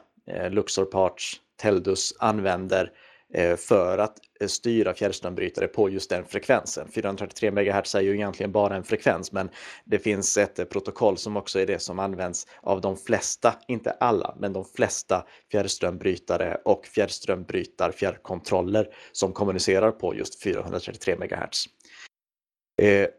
Luxor 0.51 0.85
Parts 0.85 1.41
Teldus 1.61 2.15
använder 2.19 2.93
eh, 3.35 3.57
för 3.57 3.99
att 3.99 4.19
eh, 4.41 4.47
styra 4.47 4.95
fjärrströmbrytare 4.95 5.69
på 5.69 5.91
just 5.91 6.11
den 6.11 6.25
frekvensen. 6.25 6.89
433 6.89 7.51
MHz 7.51 7.95
är 7.95 8.01
ju 8.01 8.15
egentligen 8.15 8.53
bara 8.53 8.77
en 8.77 8.85
frekvens 8.85 9.33
men 9.33 9.51
det 9.85 9.99
finns 9.99 10.37
ett 10.37 10.59
eh, 10.59 10.65
protokoll 10.65 11.17
som 11.17 11.37
också 11.37 11.61
är 11.61 11.67
det 11.67 11.79
som 11.79 11.99
används 11.99 12.47
av 12.63 12.81
de 12.81 12.97
flesta, 12.97 13.55
inte 13.69 13.91
alla, 13.91 14.35
men 14.39 14.53
de 14.53 14.65
flesta 14.65 15.27
fjärrströmbrytare 15.51 16.61
och 16.65 16.87
fjärrströmbrytar 16.87 17.93
fjärrkontroller 17.93 18.89
som 19.13 19.33
kommunicerar 19.33 19.91
på 19.91 20.15
just 20.15 20.43
433 20.43 21.17
MHz. 21.17 21.67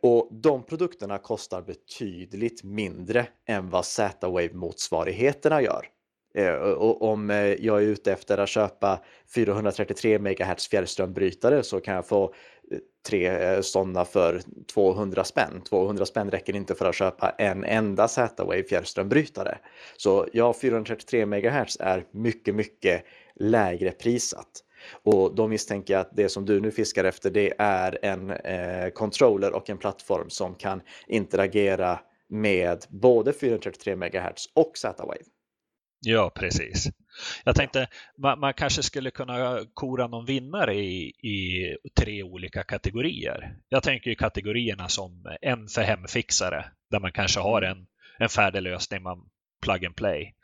och 0.02 0.28
de 0.32 0.64
produkterna 0.64 1.18
kostar 1.18 1.62
betydligt 1.62 2.64
mindre 2.64 3.28
än 3.48 3.70
vad 3.70 3.86
Z-Wave 3.86 4.54
motsvarigheterna 4.54 5.62
gör. 5.62 5.88
Eh, 6.34 6.54
och 6.54 7.02
om 7.02 7.30
eh, 7.30 7.38
jag 7.38 7.78
är 7.78 7.88
ute 7.88 8.12
efter 8.12 8.38
att 8.38 8.50
köpa 8.50 9.00
433 9.36 10.20
MHz 10.20 10.68
fjärrströmbrytare 10.68 11.64
så 11.64 11.80
kan 11.80 11.96
jag 11.96 12.08
få 12.08 12.24
eh, 12.72 12.78
tre 13.08 13.28
eh, 13.28 13.62
sådana 13.62 14.06
för 14.06 14.42
200 14.74 15.24
spänn. 15.24 15.62
200 15.70 16.06
spänn 16.06 16.32
räcker 16.32 16.56
inte 16.56 16.76
för 16.76 16.86
att 16.86 16.96
köpa 16.96 17.30
en 17.30 17.64
enda 17.64 18.08
Z-Wave 18.08 18.64
fjärrströmbrytare. 18.64 19.58
Så 19.98 20.28
ja, 20.34 20.54
433 20.54 21.26
MHz 21.26 21.78
är 21.80 22.06
mycket, 22.12 22.56
mycket 22.56 23.04
lägre 23.36 23.92
prissatt. 23.92 24.64
Och 25.04 25.36
då 25.36 25.48
misstänker 25.48 25.94
jag 25.94 26.02
att 26.02 26.16
det 26.16 26.30
som 26.30 26.46
du 26.46 26.60
nu 26.62 26.72
fiskar 26.72 27.04
efter 27.04 27.30
det 27.30 27.54
är 27.58 28.00
en 28.02 28.30
eh, 28.30 28.90
controller 28.90 29.54
och 29.54 29.70
en 29.70 29.78
plattform 29.78 30.30
som 30.30 30.56
kan 30.56 30.82
interagera 31.08 32.00
med 32.30 32.86
både 32.90 33.34
433 33.34 33.96
MHz 33.96 34.50
och 34.54 34.78
Z-Wave. 34.78 35.24
Ja, 36.02 36.32
precis. 36.36 36.88
Jag 37.43 37.56
tänkte 37.56 37.88
man, 38.18 38.39
man, 38.39 38.54
kanske 38.54 38.84
skulle 38.84 39.12
kunna 39.12 39.60
kora 39.74 40.08
någon 40.08 40.26
vinnare 40.26 40.76
i, 40.76 41.04
i 41.08 41.76
tre 41.95 42.24
olika 42.24 42.64
kategorier. 42.64 43.56
Jag 43.70 43.84
tänker 43.84 44.12
i 44.12 44.16
kategorierna 44.16 44.88
som 44.88 45.38
en 45.41 45.68
för 45.68 45.82
hemfixare 45.82 46.66
där 46.91 46.99
man 46.99 47.12
kanske 47.12 47.39
har 47.39 47.62
en, 47.62 47.88
en 48.18 48.30
färdig 48.30 48.62
lösning, 48.62 49.04
man 49.04 49.30
plug 49.62 49.86
and 49.86 49.95
play. 49.95 50.36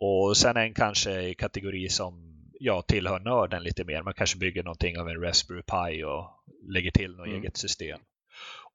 Och 0.00 0.36
sen 0.36 0.56
en 0.56 0.74
kanske 0.74 1.22
i 1.22 1.34
kategori 1.34 1.88
som 1.88 2.40
jag 2.60 2.86
tillhör 2.86 3.20
nörden 3.20 3.62
lite 3.62 3.84
mer. 3.84 4.02
Man 4.02 4.14
kanske 4.14 4.38
bygger 4.38 4.62
någonting 4.62 4.98
av 4.98 5.08
en 5.08 5.20
Raspberry 5.20 5.62
Pi 5.62 6.04
och 6.04 6.30
lägger 6.68 6.90
till 6.90 7.16
något 7.16 7.26
mm. 7.26 7.40
eget 7.40 7.56
system. 7.56 8.00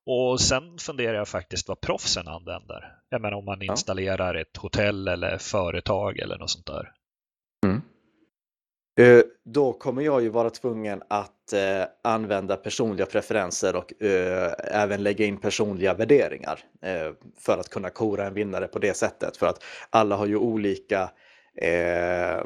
Och 0.06 0.42
sen 0.42 0.78
funderar 0.78 1.14
jag 1.14 1.28
faktiskt 1.28 1.68
vad 1.68 1.82
proffsen 1.82 2.28
använder. 2.28 2.96
Jag 3.10 3.22
menar 3.22 3.38
om 3.38 3.46
man 3.46 3.62
installerar 3.62 4.36
ja. 4.36 4.42
ett 4.42 4.58
hotell 4.58 5.08
eller 5.08 5.38
företag 5.38 6.20
eller 6.20 6.38
något 6.38 6.50
sånt 6.50 6.66
där. 6.66 6.92
Mm. 7.66 7.82
Eh, 9.00 9.24
då 9.46 9.74
kommer 9.74 10.02
jag 10.02 10.22
ju 10.22 10.30
vara 10.30 10.50
tvungen 10.50 11.04
att 11.08 11.54
eh, 11.54 11.84
använda 12.04 12.56
personliga 12.56 13.06
preferenser 13.06 13.76
och 13.76 14.04
eh, 14.04 14.52
även 14.72 15.04
lägga 15.04 15.26
in 15.26 15.38
personliga 15.38 15.94
värderingar 15.94 16.60
för 17.40 17.58
att 17.58 17.70
kunna 17.70 17.90
kora 17.90 18.26
en 18.26 18.34
vinnare 18.34 18.68
på 18.68 18.80
det 18.80 18.94
sättet. 18.94 19.38
För 19.38 19.48
att 19.48 19.64
alla 19.90 20.16
har 20.16 20.26
ju 20.26 20.38
olika 20.38 21.12
eh, 21.62 22.44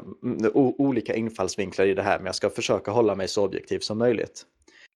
olika 0.78 1.14
infallsvinklar 1.14 1.86
i 1.86 1.94
det 1.94 2.02
här, 2.02 2.18
men 2.18 2.26
jag 2.26 2.34
ska 2.34 2.50
försöka 2.50 2.90
hålla 2.90 3.14
mig 3.14 3.28
så 3.28 3.44
objektiv 3.44 3.78
som 3.78 3.98
möjligt. 3.98 4.46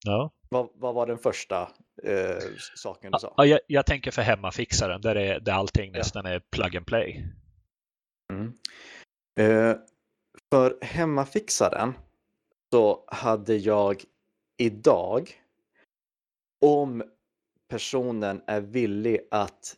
Ja. 0.05 0.31
Vad, 0.49 0.69
vad 0.75 0.95
var 0.95 1.07
den 1.07 1.19
första 1.19 1.63
eh, 2.03 2.39
saken 2.75 3.13
du 3.13 3.19
sa? 3.19 3.35
Ja, 3.37 3.47
jag, 3.47 3.61
jag, 3.67 3.87
tänker 3.87 4.11
för 4.11 4.23
hemmafixaren, 4.23 5.01
där, 5.01 5.17
är, 5.17 5.41
där 5.41 5.53
allting 5.53 5.91
ja. 5.93 5.99
nästan 5.99 6.27
är 6.27 6.41
plug 6.51 6.77
and 6.77 6.87
play. 6.87 7.27
Mm. 8.33 8.53
Eh, 9.41 9.77
för 10.51 10.79
hemmafixaren 10.83 11.95
så 12.73 13.05
hade 13.07 13.57
jag 13.57 14.05
idag, 14.57 15.31
om 16.65 17.03
personen 17.69 18.43
är 18.47 18.61
villig 18.61 19.21
att 19.31 19.77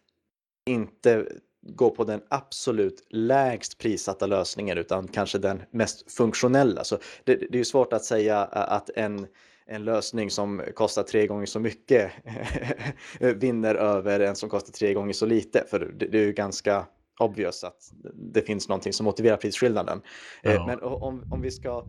inte 0.67 1.27
gå 1.63 1.91
på 1.91 2.05
den 2.05 2.23
absolut 2.31 3.07
lägst 3.11 3.79
prissatta 3.79 4.27
lösningen 4.27 4.79
utan 4.79 5.09
kanske 5.09 5.39
den 5.39 5.63
mest 5.71 6.13
funktionella. 6.13 6.85
Så 6.85 6.99
det, 7.25 7.35
det 7.35 7.55
är 7.55 7.59
ju 7.59 7.65
svårt 7.65 7.93
att 7.93 8.05
säga 8.05 8.45
att 8.45 8.91
en, 8.91 9.27
en 9.69 9.85
lösning 9.85 10.31
som 10.31 10.63
kostar 10.75 11.03
tre 11.03 11.27
gånger 11.27 11.47
så 11.47 11.61
mycket 11.61 12.13
vinner 13.21 13.75
över 13.75 14.21
en 14.21 14.37
som 14.37 14.49
kostar 14.49 14.73
tre 14.73 14.95
gånger 14.95 15.13
så 15.13 15.27
lite. 15.27 15.65
För 15.71 15.81
det, 15.81 16.07
det 16.07 16.19
är 16.19 16.25
ju 16.25 16.33
ganska 16.33 16.87
obvious 17.21 17.65
att 17.65 17.93
det 18.15 18.43
finns 18.43 18.69
någonting 18.69 18.93
som 18.93 19.05
motiverar 19.05 19.37
prisskillnaden. 19.37 20.03
Eh, 20.43 20.55
ja. 20.55 20.67
Men 20.67 20.83
om, 20.83 21.33
om 21.33 21.41
vi 21.41 21.51
ska 21.51 21.85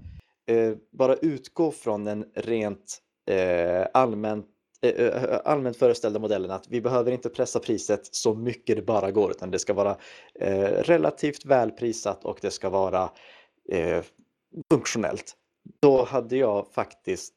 eh, 0.47 0.73
bara 0.91 1.15
utgå 1.15 1.71
från 1.71 2.03
den 2.03 2.25
rent 2.35 3.01
eh, 3.29 3.87
allmänt 3.93 4.45
Eh, 4.81 5.39
allmänt 5.45 5.77
föreställda 5.77 6.19
modellen 6.19 6.51
att 6.51 6.67
vi 6.67 6.81
behöver 6.81 7.11
inte 7.11 7.29
pressa 7.29 7.59
priset 7.59 8.15
så 8.15 8.33
mycket 8.33 8.75
det 8.75 8.81
bara 8.81 9.11
går 9.11 9.31
utan 9.31 9.51
det 9.51 9.59
ska 9.59 9.73
vara 9.73 9.97
eh, 10.39 10.61
relativt 10.63 11.45
väl 11.45 11.71
prissatt 11.71 12.25
och 12.25 12.37
det 12.41 12.51
ska 12.51 12.69
vara 12.69 13.09
eh, 13.71 14.03
funktionellt. 14.71 15.35
Då 15.81 16.03
hade 16.03 16.37
jag 16.37 16.67
faktiskt 16.67 17.33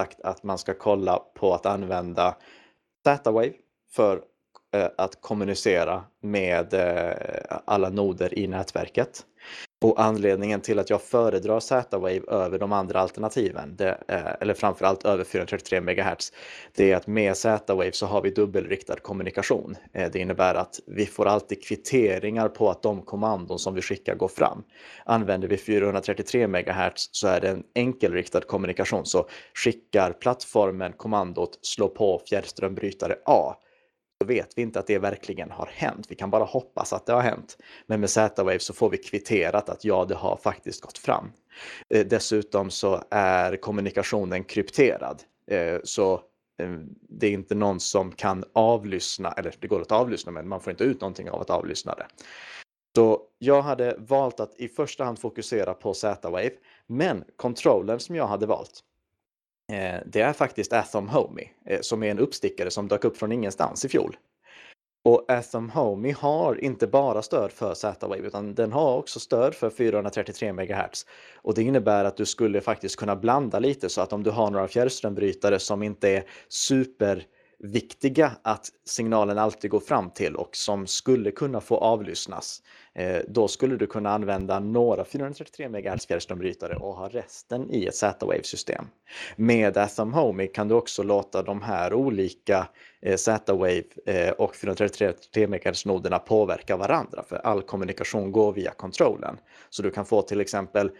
sagt 0.00 0.20
att 0.20 0.42
man 0.42 0.58
ska 0.58 0.74
kolla 0.74 1.18
på 1.34 1.54
att 1.54 1.66
använda 1.66 2.36
Z-Wave 3.04 3.52
för 3.92 4.22
eh, 4.74 4.88
att 4.98 5.20
kommunicera 5.20 6.04
med 6.20 6.74
eh, 6.74 7.58
alla 7.64 7.88
noder 7.88 8.38
i 8.38 8.46
nätverket. 8.46 9.26
Och 9.84 10.00
anledningen 10.00 10.60
till 10.60 10.78
att 10.78 10.90
jag 10.90 11.02
föredrar 11.02 11.60
Z-Wave 11.60 12.20
över 12.28 12.58
de 12.58 12.72
andra 12.72 13.00
alternativen, 13.00 13.76
det, 13.76 13.98
eh, 14.08 14.32
eller 14.40 14.54
framförallt 14.54 15.04
över 15.04 15.24
433 15.24 15.80
MHz, 15.80 16.32
det 16.74 16.92
är 16.92 16.96
att 16.96 17.06
med 17.06 17.36
Z-Wave 17.36 17.92
så 17.92 18.06
har 18.06 18.22
vi 18.22 18.30
dubbelriktad 18.30 18.96
kommunikation. 18.96 19.76
Eh, 19.92 20.10
det 20.12 20.18
innebär 20.18 20.54
att 20.54 20.80
vi 20.86 21.06
får 21.06 21.26
alltid 21.26 21.64
kvitteringar 21.64 22.48
på 22.48 22.70
att 22.70 22.82
de 22.82 23.02
kommandon 23.02 23.58
som 23.58 23.74
vi 23.74 23.82
skickar 23.82 24.14
går 24.14 24.28
fram. 24.28 24.62
Använder 25.04 25.48
vi 25.48 25.56
433 25.56 26.46
MHz 26.46 27.08
så 27.12 27.28
är 27.28 27.40
det 27.40 27.48
en 27.48 27.62
enkelriktad 27.74 28.40
kommunikation, 28.40 29.06
så 29.06 29.28
skickar 29.54 30.12
plattformen 30.12 30.92
kommandot 30.92 31.58
slå 31.62 31.88
på 31.88 32.22
fjärrströmbrytare 32.28 33.16
A 33.24 33.56
så 34.20 34.26
vet 34.26 34.58
vi 34.58 34.62
inte 34.62 34.78
att 34.78 34.86
det 34.86 34.98
verkligen 34.98 35.50
har 35.50 35.66
hänt. 35.66 36.06
Vi 36.08 36.14
kan 36.14 36.30
bara 36.30 36.44
hoppas 36.44 36.92
att 36.92 37.06
det 37.06 37.12
har 37.12 37.20
hänt. 37.20 37.56
Men 37.86 38.00
med 38.00 38.10
Z-Wave 38.10 38.58
så 38.58 38.74
får 38.74 38.90
vi 38.90 38.98
kvitterat 38.98 39.68
att 39.68 39.84
ja, 39.84 40.04
det 40.04 40.14
har 40.14 40.36
faktiskt 40.36 40.80
gått 40.80 40.98
fram. 40.98 41.32
Eh, 41.88 42.06
dessutom 42.06 42.70
så 42.70 43.04
är 43.10 43.56
kommunikationen 43.56 44.44
krypterad. 44.44 45.22
Eh, 45.50 45.78
så 45.84 46.12
eh, 46.62 46.70
det 47.08 47.26
är 47.26 47.30
inte 47.30 47.54
någon 47.54 47.80
som 47.80 48.12
kan 48.12 48.44
avlyssna, 48.52 49.32
eller 49.32 49.54
det 49.60 49.68
går 49.68 49.80
att 49.80 49.92
avlyssna 49.92 50.32
men 50.32 50.48
man 50.48 50.60
får 50.60 50.70
inte 50.70 50.84
ut 50.84 51.00
någonting 51.00 51.30
av 51.30 51.40
att 51.40 51.50
avlyssna 51.50 51.94
det. 51.94 52.06
Så 52.96 53.22
jag 53.38 53.62
hade 53.62 53.96
valt 53.98 54.40
att 54.40 54.54
i 54.60 54.68
första 54.68 55.04
hand 55.04 55.18
fokusera 55.18 55.74
på 55.74 55.94
Z-Wave, 55.94 56.52
men 56.86 57.24
kontrollen 57.36 58.00
som 58.00 58.14
jag 58.14 58.26
hade 58.26 58.46
valt 58.46 58.80
Eh, 59.70 60.00
det 60.06 60.20
är 60.20 60.32
faktiskt 60.32 60.72
Athom 60.72 61.08
Homey 61.08 61.48
eh, 61.66 61.80
som 61.80 62.02
är 62.02 62.10
en 62.10 62.18
uppstickare 62.18 62.70
som 62.70 62.88
dök 62.88 63.04
upp 63.04 63.16
från 63.16 63.32
ingenstans 63.32 63.84
i 63.84 63.88
fjol. 63.88 64.16
Och 65.04 65.30
Athom 65.30 65.70
Homey 65.70 66.12
har 66.12 66.64
inte 66.64 66.86
bara 66.86 67.22
stöd 67.22 67.52
för 67.52 67.74
Z-Wave 67.74 68.26
utan 68.26 68.54
den 68.54 68.72
har 68.72 68.96
också 68.96 69.20
stöd 69.20 69.54
för 69.54 69.70
433 69.70 70.52
MHz. 70.52 71.06
Och 71.34 71.54
det 71.54 71.62
innebär 71.62 72.04
att 72.04 72.16
du 72.16 72.26
skulle 72.26 72.60
faktiskt 72.60 72.96
kunna 72.96 73.16
blanda 73.16 73.58
lite 73.58 73.88
så 73.88 74.00
att 74.00 74.12
om 74.12 74.22
du 74.22 74.30
har 74.30 74.50
några 74.50 74.68
fjärrströmbrytare 74.68 75.58
som 75.58 75.82
inte 75.82 76.08
är 76.08 76.24
superviktiga 76.48 78.32
att 78.42 78.68
signalen 78.84 79.38
alltid 79.38 79.70
går 79.70 79.80
fram 79.80 80.10
till 80.10 80.36
och 80.36 80.56
som 80.56 80.86
skulle 80.86 81.30
kunna 81.30 81.60
få 81.60 81.76
avlyssnas. 81.76 82.62
Eh, 82.94 83.22
då 83.28 83.48
skulle 83.48 83.76
du 83.76 83.86
kunna 83.86 84.10
använda 84.10 84.60
några 84.60 85.04
433 85.04 85.68
MHz 85.68 86.06
fjärrströmbrytare 86.06 86.76
och 86.76 86.94
ha 86.94 87.08
resten 87.08 87.70
i 87.70 87.86
ett 87.86 87.94
Z-Wave-system. 87.94 88.84
Med 89.36 89.76
Athom 89.76 90.12
Homey 90.12 90.46
kan 90.46 90.68
du 90.68 90.74
också 90.74 91.02
låta 91.02 91.42
de 91.42 91.62
här 91.62 91.94
olika 91.94 92.68
eh, 93.02 93.16
Z-Wave 93.16 93.82
eh, 94.06 94.30
och 94.30 94.56
433 94.56 95.46
MHz-noderna 95.46 96.18
påverka 96.18 96.76
varandra 96.76 97.22
för 97.22 97.36
all 97.36 97.62
kommunikation 97.62 98.32
går 98.32 98.52
via 98.52 98.70
kontrollen. 98.70 99.36
Så 99.70 99.82
du 99.82 99.90
kan 99.90 100.06
få 100.06 100.22
till 100.22 100.40
exempel 100.40 100.90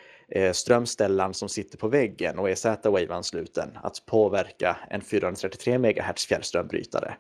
strömställaren 0.53 1.35
som 1.35 1.49
sitter 1.49 1.79
på 1.79 1.89
väggen 1.89 2.39
och 2.39 2.51
är 2.51 2.55
Z-Wave-ansluten 2.55 3.79
att 3.83 4.07
påverka 4.07 4.77
en 4.91 5.01
433 5.01 5.79
MHz 5.79 6.27
fjärrströmbrytare. 6.27 7.15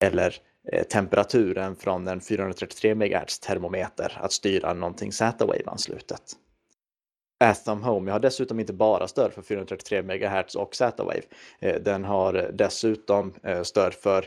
Eller 0.00 0.36
Eh, 0.72 0.82
temperaturen 0.82 1.76
från 1.76 2.08
en 2.08 2.20
433 2.20 2.94
MHz 2.94 3.38
termometer 3.38 4.18
att 4.20 4.32
styra 4.32 4.72
någonting 4.72 5.12
Z-Wave-anslutet. 5.12 6.22
Atom 7.44 7.82
Home 7.82 8.12
har 8.12 8.20
dessutom 8.20 8.60
inte 8.60 8.72
bara 8.72 9.08
stöd 9.08 9.32
för 9.32 9.42
433 9.42 10.02
MHz 10.02 10.54
och 10.54 10.74
Z-Wave. 10.74 11.22
Eh, 11.60 11.82
den 11.82 12.04
har 12.04 12.50
dessutom 12.52 13.34
eh, 13.42 13.62
stöd 13.62 13.94
för 13.94 14.24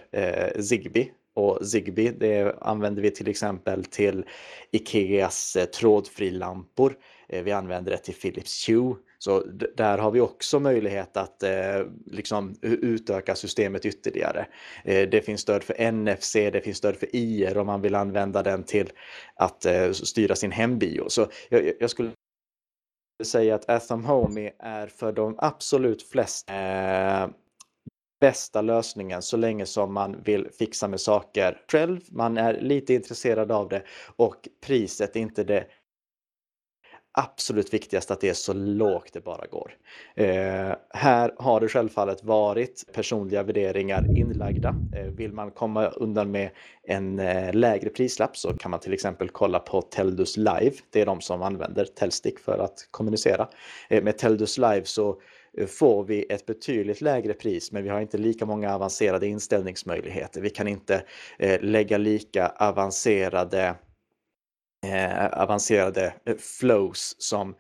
Zigbee 0.62 1.12
och 1.34 1.68
Zigbee 1.68 2.12
det 2.12 2.56
använder 2.62 3.02
vi 3.02 3.12
till 3.12 3.28
exempel 3.28 3.84
till 3.84 4.26
Ikeas 4.72 5.58
trådfrilampor. 5.74 6.94
Vi 7.28 7.52
använder 7.52 7.92
det 7.92 7.98
till 7.98 8.14
Philips 8.14 8.70
Hue 8.70 8.96
så 9.20 9.44
där 9.76 9.98
har 9.98 10.12
vi 10.12 10.20
också 10.20 10.60
möjlighet 10.60 11.18
att 11.18 11.44
eh, 11.44 11.86
liksom 12.06 12.56
utöka 12.62 13.36
systemet 13.36 13.86
ytterligare. 13.86 14.48
Eh, 14.84 15.10
det 15.10 15.22
finns 15.22 15.42
stöd 15.42 15.64
för 15.64 15.92
NFC, 15.92 16.34
det 16.34 16.62
finns 16.64 16.78
stöd 16.78 16.96
för 16.96 17.16
IR 17.16 17.58
om 17.58 17.68
man 17.68 17.82
vill 17.82 17.96
använda 17.96 18.44
den 18.44 18.64
till 18.64 18.90
att 19.36 19.66
eh, 19.66 19.92
styra 19.92 20.36
sin 20.36 20.52
hembio. 20.52 21.06
Så 21.08 21.28
jag, 21.50 21.72
jag 21.80 21.90
skulle 21.90 22.12
säga 23.24 23.56
att 23.56 23.70
Atham 23.70 24.06
Home 24.06 24.52
är 24.60 24.88
för 24.88 25.12
de 25.12 25.36
absolut 25.38 26.04
flesta 26.04 26.54
eh, 26.54 27.30
bästa 28.20 28.62
lösningen 28.62 29.22
så 29.22 29.38
länge 29.38 29.66
som 29.66 29.94
man 29.94 30.22
vill 30.24 30.50
fixa 30.60 30.88
med 30.88 31.02
saker 31.02 31.62
själv. 31.72 32.00
Man 32.12 32.38
är 32.38 32.62
lite 32.62 32.94
intresserad 32.94 33.52
av 33.52 33.70
det 33.70 33.84
och 34.16 34.48
priset 34.62 35.16
är 35.16 35.20
inte 35.20 35.44
det 35.44 35.66
absolut 37.20 37.74
viktigast 37.74 38.12
att 38.12 38.22
det 38.22 38.30
är 38.30 38.34
så 38.34 38.54
lågt 38.54 39.14
det 39.14 39.24
bara 39.24 39.46
går. 39.46 39.72
Eh, 40.16 40.76
här 40.90 41.34
har 41.38 41.60
det 41.60 41.68
självfallet 41.68 42.24
varit 42.24 42.86
personliga 42.94 43.44
värderingar 43.44 44.18
inlagda. 44.18 44.76
Eh, 44.96 45.06
vill 45.06 45.34
man 45.34 45.52
komma 45.52 45.88
undan 45.88 46.32
med 46.32 46.50
en 46.84 47.20
eh, 47.20 47.54
lägre 47.54 47.90
prislapp 47.90 48.38
så 48.38 48.54
kan 48.54 48.72
man 48.72 48.80
till 48.80 48.94
exempel 48.94 49.30
kolla 49.30 49.60
på 49.60 49.82
Teldus 49.82 50.38
Live. 50.38 50.72
Det 50.90 51.02
är 51.02 51.06
de 51.06 51.22
som 51.22 51.42
använder 51.42 51.86
Telstick 51.86 52.40
för 52.40 52.58
att 52.60 52.88
kommunicera. 52.92 53.48
Eh, 53.90 54.04
med 54.04 54.18
Teldus 54.18 54.58
Live 54.58 54.86
så 54.86 55.22
eh, 55.58 55.68
får 55.68 56.04
vi 56.04 56.26
ett 56.30 56.46
betydligt 56.46 57.02
lägre 57.02 57.34
pris 57.34 57.72
men 57.72 57.84
vi 57.84 57.90
har 57.90 58.02
inte 58.02 58.18
lika 58.18 58.46
många 58.46 58.76
avancerade 58.76 59.28
inställningsmöjligheter. 59.28 60.42
Vi 60.42 60.50
kan 60.50 60.68
inte 60.68 61.04
eh, 61.40 61.62
lägga 61.62 61.98
lika 61.98 62.48
avancerade 62.48 63.76
eh, 64.84 65.26
avancerade 65.26 66.14
eh, 66.26 66.36
flows 66.38 67.16
som 67.18 67.56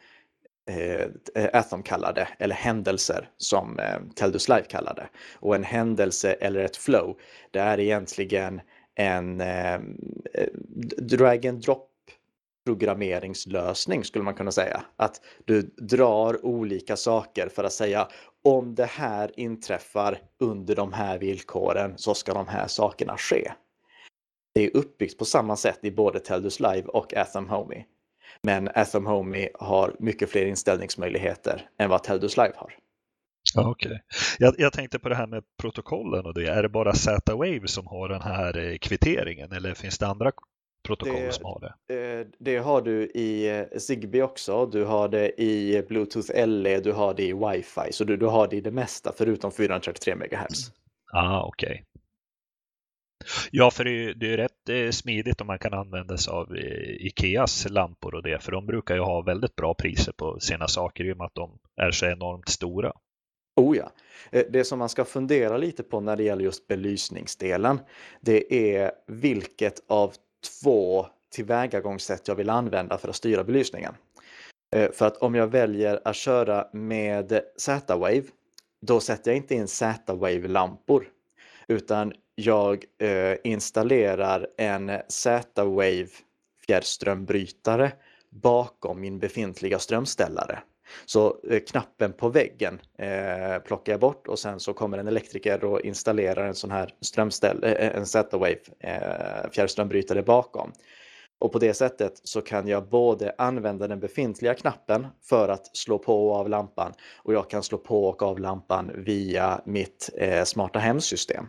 eh, 0.70 1.07
eh, 1.36 1.49
Atom 1.53 1.84
kallade, 1.84 2.28
eller 2.39 2.55
händelser 2.55 3.30
som 3.38 3.80
eh, 3.80 3.99
Teldus 4.15 4.49
Live 4.49 4.65
kallade. 4.70 5.09
Och 5.34 5.55
en 5.55 5.63
händelse 5.63 6.34
eller 6.34 6.59
ett 6.59 6.78
flow, 6.78 7.17
det 7.51 7.59
är 7.59 7.80
egentligen 7.80 8.61
en 8.95 9.41
ehm, 9.41 9.97
eh, 10.34 10.47
drag 10.97 11.47
and 11.47 11.61
drop 11.61 11.86
programmeringslösning 12.65 14.03
skulle 14.03 14.24
man 14.24 14.34
kunna 14.34 14.51
säga. 14.51 14.84
Att 14.95 15.22
du 15.45 15.61
drar 15.61 16.45
olika 16.45 16.97
saker 16.97 17.49
för 17.49 17.63
att 17.63 17.74
säga 17.74 18.07
om 18.43 18.76
det 18.76 18.86
här 18.86 19.39
inträffar 19.39 20.22
under 20.39 20.76
de 20.76 20.93
här 20.93 21.17
villkoren 21.17 21.93
så 21.97 22.13
ska 22.13 22.34
de 22.34 22.47
här 22.47 22.67
sakerna 22.67 23.17
ske. 23.17 23.51
Det 24.60 24.66
är 24.66 24.78
uppbyggt 24.78 25.18
på 25.18 25.26
samma 25.26 25.55
sätt 25.55 25.80
i 25.82 25.91
både 25.91 26.20
Teldus 26.20 26.60
Live 26.60 26.84
och 26.84 27.14
Atham 27.18 27.49
Homey. 27.49 27.84
Men 28.43 28.70
Atham 28.76 29.05
Homey 29.05 29.49
har 29.53 29.95
mycket 29.99 30.30
fler 30.30 30.45
inställningsmöjligheter 30.45 31.70
än 31.78 31.89
vad 31.89 32.03
Teldus 32.03 32.38
Live 32.38 32.53
har. 32.55 32.74
Okej. 33.57 33.88
Okay. 33.88 33.99
Jag, 34.39 34.55
jag, 34.57 34.74
tänkte 34.74 34.99
på 34.99 35.10
det 35.10 35.16
här 35.16 35.28
med 35.28 35.43
protokollen 35.62 36.26
och 36.26 36.34
det. 36.34 36.47
Är 36.47 36.64
det 36.64 36.70
bara 36.70 36.93
Z-Wave 36.93 37.68
som 37.68 37.88
har 37.88 38.10
den 38.10 38.22
här 38.22 38.57
eh, 38.57 38.78
kvitteringen 38.78 39.51
eller 39.51 39.74
finns 39.74 39.97
det 39.97 40.07
andra 40.07 40.32
protokoll 40.84 41.22
det, 41.22 41.32
som 41.32 41.45
har 41.45 41.60
det? 41.60 42.20
Eh, 42.20 42.28
det 42.39 42.57
har 42.57 42.82
du 42.82 43.05
i 43.05 43.60
eh, 43.60 43.80
Zigbee 43.80 44.22
också. 44.22 44.66
Du 44.66 44.86
har 44.86 45.07
det 45.10 45.41
i 45.41 45.84
Bluetooth 45.88 46.47
LE, 46.47 46.80
du 46.80 46.91
har 46.91 47.14
det 47.14 47.24
i 47.24 47.34
Wi-Fi. 47.34 47.91
Så 47.91 48.03
du, 48.03 48.18
du 48.18 48.26
har 48.26 48.47
det 48.47 48.55
i 48.55 48.62
det 48.62 48.72
mesta 48.72 49.14
förutom 49.18 49.51
433 49.51 50.16
MHz. 50.16 50.72
Ah, 51.14 51.43
okej. 51.43 51.70
Okay. 51.70 51.84
Ja, 53.51 53.72
för 53.72 53.84
det 53.84 53.91
är, 53.91 54.13
det 54.13 54.34
är 54.34 54.38
rätt 54.38 54.70
eh, 54.70 54.89
smidigt 54.91 55.41
om 55.41 55.47
man 55.47 55.59
kan 55.59 55.74
använda 55.74 56.17
sig 56.17 56.32
av 56.32 56.55
eh, 56.55 57.05
Ikeas 57.05 57.70
lampor 57.70 58.15
och 58.15 58.24
det, 58.24 58.43
för 58.43 58.51
de 58.51 58.65
brukar 58.65 58.95
ju 58.95 59.01
ha 59.01 59.22
väldigt 59.22 59.55
bra 59.55 59.74
priser 59.74 60.11
på 60.11 60.39
sina 60.39 60.67
saker 60.67 61.03
i 61.03 61.13
och 61.13 61.17
med 61.17 61.26
att 61.26 61.36
de 61.36 61.59
är 61.76 61.91
så 61.91 62.05
enormt 62.05 62.49
stora. 62.49 62.93
Oh 63.55 63.78
ja. 63.78 63.91
Eh, 64.32 64.45
det 64.49 64.63
som 64.63 64.80
man 64.80 64.89
ska 64.89 65.05
fundera 65.05 65.57
lite 65.57 65.84
på 65.84 65.99
när 65.99 66.15
det 66.15 66.24
gäller 66.24 66.43
just 66.43 66.67
belysningsdelen, 66.67 67.80
det 68.22 68.74
är 68.76 68.91
vilket 69.07 69.84
av 69.88 70.13
två 70.61 71.05
tillvägagångssätt 71.32 72.28
jag 72.28 72.36
vill 72.36 72.49
använda 72.49 72.97
för 72.97 73.09
att 73.09 73.15
styra 73.15 73.43
belysningen. 73.43 73.93
För 74.93 75.05
att 75.05 75.17
om 75.17 75.36
jag 75.36 75.47
väljer 75.47 76.01
att 76.05 76.15
köra 76.15 76.67
med 76.74 77.41
Z-Wave, 77.57 78.24
då 78.82 78.99
sätter 78.99 79.32
jag 79.32 79.38
inte 79.38 79.55
in 79.55 79.67
Z-Wave-lampor, 79.67 81.03
utan 81.67 82.13
jag 82.39 82.85
eh, 82.97 83.37
installerar 83.43 84.47
en 84.57 84.91
Z-Wave 85.07 86.07
fjärrströmbrytare 86.67 87.91
bakom 88.29 89.01
min 89.01 89.19
befintliga 89.19 89.79
strömställare. 89.79 90.59
Så 91.05 91.37
eh, 91.49 91.59
knappen 91.59 92.13
på 92.13 92.29
väggen 92.29 92.79
eh, 92.97 93.59
plockar 93.59 93.93
jag 93.93 93.99
bort 93.99 94.27
och 94.27 94.39
sen 94.39 94.59
så 94.59 94.73
kommer 94.73 94.97
en 94.97 95.07
elektriker 95.07 95.63
och 95.63 95.81
installerar 95.81 96.47
en 96.47 96.55
sån 96.55 96.71
här 96.71 96.93
strömställ, 97.01 97.63
eh, 97.63 97.95
en 97.95 98.05
Z-Wave 98.05 98.59
eh, 98.79 99.51
fjärrströmbrytare 99.51 100.23
bakom. 100.23 100.71
Och 101.39 101.51
på 101.51 101.59
det 101.59 101.73
sättet 101.73 102.21
så 102.23 102.41
kan 102.41 102.67
jag 102.67 102.89
både 102.89 103.35
använda 103.37 103.87
den 103.87 103.99
befintliga 103.99 104.53
knappen 104.53 105.07
för 105.21 105.49
att 105.49 105.77
slå 105.77 105.97
på 105.97 106.29
och 106.29 106.35
av 106.35 106.49
lampan 106.49 106.93
och 107.17 107.33
jag 107.33 107.49
kan 107.49 107.63
slå 107.63 107.77
på 107.77 108.05
och 108.05 108.23
av 108.23 108.39
lampan 108.39 108.91
via 108.95 109.61
mitt 109.65 110.09
eh, 110.17 110.43
smarta 110.43 110.79
hemsystem. 110.79 111.45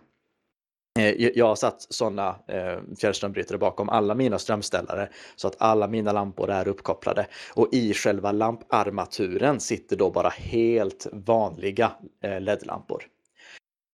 Eh, 0.98 1.14
jag 1.34 1.46
har 1.46 1.54
satt 1.54 1.86
sådana 1.88 2.28
eh, 2.48 2.78
fjärrströmbrytare 3.00 3.58
bakom 3.58 3.88
alla 3.88 4.14
mina 4.14 4.38
strömställare 4.38 5.08
så 5.36 5.48
att 5.48 5.56
alla 5.58 5.88
mina 5.88 6.12
lampor 6.12 6.50
är 6.50 6.68
uppkopplade. 6.68 7.26
Och 7.54 7.68
i 7.72 7.94
själva 7.94 8.32
lamparmaturen 8.32 9.60
sitter 9.60 9.96
då 9.96 10.10
bara 10.10 10.28
helt 10.28 11.06
vanliga 11.12 11.92
eh, 12.24 12.40
LED-lampor. 12.40 13.02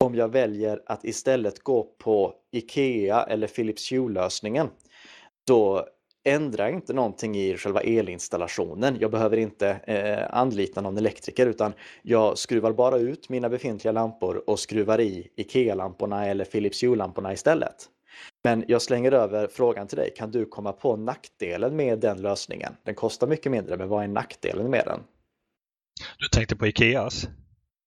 Om 0.04 0.16
jag 0.16 0.32
väljer 0.32 0.82
att 0.86 1.06
istället 1.06 1.64
gå 1.64 1.84
på 1.84 2.34
IKEA 2.52 3.24
eller 3.24 3.48
Philips 3.48 3.92
Hue-lösningen 3.92 4.70
då 5.48 5.88
Ändra 6.28 6.70
inte 6.70 6.94
någonting 6.94 7.38
i 7.38 7.58
själva 7.58 7.82
elinstallationen. 7.82 8.98
Jag 9.00 9.12
behöver 9.12 9.38
inte 9.38 9.70
eh, 9.70 10.38
anlita 10.40 10.82
någon 10.82 10.98
elektriker 10.98 11.48
utan 11.48 11.74
jag 12.02 12.38
skruvar 12.38 12.72
bara 12.72 12.98
ut 12.98 13.30
mina 13.30 13.50
befintliga 13.50 13.92
lampor 13.92 14.44
och 14.50 14.60
skruvar 14.60 15.02
i 15.02 15.28
IKEA-lamporna 15.36 16.26
eller 16.26 16.46
Philips 16.46 16.84
Hue-lamporna 16.84 17.34
istället. 17.34 17.76
Men 18.44 18.64
jag 18.68 18.82
slänger 18.82 19.12
över 19.12 19.48
frågan 19.48 19.88
till 19.88 19.98
dig. 19.98 20.14
Kan 20.18 20.32
du 20.32 20.46
komma 20.46 20.74
på 20.74 20.96
nackdelen 20.96 21.76
med 21.76 22.00
den 22.00 22.22
lösningen? 22.22 22.74
Den 22.84 22.96
kostar 22.96 23.28
mycket 23.28 23.52
mindre, 23.52 23.78
men 23.78 23.90
vad 23.90 24.04
är 24.04 24.08
nackdelen 24.08 24.70
med 24.70 24.84
den? 24.86 25.00
Du 26.20 26.28
tänkte 26.28 26.56
på 26.56 26.68
Ikeas? 26.68 27.28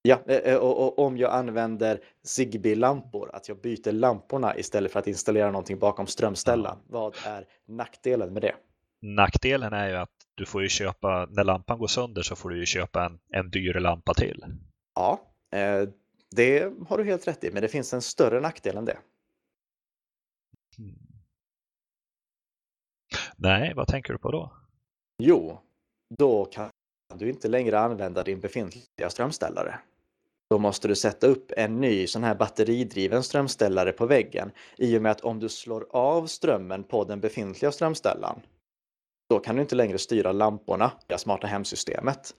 Ja, 0.09 0.21
eh, 0.27 0.37
eh, 0.37 0.57
och, 0.57 0.87
och, 0.87 1.07
om 1.07 1.17
jag 1.19 1.33
använder 1.33 2.01
Zigbee-lampor, 2.23 3.31
att 3.33 3.49
jag 3.49 3.61
byter 3.61 3.93
lamporna 3.93 4.57
istället 4.57 4.93
för 4.93 4.99
att 4.99 5.07
installera 5.07 5.51
någonting 5.51 5.79
bakom 5.79 6.07
strömställan. 6.07 6.79
Vad 6.87 7.15
är 7.25 7.45
nackdelen 7.67 8.33
med 8.33 8.43
det? 8.43 8.55
Nackdelen 9.03 9.73
är 9.73 9.89
ju 9.89 9.95
att 9.95 10.11
du 10.35 10.47
får 10.47 10.63
ju 10.63 10.69
köpa, 10.69 11.27
när 11.31 11.45
lampan 11.45 11.79
går 11.79 11.87
sönder 11.87 12.23
så 12.23 12.37
får 12.37 12.51
du 12.51 12.59
ju 12.59 12.67
köpa 12.67 13.05
en, 13.05 13.19
en 13.33 13.51
dyr 13.51 13.75
lampa 13.75 14.15
till. 14.15 14.45
Ja, 14.95 15.21
eh, 15.53 15.89
det 16.37 16.73
har 16.89 16.99
du 16.99 17.05
helt 17.05 17.29
rätt 17.29 17.45
i, 17.45 17.51
men 17.51 17.63
det 17.63 17.69
finns 17.69 17.95
en 17.95 18.03
större 18.03 18.41
nackdel 18.41 18.77
än 18.77 18.85
det. 18.85 18.99
Hmm. 20.77 20.99
Nej, 23.37 23.75
vad 23.75 23.89
tänker 23.89 24.13
du 24.13 24.19
på 24.19 24.31
då? 24.31 24.53
Jo, 25.23 25.59
då 26.19 26.45
kan 26.45 26.71
du 27.15 27.29
inte 27.29 27.49
längre 27.49 27.79
använda 27.79 28.23
din 28.23 28.41
befintliga 28.41 29.11
strömställare. 29.11 29.79
Då 30.51 30.59
måste 30.59 30.89
du 30.89 30.97
sätta 30.97 31.27
upp 31.27 31.53
en 31.57 31.81
ny 31.81 32.07
sån 32.07 32.25
här 32.25 32.35
batteridriven 32.35 33.23
strömställare 33.23 33.93
på 33.93 34.07
väggen 34.07 34.51
i 34.77 34.99
och 34.99 35.03
med 35.03 35.13
att 35.13 35.21
om 35.21 35.41
du 35.41 35.49
slår 35.49 35.87
av 35.91 36.27
strömmen 36.27 36.85
på 36.85 37.05
den 37.05 37.21
befintliga 37.21 37.73
strömställaren 37.73 38.41
då 39.29 39.39
kan 39.39 39.57
du 39.57 39.63
inte 39.63 39.75
längre 39.75 39.99
styra 39.99 40.33
lamporna 40.33 40.91
via 41.09 41.19
smarta 41.19 41.47
hemsystemet. 41.47 42.35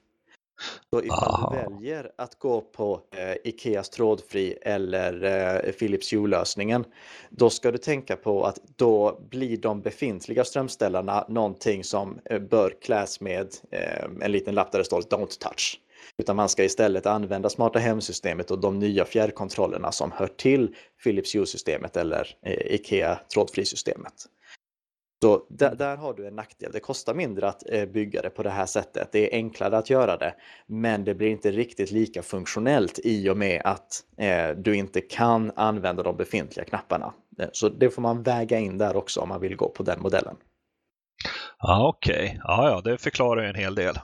Så 0.90 1.04
ifall 1.04 1.52
du 1.52 1.58
väljer 1.58 2.12
att 2.18 2.40
gå 2.40 2.62
på 2.62 3.02
eh, 3.12 3.36
Ikeas 3.44 3.90
trådfri 3.90 4.58
eller 4.62 5.24
eh, 5.24 5.72
Philips 5.72 6.14
Hue-lösningen, 6.14 6.86
då 7.30 7.50
ska 7.50 7.72
du 7.72 7.78
tänka 7.78 8.16
på 8.16 8.44
att 8.44 8.60
då 8.76 9.20
blir 9.30 9.58
de 9.58 9.82
befintliga 9.82 10.44
strömställarna 10.44 11.26
någonting 11.30 11.84
som 11.84 12.20
eh, 12.26 12.40
bör 12.40 12.74
kläs 12.82 13.22
med 13.22 13.48
eh, 13.72 14.06
en 14.22 14.32
liten 14.32 14.56
lapp 14.56 14.72
där 14.72 14.80
det 14.80 14.86
står 14.86 15.02
Don't 15.02 15.40
touch. 15.40 15.80
Utan 16.18 16.36
man 16.36 16.50
ska 16.50 16.64
istället 16.64 17.06
använda 17.06 17.50
smarta 17.50 17.80
hemsystemet 17.80 18.52
och 18.52 18.60
de 18.60 18.80
nya 18.80 19.06
fjärrkontrollerna 19.06 19.92
som 19.92 20.12
hör 20.12 20.28
till 20.28 20.76
Philips 21.04 21.36
Hue-systemet 21.36 21.98
eller 21.98 22.28
eh, 22.46 22.74
Ikea 22.76 23.20
trådfri-systemet. 23.34 24.14
Så 25.22 25.46
där, 25.50 25.68
mm. 25.68 25.78
där, 25.78 25.98
har 25.98 26.14
du 26.14 26.28
en 26.28 26.36
nackdel. 26.36 26.72
Det 26.72 26.80
kostar 26.80 27.14
mindre 27.14 27.48
att 27.48 27.70
eh, 27.70 27.86
bygga 27.86 28.22
det 28.22 28.30
på 28.30 28.44
det 28.44 28.50
här 28.50 28.66
sättet. 28.66 29.12
Det 29.12 29.34
är 29.34 29.38
enklare 29.38 29.78
att 29.78 29.90
göra 29.90 30.18
det, 30.18 30.36
men 30.68 31.04
det 31.04 31.16
blir 31.16 31.28
inte 31.28 31.52
riktigt 31.52 31.92
lika 31.92 32.24
funktionellt 32.24 33.00
i 33.04 33.30
och 33.30 33.38
med 33.38 33.62
att 33.66 34.04
eh, 34.18 34.50
du 34.50 34.76
inte 34.76 35.02
kan 35.02 35.52
använda 35.56 36.04
de 36.04 36.18
befintliga 36.18 36.66
knapparna. 36.66 37.14
Eh, 37.40 37.50
så 37.52 37.70
det 37.70 37.90
får 37.90 38.02
man 38.02 38.24
väga 38.24 38.60
in 38.60 38.78
där 38.78 38.96
också 38.96 39.22
om 39.22 39.30
man 39.30 39.42
vill 39.42 39.56
gå 39.56 39.70
på 39.70 39.84
den 39.84 40.02
modellen. 40.02 40.36
Ja, 41.60 41.88
Okej, 41.90 42.24
okay. 42.24 42.38
ja, 42.44 42.70
ja, 42.70 42.92
det 42.92 42.98
förklarar 42.98 43.44
en 43.44 43.56
hel 43.56 43.76
del. 43.76 43.96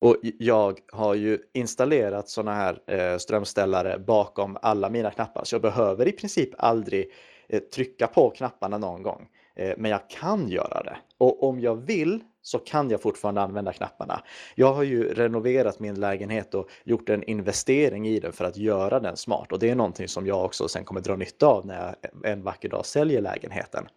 Och 0.00 0.16
jag 0.38 0.78
har 0.92 1.14
ju 1.14 1.38
installerat 1.52 2.28
sådana 2.28 2.54
här 2.54 2.78
eh, 2.86 3.18
strömställare 3.18 3.98
bakom 3.98 4.58
alla 4.62 4.90
mina 4.90 5.10
knappar, 5.10 5.44
så 5.44 5.54
jag 5.54 5.62
behöver 5.62 6.08
i 6.08 6.12
princip 6.12 6.50
aldrig 6.58 7.12
eh, 7.48 7.60
trycka 7.60 8.06
på 8.06 8.30
knapparna 8.30 8.78
någon 8.78 9.02
gång. 9.02 9.28
Eh, 9.54 9.74
men 9.76 9.90
jag 9.90 10.10
kan 10.10 10.48
göra 10.48 10.82
det. 10.82 10.96
Och 11.18 11.42
om 11.42 11.60
jag 11.60 11.76
vill 11.76 12.20
så 12.42 12.58
kan 12.58 12.90
jag 12.90 13.02
fortfarande 13.02 13.40
använda 13.40 13.72
knapparna. 13.72 14.22
Jag 14.54 14.72
har 14.72 14.82
ju 14.82 15.14
renoverat 15.14 15.80
min 15.80 16.00
lägenhet 16.00 16.54
och 16.54 16.70
gjort 16.84 17.08
en 17.08 17.22
investering 17.22 18.08
i 18.08 18.20
den 18.20 18.32
för 18.32 18.44
att 18.44 18.56
göra 18.56 19.00
den 19.00 19.16
smart 19.16 19.52
och 19.52 19.58
det 19.58 19.70
är 19.70 19.74
någonting 19.74 20.08
som 20.08 20.26
jag 20.26 20.44
också 20.44 20.68
sen 20.68 20.84
kommer 20.84 21.00
dra 21.00 21.16
nytta 21.16 21.46
av 21.46 21.66
när 21.66 21.86
jag 21.86 22.30
en 22.32 22.42
vacker 22.42 22.68
dag 22.68 22.86
säljer 22.86 23.20
lägenheten. 23.20 23.88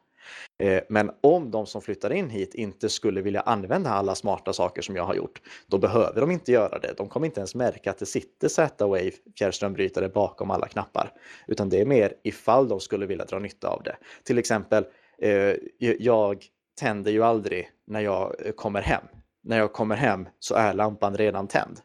Eh, 0.64 0.84
men 0.90 1.12
om 1.22 1.52
de 1.52 1.66
som 1.66 1.82
flyttar 1.82 2.14
in 2.14 2.30
hit 2.30 2.54
inte 2.54 2.90
skulle 2.90 3.22
vilja 3.22 3.42
använda 3.42 3.90
alla 3.90 4.16
smarta 4.16 4.54
saker 4.54 4.82
som 4.82 4.96
jag 4.96 5.04
har 5.04 5.16
gjort, 5.16 5.42
då 5.68 5.78
behöver 5.78 6.22
de 6.22 6.32
inte 6.32 6.52
göra 6.52 6.80
det. 6.80 6.94
De 6.98 7.08
kommer 7.08 7.26
inte 7.26 7.40
ens 7.40 7.56
märka 7.56 7.92
att 7.92 7.98
det 7.98 8.06
sitter 8.06 8.48
Z-Wave 8.48 9.12
fjärrströmbrytare 9.38 10.10
bakom 10.10 10.52
alla 10.52 10.68
knappar, 10.68 11.12
utan 11.48 11.70
det 11.70 11.82
är 11.82 11.86
mer 11.86 12.14
ifall 12.24 12.68
de 12.68 12.80
skulle 12.80 13.06
vilja 13.06 13.26
dra 13.26 13.40
nytta 13.40 13.68
av 13.68 13.84
det. 13.84 13.96
Till 14.24 14.38
exempel 14.38 14.86
eh, 15.22 15.56
jag 15.80 16.46
tänder 16.80 17.12
ju 17.12 17.24
aldrig 17.24 17.70
när 17.88 18.00
jag 18.00 18.36
eh, 18.46 18.52
kommer 18.52 18.82
hem. 18.82 19.04
När 19.44 19.58
jag 19.58 19.74
kommer 19.74 19.96
hem 19.96 20.28
så 20.40 20.56
är 20.56 20.74
lampan 20.74 21.18
redan 21.18 21.48
tänd. 21.48 21.80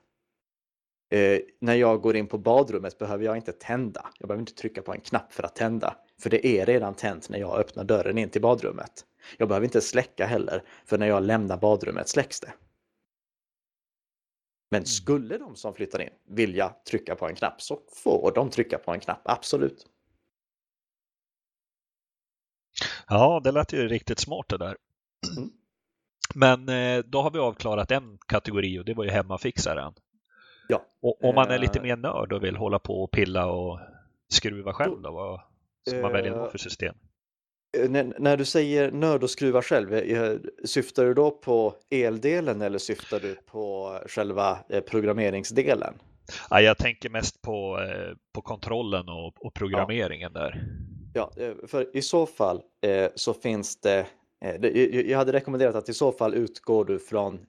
Eh, 1.10 1.40
när 1.60 1.74
jag 1.74 2.00
går 2.00 2.16
in 2.16 2.26
på 2.26 2.38
badrummet 2.38 2.98
behöver 2.98 3.24
jag 3.24 3.36
inte 3.36 3.52
tända. 3.52 4.10
Jag 4.18 4.28
behöver 4.28 4.40
inte 4.40 4.54
trycka 4.54 4.82
på 4.82 4.92
en 4.92 5.00
knapp 5.00 5.32
för 5.32 5.42
att 5.42 5.56
tända. 5.56 5.96
För 6.20 6.30
det 6.30 6.46
är 6.46 6.66
redan 6.66 6.94
tänt 6.94 7.28
när 7.28 7.38
jag 7.38 7.58
öppnar 7.58 7.84
dörren 7.84 8.18
in 8.18 8.30
till 8.30 8.42
badrummet. 8.42 9.04
Jag 9.38 9.48
behöver 9.48 9.64
inte 9.64 9.80
släcka 9.80 10.26
heller, 10.26 10.62
för 10.84 10.98
när 10.98 11.06
jag 11.06 11.22
lämnar 11.22 11.56
badrummet 11.56 12.08
släcks 12.08 12.40
det. 12.40 12.52
Men 14.70 14.78
mm. 14.78 14.86
skulle 14.86 15.38
de 15.38 15.56
som 15.56 15.74
flyttar 15.74 16.02
in 16.02 16.10
vilja 16.28 16.74
trycka 16.90 17.14
på 17.14 17.28
en 17.28 17.34
knapp 17.34 17.62
så 17.62 17.80
får 17.94 18.32
de 18.34 18.50
trycka 18.50 18.78
på 18.78 18.92
en 18.92 19.00
knapp, 19.00 19.20
absolut. 19.24 19.86
Ja, 23.08 23.40
det 23.44 23.52
lät 23.52 23.72
ju 23.72 23.88
riktigt 23.88 24.18
smart 24.18 24.48
det 24.48 24.58
där. 24.58 24.76
Mm. 25.36 25.50
Men 26.34 26.68
eh, 26.68 27.04
då 27.04 27.22
har 27.22 27.30
vi 27.30 27.38
avklarat 27.38 27.90
en 27.90 28.18
kategori 28.26 28.78
och 28.78 28.84
det 28.84 28.94
var 28.94 29.04
ju 29.04 29.10
hemmafixaren. 29.10 29.94
Ja. 30.68 30.82
Och 31.02 31.24
om 31.24 31.34
man 31.34 31.50
är 31.50 31.58
lite 31.58 31.80
mer 31.80 31.96
nörd 31.96 32.32
och 32.32 32.44
vill 32.44 32.56
hålla 32.56 32.78
på 32.78 33.02
och 33.02 33.10
pilla 33.10 33.46
och 33.46 33.80
skruva 34.32 34.72
själv 34.72 35.02
då, 35.02 35.10
vad 35.10 35.40
ska 35.88 36.00
man 36.00 36.12
välja 36.12 36.36
då 36.36 36.50
för 36.50 36.58
system? 36.58 36.94
När, 37.88 38.14
när 38.18 38.36
du 38.36 38.44
säger 38.44 38.90
nörd 38.90 39.22
och 39.22 39.30
skruva 39.30 39.62
själv, 39.62 40.02
syftar 40.64 41.04
du 41.04 41.14
då 41.14 41.30
på 41.30 41.74
eldelen 41.90 42.62
eller 42.62 42.78
syftar 42.78 43.20
du 43.20 43.34
på 43.34 43.98
själva 44.06 44.58
programmeringsdelen? 44.90 45.94
Ja, 46.50 46.60
jag 46.60 46.78
tänker 46.78 47.10
mest 47.10 47.42
på, 47.42 47.78
på 48.34 48.40
kontrollen 48.40 49.08
och, 49.08 49.46
och 49.46 49.54
programmeringen 49.54 50.32
ja. 50.34 50.40
där. 50.40 50.64
Ja, 51.14 51.30
för 51.66 51.96
i 51.96 52.02
så 52.02 52.26
fall 52.26 52.62
så 53.14 53.34
finns 53.34 53.80
det 53.80 54.06
jag 55.06 55.18
hade 55.18 55.32
rekommenderat 55.32 55.74
att 55.74 55.88
i 55.88 55.94
så 55.94 56.12
fall 56.12 56.34
utgår 56.34 56.84
du 56.84 56.98
från 56.98 57.40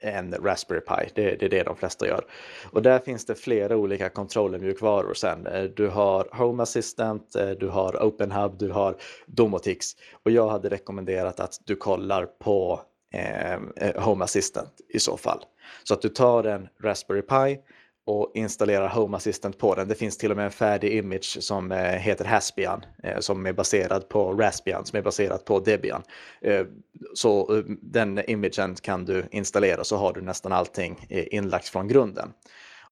en 0.00 0.34
Raspberry 0.34 0.80
Pi. 0.80 1.10
Det, 1.14 1.36
det, 1.36 1.44
är 1.46 1.48
det 1.48 1.62
de 1.62 1.76
flesta 1.76 2.06
gör. 2.06 2.24
Och 2.70 2.82
där 2.82 2.98
finns 2.98 3.26
det 3.26 3.34
flera 3.34 3.76
olika 3.76 4.08
kontrollmjukvaror 4.08 5.14
sen. 5.14 5.46
Eh, 5.46 5.62
du 5.62 5.88
har 5.88 6.28
Home 6.32 6.62
Assistant, 6.62 7.36
eh, 7.36 7.50
du 7.50 7.68
har 7.68 8.02
OpenHub, 8.02 8.58
du 8.58 8.70
har 8.70 8.96
Domotix. 9.26 9.86
Och 10.24 10.30
jag 10.30 10.48
hade 10.48 10.68
rekommenderat 10.68 11.40
att 11.40 11.54
du 11.64 11.76
kollar 11.76 12.26
på 12.26 12.80
eh, 13.14 13.52
eh 13.52 13.58
Home 13.96 14.24
Assistant 14.24 14.72
i 14.88 14.98
så 14.98 15.16
fall. 15.16 15.44
Så 15.84 15.94
att 15.94 16.02
du 16.02 16.08
tar 16.08 16.44
en 16.44 16.68
Raspberry 16.82 17.22
Pi 17.22 17.60
och 18.06 18.32
installerar 18.34 18.88
Home 18.88 19.16
Assistant 19.16 19.58
på 19.58 19.74
den. 19.74 19.88
Det 19.88 19.94
finns 19.94 20.18
till 20.18 20.30
och 20.30 20.36
med 20.36 20.44
en 20.44 20.50
färdig 20.50 20.92
image 20.92 21.36
som 21.40 21.72
eh, 21.72 21.78
heter 21.78 22.24
Haspian 22.24 22.84
eh, 23.02 23.18
som 23.18 23.46
är 23.46 23.52
baserad 23.52 24.08
på 24.08 24.32
Raspbian 24.32 24.86
som 24.86 24.98
är 24.98 25.02
baserad 25.02 25.44
på 25.44 25.60
Debian. 25.60 26.02
Eh, 26.40 26.66
så 27.14 27.62
den 27.82 28.30
imagen 28.30 28.74
kan 28.74 29.04
du 29.04 29.24
installera 29.30 29.84
så 29.84 29.96
har 29.96 30.12
du 30.12 30.20
nästan 30.20 30.52
allting 30.52 31.06
inlagt 31.08 31.68
från 31.68 31.88
grunden. 31.88 32.32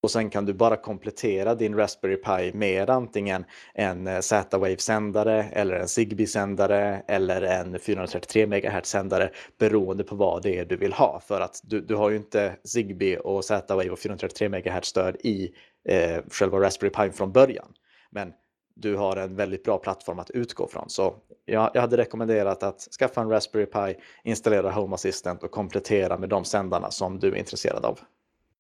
Och 0.01 0.11
sen 0.11 0.31
kan 0.31 0.45
du 0.45 0.53
bara 0.53 0.77
komplettera 0.77 1.55
din 1.55 1.77
Raspberry 1.77 2.17
Pi 2.17 2.53
med 2.55 2.91
antingen 2.91 3.45
en 3.75 4.07
eh, 4.07 4.21
Z-Wave-sändare 4.21 5.45
eller 5.53 5.77
en 5.77 5.89
Zigbee-sändare 5.89 7.03
eller 7.09 7.43
en 7.43 7.79
433 7.79 8.47
MHz-sändare 8.47 9.31
beroende 9.59 10.05
på 10.05 10.17
vad 10.17 10.43
det 10.43 10.59
är 10.59 10.65
du 10.65 10.77
vill 10.77 10.93
ha. 10.93 11.21
För 11.21 11.41
att 11.41 11.61
du, 11.63 11.81
du 11.81 11.95
har 11.95 12.11
ju 12.11 12.17
inte 12.17 12.57
Zigbee 12.65 13.19
och 13.19 13.45
Z-Wave 13.45 13.91
och 13.91 13.99
433 13.99 14.49
MHz-stöd 14.49 15.17
i 15.21 15.51
eh, 15.89 16.23
själva 16.31 16.61
Raspberry 16.61 16.91
Pi 16.91 17.11
från 17.11 17.33
början. 17.33 17.73
Men 18.11 18.33
du 18.75 18.97
har 18.97 19.17
en 19.17 19.37
väldigt 19.37 19.65
bra 19.65 19.79
plattform 19.79 20.19
att 20.19 20.31
utgå 20.31 20.69
från. 20.69 20.89
Så 20.89 21.15
jag, 21.45 21.71
jag 21.75 21.81
hade 21.81 21.97
rekommenderat 21.97 22.63
att 22.63 22.81
skaffa 22.81 23.21
en 23.21 23.31
Raspberry 23.31 23.67
Pi, 23.67 24.01
installera 24.25 24.71
Home 24.71 24.95
Assistant 24.95 25.43
och 25.43 25.51
komplettera 25.51 26.19
med 26.19 26.29
de 26.29 26.45
sändarna 26.45 26.91
som 26.91 27.19
du 27.19 27.29
är 27.29 27.37
intresserad 27.37 27.85
av. 27.85 28.01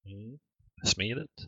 Mm 0.07 0.39
smidigt. 0.85 1.47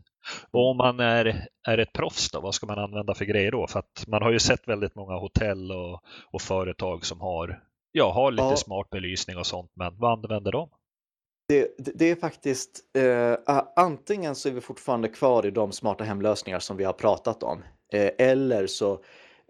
Och 0.51 0.70
om 0.70 0.76
man 0.76 1.01
är, 1.01 1.47
är 1.68 1.78
ett 1.78 1.93
proffs 1.93 2.31
då, 2.31 2.41
vad 2.41 2.55
ska 2.55 2.66
man 2.66 2.78
använda 2.78 3.14
för 3.14 3.24
grejer 3.24 3.51
då? 3.51 3.66
För 3.66 3.78
att 3.78 4.05
man 4.07 4.22
har 4.22 4.31
ju 4.33 4.39
sett 4.39 4.68
väldigt 4.68 4.95
många 4.95 5.14
hotell 5.14 5.72
och, 5.72 6.03
och 6.33 6.43
företag 6.43 7.05
som 7.05 7.20
har, 7.20 7.62
ja, 7.93 8.12
har 8.12 8.31
lite 8.31 8.43
ja. 8.43 8.57
smart 8.57 8.91
belysning 8.91 9.37
och 9.37 9.47
sånt, 9.47 9.70
men 9.74 9.99
vad 9.99 10.12
använder 10.12 10.53
de? 10.53 10.68
Det, 11.49 11.74
det, 11.78 12.11
är 12.11 12.16
faktiskt 12.16 12.97
eh, 12.97 13.62
antingen 13.76 14.35
så 14.35 14.49
är 14.49 14.53
vi 14.53 14.61
fortfarande 14.61 15.09
kvar 15.09 15.47
i 15.47 15.51
de 15.51 15.72
smarta 15.72 16.05
hemlösningar 16.05 16.59
som 16.59 16.76
vi 16.76 16.85
har 16.85 16.93
pratat 16.93 17.43
om. 17.43 17.62
Eh, 17.93 18.11
eller 18.18 18.66
så 18.66 19.01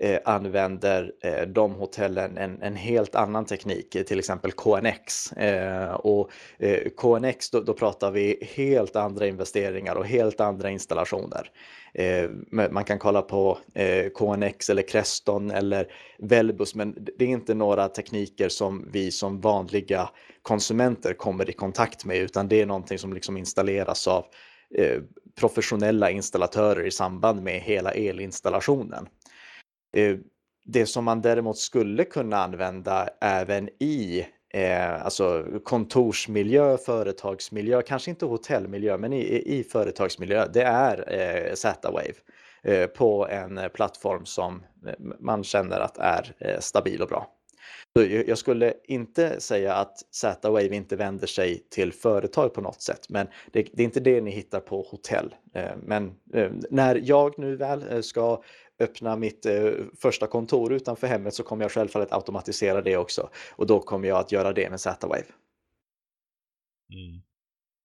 Eh, 0.02 0.18
använder 0.24 1.12
eh, 1.22 1.46
de 1.46 1.74
hotellen 1.74 2.38
en, 2.38 2.62
en, 2.62 2.76
helt 2.76 3.14
annan 3.14 3.44
teknik, 3.44 3.94
eh, 3.94 4.02
till 4.02 4.18
exempel 4.18 4.52
KNX. 4.52 5.32
Eh, 5.32 5.92
och 5.92 6.30
eh, 6.58 6.88
KNX, 6.96 7.50
då, 7.50 7.60
då, 7.60 7.74
pratar 7.74 8.10
vi 8.10 8.48
helt 8.54 8.96
andra 8.96 9.26
investeringar 9.26 9.94
och 9.94 10.06
helt 10.06 10.40
andra 10.40 10.70
installationer. 10.70 11.50
Eh, 11.94 12.30
man 12.70 12.84
kan 12.84 12.98
kolla 12.98 13.22
på 13.22 13.58
eh, 13.74 14.06
KNX 14.08 14.70
eller 14.70 14.88
Creston 14.88 15.50
eller 15.50 15.86
Velbus, 16.18 16.74
men 16.74 16.94
det 17.18 17.24
är 17.24 17.28
inte 17.28 17.54
några 17.54 17.88
tekniker 17.88 18.48
som 18.48 18.88
vi 18.92 19.10
som 19.10 19.40
vanliga 19.40 20.10
konsumenter 20.42 21.12
kommer 21.12 21.50
i 21.50 21.52
kontakt 21.52 22.04
med, 22.04 22.16
utan 22.16 22.48
det 22.48 22.60
är 22.60 22.66
någonting 22.66 22.98
som 22.98 23.12
liksom 23.12 23.36
installeras 23.36 24.08
av 24.08 24.24
eh, 24.74 25.02
professionella 25.40 26.10
installatörer 26.10 26.86
i 26.86 26.90
samband 26.90 27.42
med 27.42 27.60
hela 27.60 27.90
elinstallationen. 27.90 29.06
Eh, 29.92 30.16
det 30.64 30.86
som 30.86 31.04
man 31.04 31.20
däremot 31.20 31.58
skulle 31.58 32.04
kunna 32.04 32.36
använda 32.36 33.08
även 33.20 33.68
i 33.68 34.26
eh, 34.54 35.04
alltså 35.04 35.46
kontorsmiljö, 35.64 36.76
företagsmiljö, 36.76 37.82
kanske 37.82 38.10
inte 38.10 38.26
hotellmiljö, 38.26 38.96
men 38.98 39.12
i, 39.12 39.42
i 39.46 39.64
företagsmiljö, 39.64 40.46
det 40.52 40.62
är 40.62 41.12
eh, 41.12 41.54
Z-Wave 41.54 42.14
eh, 42.62 42.86
på 42.86 43.28
en 43.28 43.60
plattform 43.74 44.26
som 44.26 44.64
eh, 44.86 44.94
man 45.20 45.44
känner 45.44 45.80
att 45.80 45.98
är 45.98 46.34
eh, 46.38 46.60
stabil 46.60 47.02
och 47.02 47.08
bra. 47.08 47.36
Så 47.96 48.04
jag 48.26 48.38
skulle 48.38 48.74
inte 48.84 49.40
säga 49.40 49.74
att 49.74 49.98
Z-Wave 50.14 50.76
inte 50.76 50.96
vänder 50.96 51.26
sig 51.26 51.66
till 51.70 51.92
företag 51.92 52.54
på 52.54 52.60
något 52.60 52.82
sätt, 52.82 53.06
men 53.08 53.26
det, 53.52 53.68
det 53.72 53.82
är 53.82 53.84
inte 53.84 54.00
det 54.00 54.20
ni 54.20 54.30
hittar 54.30 54.60
på 54.60 54.82
hotell. 54.82 55.34
Eh, 55.54 55.70
men 55.82 56.12
när 56.70 57.00
jag 57.04 57.38
nu 57.38 57.56
väl 57.56 58.02
ska 58.02 58.42
öppna 58.80 59.16
mitt 59.16 59.46
eh, 59.46 59.70
första 59.98 60.26
kontor 60.26 60.72
utanför 60.72 61.06
hemmet 61.06 61.34
så 61.34 61.42
kommer 61.42 61.64
jag 61.64 61.72
självfallet 61.72 62.12
automatisera 62.12 62.82
det 62.82 62.96
också. 62.96 63.28
Och 63.56 63.66
då 63.66 63.80
kommer 63.80 64.08
jag 64.08 64.18
att 64.18 64.32
göra 64.32 64.52
det 64.52 64.70
med 64.70 64.80
Z-Wave. 64.80 65.24
Mm. 66.92 67.22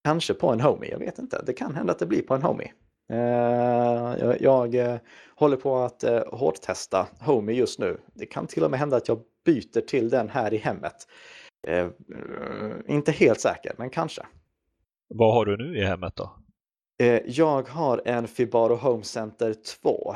Kanske 0.04 0.34
på 0.34 0.50
en 0.50 0.62
Homey, 0.62 0.90
jag 0.90 1.00
vet 1.00 1.20
inte. 1.20 1.44
Det 1.46 1.54
kan 1.54 1.76
hända 1.76 1.94
att 1.94 2.00
det 2.00 2.06
blir 2.06 2.22
på 2.22 2.34
en 2.34 2.42
Homey. 2.42 2.68
Eh, 3.10 4.36
jag, 4.40 4.76
eh, 4.76 4.98
håller 5.36 5.58
på 5.58 5.78
att 5.78 6.04
eh, 6.04 6.24
hårdtesta 6.32 7.08
Homey 7.20 7.56
just 7.56 7.80
nu. 7.80 7.98
Det 8.14 8.26
kan 8.26 8.48
till 8.48 8.64
och 8.64 8.72
med 8.72 8.80
hända 8.80 8.98
att 8.98 9.08
jag 9.08 9.20
byter 9.46 9.82
till 9.82 10.10
den 10.10 10.30
här 10.30 10.54
i 10.54 10.58
hemmet. 10.58 11.08
Eh, 11.68 11.88
inte 12.88 13.12
helt 13.12 13.40
säker, 13.40 13.74
men 13.78 13.90
kanske. 13.90 14.26
Vad 15.08 15.34
har 15.34 15.46
du 15.46 15.58
nu 15.58 15.78
i 15.78 15.84
hemmet 15.84 16.16
då? 16.16 16.36
Eh, 17.04 17.22
jag 17.26 17.70
har 17.70 18.02
en 18.06 18.28
Fibaro 18.28 18.76
Home 18.76 19.04
Center 19.04 19.54
2 19.82 20.16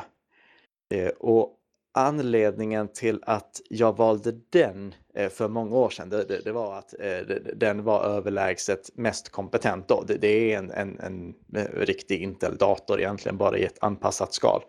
Eh, 0.90 1.08
och 1.08 1.56
anledningen 1.92 2.88
till 2.88 3.18
att 3.22 3.60
jag 3.68 3.96
valde 3.96 4.32
den 4.50 4.94
eh, 5.14 5.28
för 5.28 5.48
många 5.48 5.76
år 5.76 5.90
sedan, 5.90 6.08
det, 6.08 6.24
det, 6.24 6.40
det 6.44 6.52
var 6.52 6.78
att 6.78 6.94
eh, 7.00 7.18
den 7.54 7.84
var 7.84 8.04
överlägset 8.04 8.90
mest 8.94 9.28
kompetent 9.28 9.88
då. 9.88 10.04
Det, 10.06 10.14
det 10.14 10.52
är 10.52 10.58
en, 10.58 10.70
en, 10.70 10.98
en, 10.98 11.34
eh, 11.56 11.64
riktig 11.76 12.22
Intel-dator 12.22 13.00
egentligen, 13.00 13.36
bara 13.36 13.58
i 13.58 13.64
ett 13.64 13.78
anpassat 13.80 14.34
skal. 14.34 14.62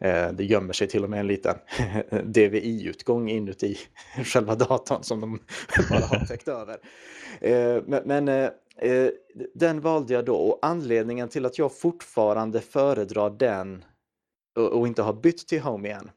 Eh, 0.00 0.32
det 0.32 0.44
gömmer 0.44 0.72
sig 0.72 0.88
till 0.88 1.04
och 1.04 1.10
med 1.10 1.20
en 1.20 1.26
liten 1.26 1.56
DVI-utgång 2.24 3.30
inuti 3.30 3.78
själva 4.24 4.54
datorn 4.54 5.02
som 5.02 5.20
de 5.20 5.40
bara 5.90 6.00
har 6.00 6.26
täckt 6.26 6.48
över. 6.48 6.76
Men, 7.86 8.02
men 8.04 8.50
den 9.54 9.80
valde 9.80 10.14
jag 10.14 10.24
då 10.24 10.36
och 10.36 10.58
anledningen 10.62 11.28
till 11.28 11.46
att 11.46 11.58
jag 11.58 11.78
fortfarande 11.78 12.60
föredrar 12.60 13.30
den 13.30 13.84
och 14.56 14.86
inte 14.86 15.02
har 15.02 15.12
bytt 15.12 15.48
till 15.48 15.60
Home 15.60 15.88
igen, 15.88 16.10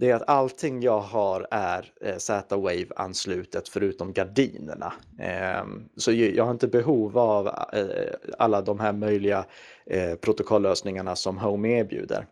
det 0.00 0.10
är 0.10 0.14
att 0.14 0.28
allting 0.28 0.82
jag 0.82 1.00
har 1.00 1.48
är 1.50 1.92
eh, 2.00 2.16
Z-Wave 2.16 2.86
anslutet 2.96 3.68
förutom 3.68 4.12
gardinerna. 4.12 4.92
Ehm, 5.18 5.88
så 5.96 6.12
jag 6.12 6.44
har 6.44 6.50
inte 6.50 6.68
behov 6.68 7.18
av 7.18 7.46
eh, 7.46 8.14
alla 8.38 8.62
de 8.62 8.80
här 8.80 8.92
möjliga 8.92 9.46
eh, 9.86 10.14
protokolllösningarna 10.14 11.16
som 11.16 11.38
Home 11.38 11.68
erbjuder. 11.68 12.26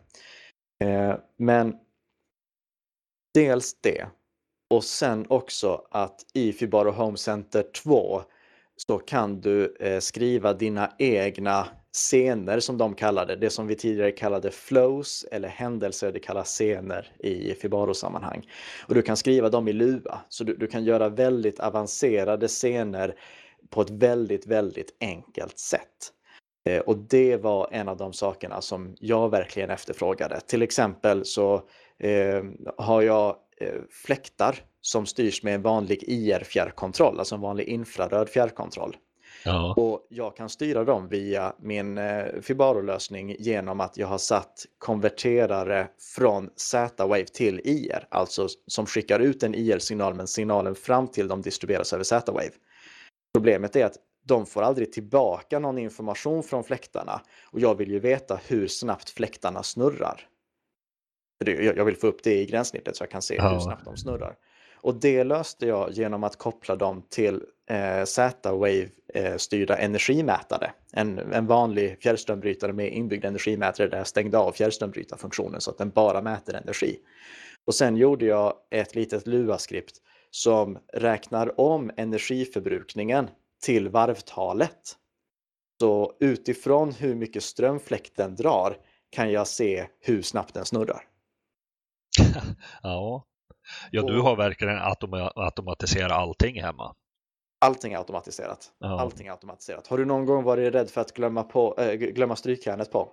Ehm, 0.83 1.17
men 1.37 1.75
dels 3.33 3.81
det 3.81 4.05
och 4.69 4.83
sen 4.83 5.25
också 5.29 5.87
att 5.91 6.25
i 6.33 6.53
Fibaro 6.53 6.91
Home 6.91 7.17
Center 7.17 7.63
2 7.83 8.21
så 8.75 8.97
kan 8.97 9.41
du 9.41 9.75
skriva 10.01 10.53
dina 10.53 10.91
egna 10.97 11.67
scener 11.93 12.59
som 12.59 12.77
de 12.77 12.95
kallade 12.95 13.35
det, 13.35 13.49
som 13.49 13.67
vi 13.67 13.75
tidigare 13.75 14.11
kallade 14.11 14.51
flows 14.51 15.25
eller 15.31 15.47
händelser, 15.47 16.11
det 16.11 16.19
kallas 16.19 16.49
scener 16.49 17.11
i 17.19 17.53
Fibaro-sammanhang. 17.53 18.49
Och 18.87 18.95
du 18.95 19.01
kan 19.01 19.17
skriva 19.17 19.49
dem 19.49 19.67
i 19.67 19.73
Lua, 19.73 20.19
så 20.29 20.43
du, 20.43 20.55
du, 20.55 20.67
kan 20.67 20.83
göra 20.83 21.09
väldigt 21.09 21.59
avancerade 21.59 22.47
scener 22.47 23.15
på 23.69 23.81
ett 23.81 23.89
väldigt, 23.89 24.47
väldigt 24.47 24.97
enkelt 24.99 25.59
sätt. 25.59 26.13
Eh, 26.65 26.79
och 26.79 26.97
det 26.97 27.37
var 27.37 27.69
en 27.71 27.87
av 27.87 27.97
de 27.97 28.13
sakerna 28.13 28.61
som 28.61 28.95
jag 28.99 29.29
verkligen 29.29 29.69
efterfrågade. 29.69 30.39
Till 30.39 30.61
exempel 30.61 31.25
så 31.25 31.55
eh, 31.99 32.43
har 32.77 33.01
jag 33.01 33.35
eh, 33.61 33.81
fläktar 34.05 34.55
som 34.81 35.05
styrs 35.05 35.43
med 35.43 35.55
en 35.55 35.61
vanlig 35.61 36.03
IR-fjärrkontroll, 36.03 37.19
alltså 37.19 37.35
en 37.35 37.41
vanlig 37.41 37.67
infraröd 37.67 38.29
fjärrkontroll. 38.29 38.97
Ja. 39.45 39.73
Och 39.77 40.07
jag 40.09 40.37
kan 40.37 40.49
styra 40.49 40.83
dem 40.83 41.07
via 41.07 41.53
min 41.59 41.97
eh, 41.97 42.25
Fibaro-lösning 42.41 43.35
genom 43.39 43.79
att 43.79 43.97
jag 43.97 44.07
har 44.07 44.17
satt 44.17 44.65
konverterare 44.77 45.87
från 46.15 46.49
Z-Wave 46.55 47.25
till 47.25 47.61
IR, 47.63 48.07
alltså 48.09 48.47
som 48.67 48.85
skickar 48.85 49.19
ut 49.19 49.43
en 49.43 49.55
IR-signal 49.55 50.13
men 50.13 50.27
signalen 50.27 50.75
fram 50.75 51.07
till 51.07 51.27
dem 51.27 51.41
distribueras 51.41 51.93
över 51.93 52.03
Z-Wave. 52.03 52.51
Problemet 53.33 53.75
är 53.75 53.85
att 53.85 53.97
de 54.25 54.45
får 54.45 54.61
aldrig 54.61 54.93
tillbaka 54.93 55.59
någon 55.59 55.77
information 55.77 56.43
från 56.43 56.63
fläktarna 56.63 57.21
och 57.43 57.59
jag 57.59 57.75
vill 57.75 57.91
ju 57.91 57.99
veta 57.99 58.39
hur 58.47 58.67
snabbt 58.67 59.09
fläktarna 59.09 59.63
snurrar. 59.63 60.27
Jag 61.45 61.85
vill 61.85 61.95
få 61.95 62.07
upp 62.07 62.23
det 62.23 62.35
i 62.35 62.45
gränssnittet 62.45 62.95
så 62.95 63.03
jag 63.03 63.11
kan 63.11 63.21
se 63.21 63.35
ja. 63.35 63.49
hur 63.49 63.59
snabbt 63.59 63.85
de 63.85 63.97
snurrar. 63.97 64.35
Och 64.81 64.95
det 64.95 65.23
löste 65.23 65.65
jag 65.65 65.91
genom 65.91 66.23
att 66.23 66.35
koppla 66.35 66.75
dem 66.75 67.03
till 67.09 67.43
eh, 67.69 68.03
Z-Wave-styrda 68.05 69.77
energimätare. 69.77 70.71
En, 70.93 71.19
en 71.33 71.47
vanlig 71.47 71.97
fjärrströmbrytare 72.01 72.73
med 72.73 72.93
inbyggd 72.93 73.25
energimätare 73.25 73.87
där 73.87 73.97
jag 73.97 74.07
stängde 74.07 74.37
av 74.37 74.51
fjärrströmbrytarfunktionen 74.51 75.61
så 75.61 75.71
att 75.71 75.77
den 75.77 75.89
bara 75.89 76.21
mäter 76.21 76.55
energi. 76.55 76.99
Och 77.65 77.75
sen 77.75 77.97
gjorde 77.97 78.25
jag 78.25 78.53
ett 78.71 78.95
litet 78.95 79.27
Lua-skript 79.27 79.95
som 80.31 80.77
räknar 80.93 81.59
om 81.59 81.91
energiförbrukningen 81.97 83.29
till 83.63 83.89
varvtalet. 83.89 84.95
Så 85.81 86.13
utifrån 86.19 86.91
hur 86.91 87.15
mycket 87.15 87.43
ström 87.43 87.79
fläkten 87.79 88.35
drar 88.35 88.77
kan 89.09 89.31
jag 89.31 89.47
se 89.47 89.87
hur 89.99 90.21
snabbt 90.21 90.53
den 90.53 90.65
snurrar. 90.65 91.03
ja 92.83 93.25
ja, 93.91 94.01
du 94.01 94.19
har 94.19 94.35
verkligen 94.35 94.77
autom 94.77 95.29
automatiserat 95.35 96.11
allting 96.11 96.61
hemma. 96.61 96.95
Allting 97.61 97.93
är 97.93 97.97
automatiserat. 97.97 98.71
Ja. 98.79 98.99
Allting 98.99 99.27
är 99.27 99.31
automatiserat. 99.31 99.87
Har 99.87 99.97
du 99.97 100.05
någon 100.05 100.25
gång 100.25 100.43
varit 100.43 100.73
rädd 100.73 100.89
för 100.89 101.01
att 101.01 101.13
glömma, 101.13 101.43
på, 101.43 101.75
äh, 101.77 101.93
glömma 101.93 102.35
strykjärnet 102.35 102.91
på? 102.91 103.09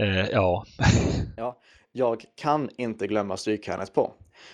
Eh, 0.00 0.30
ja. 0.30 0.64
ja. 1.36 1.58
Jag 1.92 2.24
kan 2.34 2.70
inte 2.76 3.06
glömma 3.06 3.36
strykjärnet 3.36 3.94
på. 3.94 4.12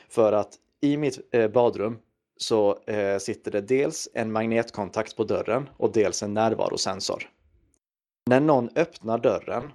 För 0.08 0.32
att 0.32 0.54
i 0.80 0.96
mitt 0.96 1.34
eh, 1.34 1.48
badrum 1.50 1.98
så 2.36 2.78
eh, 2.86 3.18
sitter 3.18 3.50
det 3.50 3.60
dels 3.60 4.08
en 4.14 4.32
magnetkontakt 4.32 5.16
på 5.16 5.24
dörren 5.24 5.68
och 5.76 5.92
dels 5.92 6.22
en 6.22 6.34
närvarosensor. 6.34 7.22
När 8.26 8.40
någon 8.40 8.68
öppnar 8.76 9.18
dörren 9.18 9.72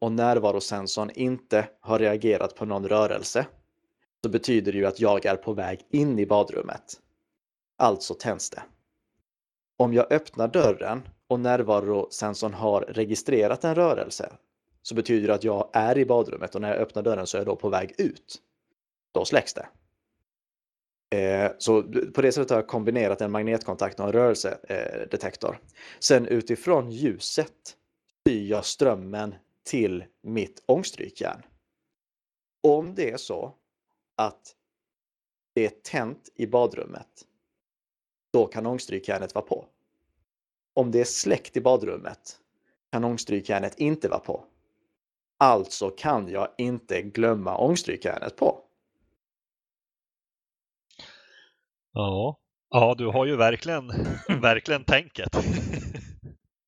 och 0.00 0.12
närvarosensorn 0.12 1.10
inte 1.14 1.68
har 1.80 1.98
reagerat 1.98 2.56
på 2.56 2.64
någon 2.64 2.88
rörelse 2.88 3.46
så 4.24 4.28
betyder 4.28 4.72
det 4.72 4.78
ju 4.78 4.86
att 4.86 5.00
jag 5.00 5.26
är 5.26 5.36
på 5.36 5.52
väg 5.52 5.80
in 5.90 6.18
i 6.18 6.26
badrummet. 6.26 7.00
Alltså 7.78 8.14
tänds 8.14 8.50
det. 8.50 8.62
Om 9.76 9.94
jag 9.94 10.12
öppnar 10.12 10.48
dörren 10.48 11.08
och 11.28 11.40
närvarosensorn 11.40 12.54
har 12.54 12.80
registrerat 12.80 13.64
en 13.64 13.74
rörelse 13.74 14.32
så 14.82 14.94
betyder 14.94 15.28
det 15.28 15.34
att 15.34 15.44
jag 15.44 15.70
är 15.72 15.98
i 15.98 16.04
badrummet 16.04 16.54
och 16.54 16.60
när 16.60 16.68
jag 16.68 16.78
öppnar 16.78 17.02
dörren 17.02 17.26
så 17.26 17.36
är 17.36 17.40
jag 17.40 17.46
då 17.46 17.56
på 17.56 17.68
väg 17.68 17.94
ut. 17.98 18.42
Då 19.12 19.24
släcks 19.24 19.54
det. 19.54 19.66
Eh, 21.18 21.52
så 21.58 21.82
på 22.14 22.22
det 22.22 22.32
sättet 22.32 22.50
har 22.50 22.58
jag 22.58 22.66
kombinerat 22.66 23.20
en 23.20 23.30
magnetkontakt 23.30 24.00
och 24.00 24.06
en 24.06 24.12
rörelsedetektor. 24.12 25.58
Sen 26.00 26.26
utifrån 26.26 26.90
ljuset 26.90 27.76
styr 28.20 28.50
jag 28.50 28.64
strömmen 28.64 29.34
till 29.64 30.04
mitt 30.22 30.62
ångstrykjärn. 30.66 31.42
Om 32.62 32.94
det 32.94 33.10
är 33.10 33.16
så 33.16 33.54
att 34.16 34.56
det 35.54 35.66
är 35.66 35.70
tänt 35.70 36.28
i 36.34 36.46
badrummet, 36.46 37.26
då 38.32 38.46
kan 38.46 38.66
ångstrykjärnet 38.66 39.34
vara 39.34 39.44
på. 39.44 39.66
Om 40.74 40.90
det 40.90 41.00
är 41.00 41.04
släckt 41.04 41.56
i 41.56 41.60
badrummet 41.60 42.40
kan 42.92 43.04
ångstrykjärnet 43.04 43.78
inte 43.78 44.08
vara 44.08 44.20
på. 44.20 44.44
Alltså 45.38 45.90
kan 45.90 46.28
jag 46.28 46.48
inte 46.58 47.02
glömma 47.02 47.58
ångstrykjärnet 47.58 48.36
på. 48.36 48.60
Ja, 51.92 52.38
ja 52.70 52.94
du 52.98 53.06
har 53.06 53.26
ju 53.26 53.36
verkligen, 53.36 53.86
verkligen 54.40 54.84
tänket. 54.84 55.28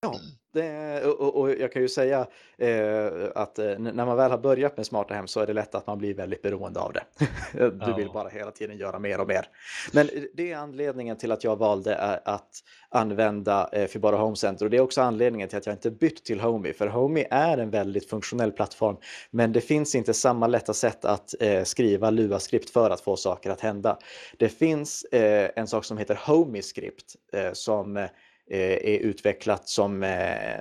ja, 0.01 0.21
det, 0.57 1.05
och, 1.05 1.41
och, 1.41 1.51
jag 1.51 1.73
kan 1.73 1.83
ju 1.83 1.89
säga 1.89 2.27
eh, 2.59 3.09
att 3.35 3.59
eh, 3.59 3.79
när 3.79 4.07
man 4.07 4.17
väl 4.17 4.31
har 4.31 4.39
börjat 4.39 4.77
med 4.77 4.87
smarta 4.87 5.15
hem 5.15 5.27
så 5.27 5.41
är 5.41 5.47
det 5.47 5.53
lätt 5.53 5.75
att 5.75 5.87
man 5.87 5.99
blir 5.99 6.15
väldigt 6.15 6.43
beroende 6.43 6.81
av 6.81 6.93
det. 6.93 7.05
du 7.87 7.95
vill 7.97 8.11
bara 8.11 8.29
hela 8.29 8.51
tiden 8.51 8.77
göra 8.77 8.99
mer 8.99 9.21
och 9.21 9.29
mer. 9.29 9.49
Men 9.93 10.11
det 10.35 10.53
är 10.53 10.57
anledningen 10.57 11.17
till 11.17 11.33
att 11.33 11.45
jag 11.45 11.57
valde 11.57 11.95
eh, 11.95 12.33
att 12.35 12.51
använda 12.89 13.69
eh, 13.73 13.87
Fibara 13.87 14.17
Home 14.17 14.37
Center 14.37 14.65
och 14.65 14.71
det 14.71 14.77
är 14.77 14.81
också 14.81 15.03
anledningen 15.03 15.49
till 15.49 15.59
att 15.59 15.67
jag 15.67 15.75
inte 15.75 15.91
bytt 15.91 16.25
till 16.25 16.41
Homey. 16.41 16.73
För 16.73 16.87
Homey 16.87 17.25
är 17.31 17.59
en 17.59 17.71
väldigt 17.71 18.11
funktionell 18.11 18.53
plattform 18.53 18.97
men 19.31 19.53
det 19.53 19.61
finns 19.61 19.95
inte 19.95 20.15
samma 20.15 20.47
lätta 20.47 20.75
sätt 20.75 21.05
att 21.05 21.35
eh, 21.41 21.63
skriva 21.63 22.11
Lua-skript 22.11 22.71
för 22.71 22.91
att 22.91 23.01
få 23.01 23.17
saker 23.17 23.51
att 23.51 23.61
hända. 23.61 23.99
Det 24.37 24.49
finns 24.49 25.05
eh, 25.05 25.51
en 25.57 25.67
sak 25.67 25.85
som 25.85 25.99
heter 25.99 26.19
Homey-skript 26.27 27.15
eh, 27.33 27.53
som 27.53 28.09
Eh, 28.51 28.95
är 28.95 28.99
utvecklat 28.99 29.69
som 29.69 30.03
eh, 30.03 30.61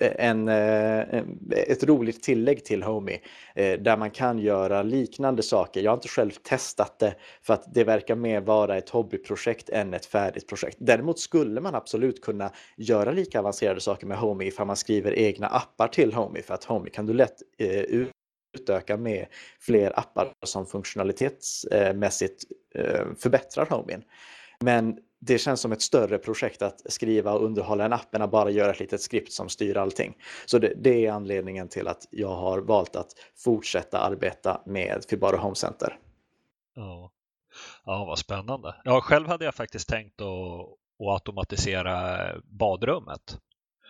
en, 0.00 0.48
eh, 0.48 1.22
ett 1.50 1.84
roligt 1.84 2.22
tillägg 2.22 2.64
till 2.64 2.82
Homey 2.82 3.18
där 3.54 3.96
man 3.96 4.10
kan 4.10 4.38
göra 4.38 4.82
liknande 4.82 5.42
saker. 5.42 5.80
Jag 5.80 5.90
har 5.90 5.96
inte 5.96 6.08
själv 6.08 6.30
testat 6.30 6.98
det 6.98 7.14
för 7.42 7.54
att 7.54 7.74
det 7.74 7.84
verkar 7.84 8.14
mer 8.16 8.40
vara 8.40 8.76
ett 8.76 8.88
hobbyprojekt 8.88 9.68
än 9.68 9.94
ett 9.94 10.06
färdigt 10.06 10.48
projekt. 10.48 10.76
Däremot 10.80 11.18
skulle 11.18 11.60
man 11.60 11.74
absolut 11.74 12.22
kunna 12.22 12.50
göra 12.76 13.12
lika 13.12 13.38
avancerade 13.38 13.80
saker 13.80 14.06
med 14.06 14.18
Homey 14.18 14.48
ifall 14.48 14.66
man 14.66 14.76
skriver 14.76 15.12
egna 15.12 15.46
appar 15.46 15.88
till 15.88 16.12
Homey 16.12 16.42
för 16.42 16.54
att 16.54 16.64
Homey 16.64 16.90
kan 16.90 17.06
du 17.06 17.12
lätt 17.12 17.42
utöka 18.54 18.96
med 18.96 19.26
fler 19.60 19.98
appar 19.98 20.32
som 20.44 20.66
funktionalitetsmässigt 20.66 22.44
förbättrar 23.18 23.66
Homey. 23.66 23.96
Men 24.60 24.98
det 25.20 25.38
känns 25.38 25.60
som 25.60 25.72
ett 25.72 25.82
större 25.82 26.18
projekt 26.18 26.62
att 26.62 26.92
skriva 26.92 27.32
och 27.32 27.44
underhålla 27.44 27.84
en 27.84 27.92
app 27.92 28.14
än 28.14 28.22
att 28.22 28.30
bara 28.30 28.50
göra 28.50 28.70
ett 28.70 28.80
litet 28.80 29.00
skript 29.00 29.32
som 29.32 29.48
styr 29.48 29.76
allting. 29.76 30.14
Så 30.46 30.58
det, 30.58 30.72
det 30.76 31.06
är 31.06 31.12
anledningen 31.12 31.68
till 31.68 31.88
att 31.88 32.08
jag 32.10 32.36
har 32.36 32.58
valt 32.58 32.96
att 32.96 33.12
fortsätta 33.44 33.98
arbeta 33.98 34.62
med 34.66 35.04
Fibaro 35.10 35.36
Home 35.36 35.54
Center. 35.54 35.98
Ja. 36.74 37.10
ja, 37.84 38.04
vad 38.04 38.18
spännande. 38.18 38.74
Ja, 38.84 39.00
själv 39.00 39.28
hade 39.28 39.44
jag 39.44 39.54
faktiskt 39.54 39.88
tänkt 39.88 40.20
att, 40.20 40.28
att 40.28 41.12
automatisera 41.12 42.18
badrummet. 42.44 43.38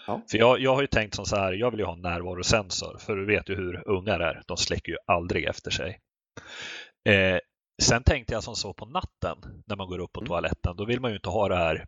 Ja. 0.06 0.20
För 0.30 0.38
jag, 0.38 0.60
jag 0.60 0.74
har 0.74 0.80
ju 0.80 0.86
tänkt 0.86 1.14
som 1.14 1.24
så 1.24 1.36
här, 1.36 1.52
jag 1.52 1.70
vill 1.70 1.80
ju 1.80 1.86
ha 1.86 1.92
en 1.92 2.02
närvarosensor, 2.02 2.98
för 2.98 3.16
du 3.16 3.26
vet 3.26 3.48
ju 3.48 3.54
hur 3.54 3.88
ungar 3.88 4.20
är, 4.20 4.42
de 4.46 4.56
släcker 4.56 4.92
ju 4.92 4.98
aldrig 5.06 5.44
efter 5.44 5.70
sig. 5.70 6.00
Eh, 7.08 7.38
Sen 7.82 8.02
tänkte 8.02 8.32
jag 8.32 8.44
som 8.44 8.54
så 8.54 8.72
på 8.72 8.86
natten 8.86 9.62
när 9.66 9.76
man 9.76 9.88
går 9.88 9.98
upp 9.98 10.12
på 10.12 10.20
mm. 10.20 10.28
toaletten, 10.28 10.76
då 10.76 10.84
vill 10.84 11.00
man 11.00 11.10
ju 11.10 11.16
inte 11.16 11.28
ha 11.28 11.48
det 11.48 11.56
här 11.56 11.86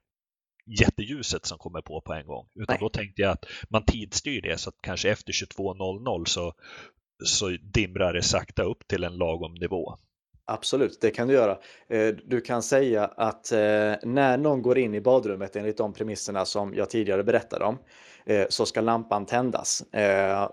jätteljuset 0.80 1.47
som 1.47 1.59
kommer 1.59 1.80
på 1.80 2.01
på 2.01 2.14
en 2.14 2.26
gång. 2.26 2.49
Utan 2.55 2.74
Nej. 2.74 2.78
då 2.80 2.89
tänkte 2.89 3.22
jag 3.22 3.30
att 3.30 3.45
man 3.70 3.84
tidsstyr 3.84 4.43
det 4.43 4.59
så 4.59 4.68
att 4.68 4.76
kanske 4.82 5.11
efter 5.11 5.32
22.00 5.32 6.24
så, 6.24 6.53
så 7.24 7.49
dimrar 7.49 8.12
det 8.12 8.22
sakta 8.22 8.62
upp 8.62 8.89
till 8.89 9.05
en 9.05 9.16
lagom 9.16 9.55
nivå. 9.55 9.97
Absolut, 10.51 10.99
det 11.01 11.11
kan 11.11 11.28
du 11.28 11.34
göra. 11.34 11.59
Eh, 11.89 12.14
du 12.24 12.41
kan 12.41 12.62
säga 12.62 13.05
att 13.05 13.53
eh, 13.53 13.59
när 14.03 14.36
någon 14.36 14.62
går 14.62 14.78
in 14.78 14.95
i 14.95 15.01
badrummet 15.01 15.57
enligt 15.57 15.76
de 15.76 15.93
premisserna 15.93 16.45
som 16.45 16.74
jag 16.74 16.91
tidigare 16.91 17.24
berättade 17.24 17.64
om 17.64 17.78
eh, 18.26 18.47
så 18.49 18.66
ska 18.66 18.80
lampan 18.80 19.26
tändas. 19.26 19.84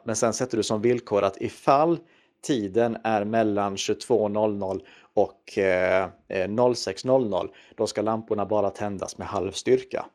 Men 0.05 0.15
sen 0.15 0.33
sätter 0.33 0.57
du 0.57 0.63
som 0.63 0.81
villkor 0.81 1.23
att 1.23 1.41
ifall 1.41 1.99
tiden 2.43 2.97
är 3.03 3.23
mellan 3.23 3.75
22.00 3.75 4.81
och 5.15 5.43
06.00 5.55 7.35
eh, 7.35 7.51
då 7.77 7.87
ska 7.87 8.01
lamporna 8.01 8.45
bara 8.45 8.69
tändas 8.69 9.17
med 9.17 9.27
halv 9.27 9.51
styrka. 9.51 10.05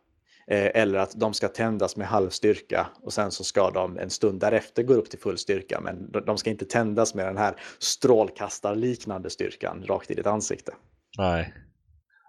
Eh, 0.50 0.70
eller 0.82 0.98
att 0.98 1.20
de 1.20 1.34
ska 1.34 1.48
tändas 1.48 1.96
med 1.96 2.06
halv 2.06 2.30
styrka 2.30 2.86
och 3.02 3.12
sen 3.12 3.30
så 3.30 3.44
ska 3.44 3.70
de 3.70 3.98
en 3.98 4.10
stund 4.10 4.40
därefter 4.40 4.82
gå 4.82 4.94
upp 4.94 5.10
till 5.10 5.18
full 5.18 5.38
styrka. 5.38 5.80
Men 5.80 6.12
de 6.26 6.38
ska 6.38 6.50
inte 6.50 6.64
tändas 6.64 7.14
med 7.14 7.26
den 7.26 7.36
här 7.36 7.54
strålkastarliknande 7.78 9.30
styrkan 9.30 9.84
rakt 9.86 10.10
i 10.10 10.14
ditt 10.14 10.26
ansikte. 10.26 10.72
Nej, 11.18 11.54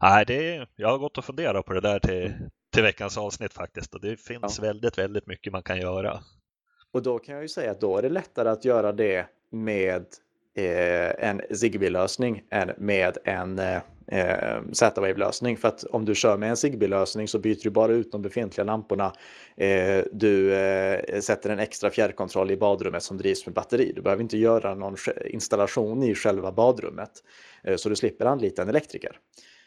Nej 0.01 0.25
det 0.25 0.55
är, 0.55 0.67
jag 0.75 0.89
har 0.89 0.97
gått 0.97 1.17
och 1.17 1.25
funderat 1.25 1.65
på 1.65 1.73
det 1.73 1.81
där 1.81 1.99
till, 1.99 2.33
till 2.73 2.83
veckans 2.83 3.17
avsnitt 3.17 3.53
faktiskt 3.53 3.95
och 3.95 4.01
det 4.01 4.17
finns 4.17 4.59
ja. 4.59 4.63
väldigt, 4.63 4.97
väldigt 4.97 5.27
mycket 5.27 5.53
man 5.53 5.63
kan 5.63 5.77
göra. 5.77 6.19
Och 6.93 7.03
då 7.03 7.19
kan 7.19 7.35
jag 7.35 7.41
ju 7.41 7.49
säga 7.49 7.71
att 7.71 7.81
då 7.81 7.97
är 7.97 8.01
det 8.01 8.09
lättare 8.09 8.49
att 8.49 8.65
göra 8.65 8.91
det 8.91 9.25
med 9.51 10.01
eh, 10.01 10.05
Eh, 10.55 11.29
en 11.29 11.41
Zigbee-lösning 11.51 12.43
än 12.49 12.71
med 12.77 13.17
en 13.23 13.59
eh, 13.59 13.81
eh, 14.07 14.61
Z-Wave-lösning. 14.71 15.57
För 15.57 15.67
att 15.67 15.83
om 15.83 16.05
du 16.05 16.15
kör 16.15 16.37
med 16.37 16.49
en 16.49 16.57
Zigbee-lösning 16.57 17.27
så 17.27 17.39
byter 17.39 17.63
du 17.63 17.69
bara 17.69 17.91
ut 17.91 18.11
de 18.11 18.21
befintliga 18.21 18.65
lamporna. 18.65 19.13
Eh, 19.57 20.03
du 20.11 20.53
eh, 20.53 21.19
sätter 21.19 21.49
en 21.49 21.59
extra 21.59 21.89
fjärrkontroll 21.89 22.51
i 22.51 22.57
badrummet 22.57 23.03
som 23.03 23.17
drivs 23.17 23.45
med 23.45 23.55
batteri. 23.55 23.91
Du 23.95 24.01
behöver 24.01 24.23
inte 24.23 24.37
göra 24.37 24.75
någon 24.75 24.95
installation 25.25 26.03
i 26.03 26.15
själva 26.15 26.51
badrummet. 26.51 27.11
Eh, 27.63 27.75
så 27.75 27.89
du 27.89 27.95
slipper 27.95 28.25
anlita 28.25 28.61
en 28.61 28.69
elektriker. 28.69 29.17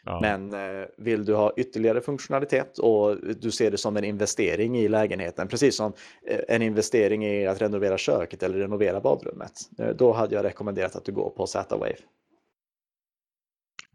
Ja. 0.05 0.19
Men 0.21 0.53
eh, 0.53 0.87
vill 0.97 1.25
du 1.25 1.35
ha 1.35 1.53
ytterligare 1.57 2.01
funktionalitet 2.01 2.77
och 2.77 3.17
du 3.35 3.51
ser 3.51 3.71
det 3.71 3.77
som 3.77 3.97
en 3.97 4.03
investering 4.03 4.77
i 4.77 4.87
lägenheten, 4.87 5.47
precis 5.47 5.75
som 5.75 5.93
eh, 6.27 6.39
en 6.47 6.61
investering 6.61 7.25
i 7.25 7.47
att 7.47 7.61
renovera 7.61 7.97
köket 7.97 8.43
eller 8.43 8.57
renovera 8.57 9.01
badrummet, 9.01 9.51
eh, 9.79 9.89
då 9.89 10.13
hade 10.13 10.35
jag 10.35 10.43
rekommenderat 10.45 10.95
att 10.95 11.05
du 11.05 11.11
går 11.11 11.29
på 11.29 11.47
Z-Wave. 11.47 11.97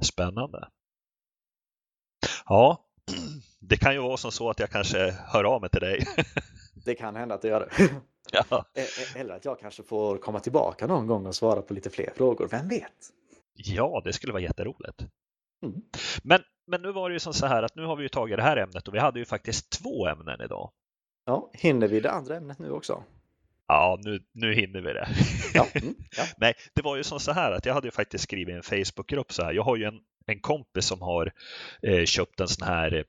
Spännande. 0.02 0.68
Ja, 2.46 2.84
det 3.60 3.76
kan 3.76 3.94
ju 3.94 4.00
vara 4.00 4.16
som 4.16 4.32
så 4.32 4.50
att 4.50 4.60
jag 4.60 4.70
kanske 4.70 5.10
hör 5.10 5.44
av 5.44 5.60
mig 5.60 5.70
till 5.70 5.80
dig. 5.80 6.04
Det 6.84 6.94
kan 6.94 7.16
hända 7.16 7.34
att 7.34 7.42
det 7.42 7.48
gör 7.48 7.60
det. 7.60 7.90
Ja. 8.32 8.64
Eller 9.16 9.34
att 9.34 9.44
jag 9.44 9.60
kanske 9.60 9.82
får 9.82 10.18
komma 10.18 10.40
tillbaka 10.40 10.86
någon 10.86 11.06
gång 11.06 11.26
och 11.26 11.34
svara 11.34 11.62
på 11.62 11.74
lite 11.74 11.90
fler 11.90 12.10
frågor, 12.16 12.48
vem 12.50 12.68
vet? 12.68 12.92
Ja, 13.54 14.02
det 14.04 14.12
skulle 14.12 14.32
vara 14.32 14.42
jätteroligt. 14.42 15.04
Mm. 15.62 15.82
Men, 16.22 16.40
men 16.66 16.82
nu 16.82 16.92
var 16.92 17.08
det 17.08 17.12
ju 17.12 17.20
som 17.20 17.34
så 17.34 17.46
här 17.46 17.62
att 17.62 17.76
nu 17.76 17.84
har 17.84 17.96
vi 17.96 18.02
ju 18.02 18.08
tagit 18.08 18.36
det 18.36 18.42
här 18.42 18.56
ämnet 18.56 18.88
och 18.88 18.94
vi 18.94 18.98
hade 18.98 19.18
ju 19.18 19.24
faktiskt 19.24 19.70
två 19.70 20.08
ämnen 20.08 20.40
idag. 20.40 20.70
Ja, 21.24 21.50
hinner 21.54 21.88
vi 21.88 22.00
det 22.00 22.10
andra 22.10 22.36
ämnet 22.36 22.58
nu 22.58 22.70
också? 22.70 23.04
Ja, 23.66 23.98
nu, 24.02 24.20
nu 24.32 24.54
hinner 24.54 24.80
vi 24.80 24.92
det. 24.92 25.08
Ja. 25.54 25.66
Mm, 25.74 25.94
ja. 26.16 26.24
Nej, 26.38 26.54
det 26.74 26.82
var 26.82 26.96
ju 26.96 27.02
som 27.02 27.20
så 27.20 27.32
här 27.32 27.52
att 27.52 27.66
jag 27.66 27.74
hade 27.74 27.86
ju 27.86 27.90
faktiskt 27.90 28.24
skrivit 28.24 28.54
en 28.54 28.62
Facebookgrupp 28.62 29.32
så 29.32 29.42
här. 29.42 29.52
Jag 29.52 29.62
har 29.62 29.76
ju 29.76 29.84
en, 29.84 30.00
en 30.26 30.40
kompis 30.40 30.86
som 30.86 31.02
har 31.02 31.32
eh, 31.82 32.04
köpt 32.04 32.40
en 32.40 32.48
sån 32.48 32.68
här, 32.68 32.94
eh, 32.94 33.04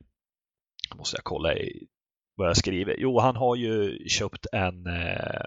måste 0.95 1.17
jag 1.17 1.23
kolla 1.23 1.55
i, 1.55 1.87
vad 2.35 2.47
jag 2.47 2.57
skriver. 2.57 2.95
Jo, 2.97 3.19
han 3.19 3.35
har 3.35 3.55
ju 3.55 3.99
köpt 4.07 4.45
en, 4.51 4.87
eh, 4.87 5.45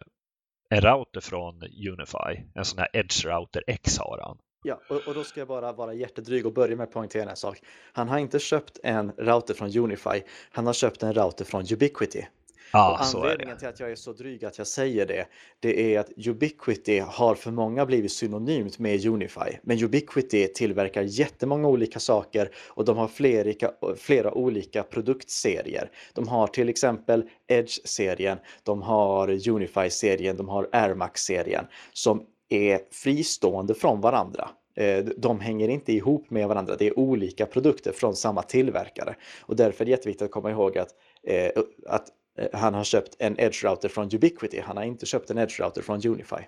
en 0.70 0.80
router 0.80 1.20
från 1.20 1.62
Unify, 1.62 2.44
en 2.54 2.64
sån 2.64 2.78
här 2.78 2.88
Edge 2.92 3.24
Router 3.24 3.64
X 3.66 3.98
har 3.98 4.20
han. 4.22 4.38
Ja, 4.66 4.80
och, 4.88 5.08
och, 5.08 5.14
då 5.14 5.24
ska 5.24 5.40
jag 5.40 5.48
bara 5.48 5.72
vara 5.72 5.94
jättedryg 5.94 6.46
och 6.46 6.52
börja 6.52 6.76
med 6.76 6.84
att 6.84 6.90
poängtera 6.90 7.30
en 7.30 7.36
sak. 7.36 7.62
Han 7.92 8.08
har 8.08 8.18
inte 8.18 8.38
köpt 8.38 8.78
en 8.82 9.12
router 9.12 9.54
från 9.54 9.78
Unify, 9.78 10.22
han 10.50 10.66
har 10.66 10.72
köpt 10.72 11.02
en 11.02 11.12
router 11.12 11.44
från 11.44 11.64
Ubiquity. 11.72 12.24
Ja, 12.72 13.00
och 13.14 13.20
anledningen 13.20 13.58
till 13.58 13.68
att 13.68 13.80
jag 13.80 13.90
är 13.90 13.96
så 13.96 14.12
dryg 14.12 14.44
att 14.44 14.58
jag 14.58 14.66
säger 14.66 15.06
det, 15.06 15.26
det 15.60 15.94
är 15.94 16.00
att 16.00 16.10
Ubiquity 16.26 16.98
har 16.98 17.34
för 17.34 17.50
många 17.50 17.86
blivit 17.86 18.12
synonymt 18.12 18.78
med 18.78 19.06
Unify. 19.06 19.58
Men 19.62 19.84
Ubiquity 19.84 20.48
tillverkar 20.48 21.02
jättemånga 21.02 21.68
olika 21.68 22.00
saker 22.00 22.50
och 22.68 22.84
de 22.84 22.96
har 22.96 23.08
flera, 23.08 23.70
flera 23.96 24.34
olika 24.34 24.82
produktserier. 24.82 25.90
De 26.12 26.28
har 26.28 26.46
till 26.46 26.68
exempel 26.68 27.28
Edge-serien, 27.48 28.38
de 28.62 28.82
har 28.82 29.48
Unify-serien, 29.48 30.36
de 30.36 30.48
har 30.48 30.68
AirMax-serien 30.72 31.66
som 31.92 32.26
är 32.48 32.80
fristående 32.90 33.74
från 33.74 34.00
varandra. 34.00 34.50
Eh, 34.76 35.04
de 35.04 35.40
hänger 35.40 35.68
inte 35.68 35.92
ihop 35.92 36.30
med 36.30 36.48
varandra, 36.48 36.76
det 36.76 36.86
är 36.86 36.98
olika 36.98 37.46
produkter 37.46 37.92
från 37.92 38.16
samma 38.16 38.42
tillverkare. 38.42 39.16
Och 39.40 39.56
därför 39.56 39.84
är 39.84 39.84
det 39.84 39.90
jätteviktigt 39.90 40.24
att 40.24 40.30
komma 40.30 40.50
ihåg 40.50 40.78
att, 40.78 40.88
eh, 41.22 41.50
att 41.86 42.08
eh, 42.38 42.48
han 42.52 42.74
har 42.74 42.84
köpt 42.84 43.16
en 43.18 43.40
Edge 43.40 43.64
Router 43.64 43.88
från 43.88 44.14
Ubiquity, 44.14 44.60
han 44.60 44.76
har 44.76 44.84
inte 44.84 45.06
köpt 45.06 45.30
en 45.30 45.38
Edge 45.38 45.60
Router 45.60 45.82
från 45.82 46.06
Unify. 46.06 46.42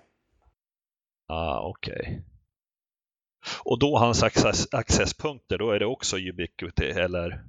Ah, 1.27 1.69
okej. 1.69 1.93
Okay. 1.93 2.19
Och 3.63 3.79
då 3.79 3.97
hans 3.97 4.23
access, 4.23 4.73
accesspunkter, 4.73 5.57
då 5.57 5.71
är 5.71 5.79
det 5.79 5.85
också 5.85 6.17
Ubiquity 6.17 6.85
eller? 6.85 7.43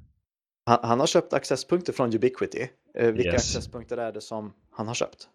Han, 0.66 0.78
han 0.82 1.00
har 1.00 1.06
köpt 1.06 1.32
accesspunkter 1.32 1.92
från 1.92 2.14
Ubiquity. 2.14 2.68
Vilka 2.94 3.32
yes. 3.32 3.34
accesspunkter 3.34 3.96
är 3.96 4.12
det 4.12 4.20
som 4.20 4.52
han 4.70 4.86
har 4.88 4.94
köpt? 4.94 5.28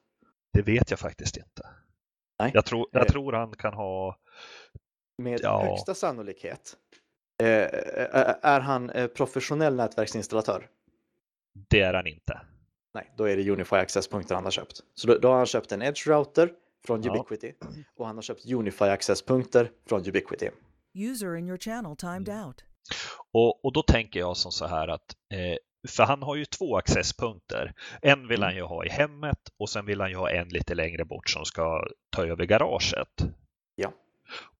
Det 0.53 0.61
vet 0.61 0.91
jag 0.91 0.99
faktiskt 0.99 1.37
inte. 1.37 1.69
Nej. 2.39 2.51
Jag, 2.53 2.65
tror, 2.65 2.87
jag 2.91 3.07
tror 3.07 3.33
han 3.33 3.51
kan 3.51 3.73
ha... 3.73 4.17
Med 5.17 5.39
ja. 5.43 5.63
högsta 5.63 5.93
sannolikhet 5.93 6.75
eh, 7.43 7.67
är 8.41 8.59
han 8.59 8.89
eh, 8.89 9.07
professionell 9.07 9.75
nätverksinstallatör? 9.75 10.69
Det 11.69 11.81
är 11.81 11.93
han 11.93 12.07
inte. 12.07 12.41
Nej, 12.93 13.13
då 13.17 13.23
är 13.23 13.37
det 13.37 13.49
Unify 13.49 13.75
Access-punkter 13.75 14.35
han 14.35 14.43
har 14.43 14.51
köpt. 14.51 14.81
Så 14.93 15.07
då, 15.07 15.17
då, 15.17 15.27
har 15.27 15.37
han 15.37 15.45
köpt 15.45 15.71
en 15.71 15.81
Edge 15.81 16.07
Router 16.07 16.51
från 16.85 17.09
Ubiquity 17.09 17.53
ja. 17.59 17.67
och 17.97 18.07
han 18.07 18.15
har 18.15 18.21
köpt 18.21 18.51
Unify 18.51 18.85
Access-punkter 18.85 19.71
från 19.89 20.07
Ubiquity. 20.07 20.49
User 20.93 21.35
in 21.35 21.47
your 21.47 21.57
channel 21.57 21.95
timed 21.95 22.29
mm. 22.29 22.47
out. 22.47 22.63
Och, 23.31 23.65
och 23.65 23.73
då 23.73 23.81
tänker 23.81 24.19
jag 24.19 24.37
som 24.37 24.51
så 24.51 24.65
här 24.65 24.87
att 24.87 25.15
eh, 25.33 25.57
för 25.89 26.03
han 26.03 26.23
har 26.23 26.35
ju 26.35 26.45
två 26.45 26.77
accesspunkter. 26.77 27.73
En 28.01 28.27
vill 28.27 28.37
mm. 28.37 28.47
han 28.47 28.55
ju 28.55 28.61
ha 28.61 28.85
i 28.85 28.89
hemmet 28.89 29.39
och 29.57 29.69
sen 29.69 29.85
vill 29.85 30.01
han 30.01 30.09
ju 30.09 30.15
ha 30.15 30.29
en 30.29 30.49
lite 30.49 30.75
längre 30.75 31.05
bort 31.05 31.29
som 31.29 31.45
ska 31.45 31.87
ta 32.09 32.25
över 32.25 32.45
garaget. 32.45 33.25
Ja. 33.75 33.93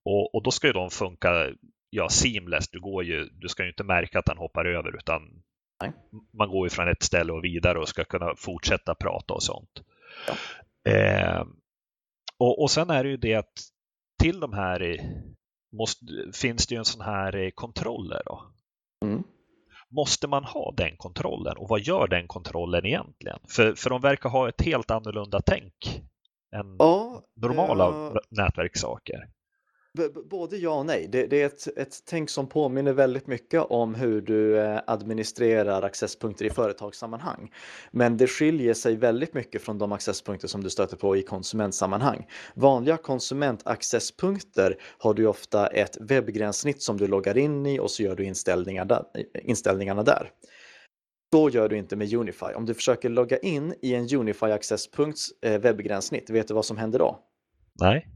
Och, 0.05 0.35
och 0.35 0.43
då 0.43 0.51
ska 0.51 0.67
ju 0.67 0.73
de 0.73 0.89
funka 0.89 1.51
ja, 1.89 2.09
seamless. 2.09 2.69
Du, 2.69 2.79
går 2.79 3.03
ju, 3.03 3.29
du 3.31 3.47
ska 3.47 3.63
ju 3.63 3.69
inte 3.69 3.83
märka 3.83 4.19
att 4.19 4.27
han 4.27 4.37
hoppar 4.37 4.65
över 4.65 4.97
utan 4.97 5.43
Nej. 5.81 5.91
man 6.33 6.49
går 6.49 6.65
ju 6.65 6.69
från 6.69 6.87
ett 6.87 7.03
ställe 7.03 7.33
och 7.33 7.43
vidare 7.43 7.79
och 7.79 7.89
ska 7.89 8.03
kunna 8.03 8.35
fortsätta 8.37 8.95
prata 8.95 9.33
och 9.33 9.43
sånt. 9.43 9.81
Ja. 10.27 10.33
Eh, 10.91 11.45
och, 12.37 12.61
och 12.61 12.71
sen 12.71 12.89
är 12.89 13.03
det 13.03 13.09
ju 13.09 13.17
det 13.17 13.35
att 13.35 13.53
till 14.19 14.39
de 14.39 14.53
här 14.53 14.99
måste, 15.71 16.05
finns 16.33 16.67
det 16.67 16.75
ju 16.75 16.79
en 16.79 16.85
sån 16.85 17.01
här 17.01 17.51
kontroller. 17.51 18.21
Då. 18.25 18.43
Mm. 19.05 19.23
Måste 19.95 20.27
man 20.27 20.43
ha 20.43 20.73
den 20.77 20.97
kontrollen 20.97 21.57
och 21.57 21.69
vad 21.69 21.79
gör 21.81 22.07
den 22.07 22.27
kontrollen 22.27 22.85
egentligen? 22.85 23.39
För, 23.49 23.73
för 23.75 23.89
de 23.89 24.01
verkar 24.01 24.29
ha 24.29 24.49
ett 24.49 24.61
helt 24.61 24.91
annorlunda 24.91 25.41
tänk 25.45 26.01
än 26.55 26.75
ja, 26.79 27.21
normala 27.41 27.89
uh, 27.89 28.15
nätverkssaker. 28.29 29.29
Både 30.29 30.57
ja 30.57 30.79
och 30.79 30.85
nej. 30.85 31.07
Det, 31.07 31.27
det 31.27 31.41
är 31.41 31.45
ett, 31.45 31.67
ett 31.77 32.03
tänk 32.05 32.29
som 32.29 32.47
påminner 32.47 32.93
väldigt 32.93 33.27
mycket 33.27 33.61
om 33.61 33.95
hur 33.95 34.21
du 34.21 34.59
eh, 34.59 34.79
administrerar 34.87 35.81
accesspunkter 35.81 36.45
i 36.45 36.49
företagssammanhang. 36.49 37.51
Men 37.91 38.17
det 38.17 38.27
skiljer 38.27 38.73
sig 38.73 38.95
väldigt 38.95 39.33
mycket 39.33 39.61
från 39.61 39.77
de 39.77 39.91
accesspunkter 39.91 40.47
som 40.47 40.63
du 40.63 40.69
stöter 40.69 40.97
på 40.97 41.17
i 41.17 41.21
konsumentsammanhang. 41.21 42.27
Vanliga 42.55 42.97
konsumentaccesspunkter 42.97 44.77
har 44.97 45.13
du 45.13 45.27
ofta 45.27 45.67
ett 45.67 45.97
webbgränssnitt 46.01 46.81
som 46.81 46.97
du 46.97 47.07
loggar 47.07 47.37
in 47.37 47.65
i 47.65 47.79
och 47.79 47.91
så 47.91 48.03
gör 48.03 48.15
du 48.15 48.23
inställningar 48.23 48.85
där, 48.85 49.03
inställningarna 49.43 50.03
där. 50.03 50.31
Så 51.33 51.49
gör 51.49 51.69
du 51.69 51.77
inte 51.77 51.95
med 51.95 52.13
Unify. 52.13 52.53
Om 52.55 52.65
du 52.65 52.73
försöker 52.73 53.09
logga 53.09 53.37
in 53.37 53.75
i 53.81 53.93
en 53.93 54.15
Unify 54.15 54.45
accesspunkts 54.45 55.29
eh, 55.41 55.61
webbgränssnitt, 55.61 56.29
vet 56.29 56.47
du 56.47 56.53
vad 56.53 56.65
som 56.65 56.77
händer 56.77 56.99
då? 56.99 57.19
Nej. 57.79 58.12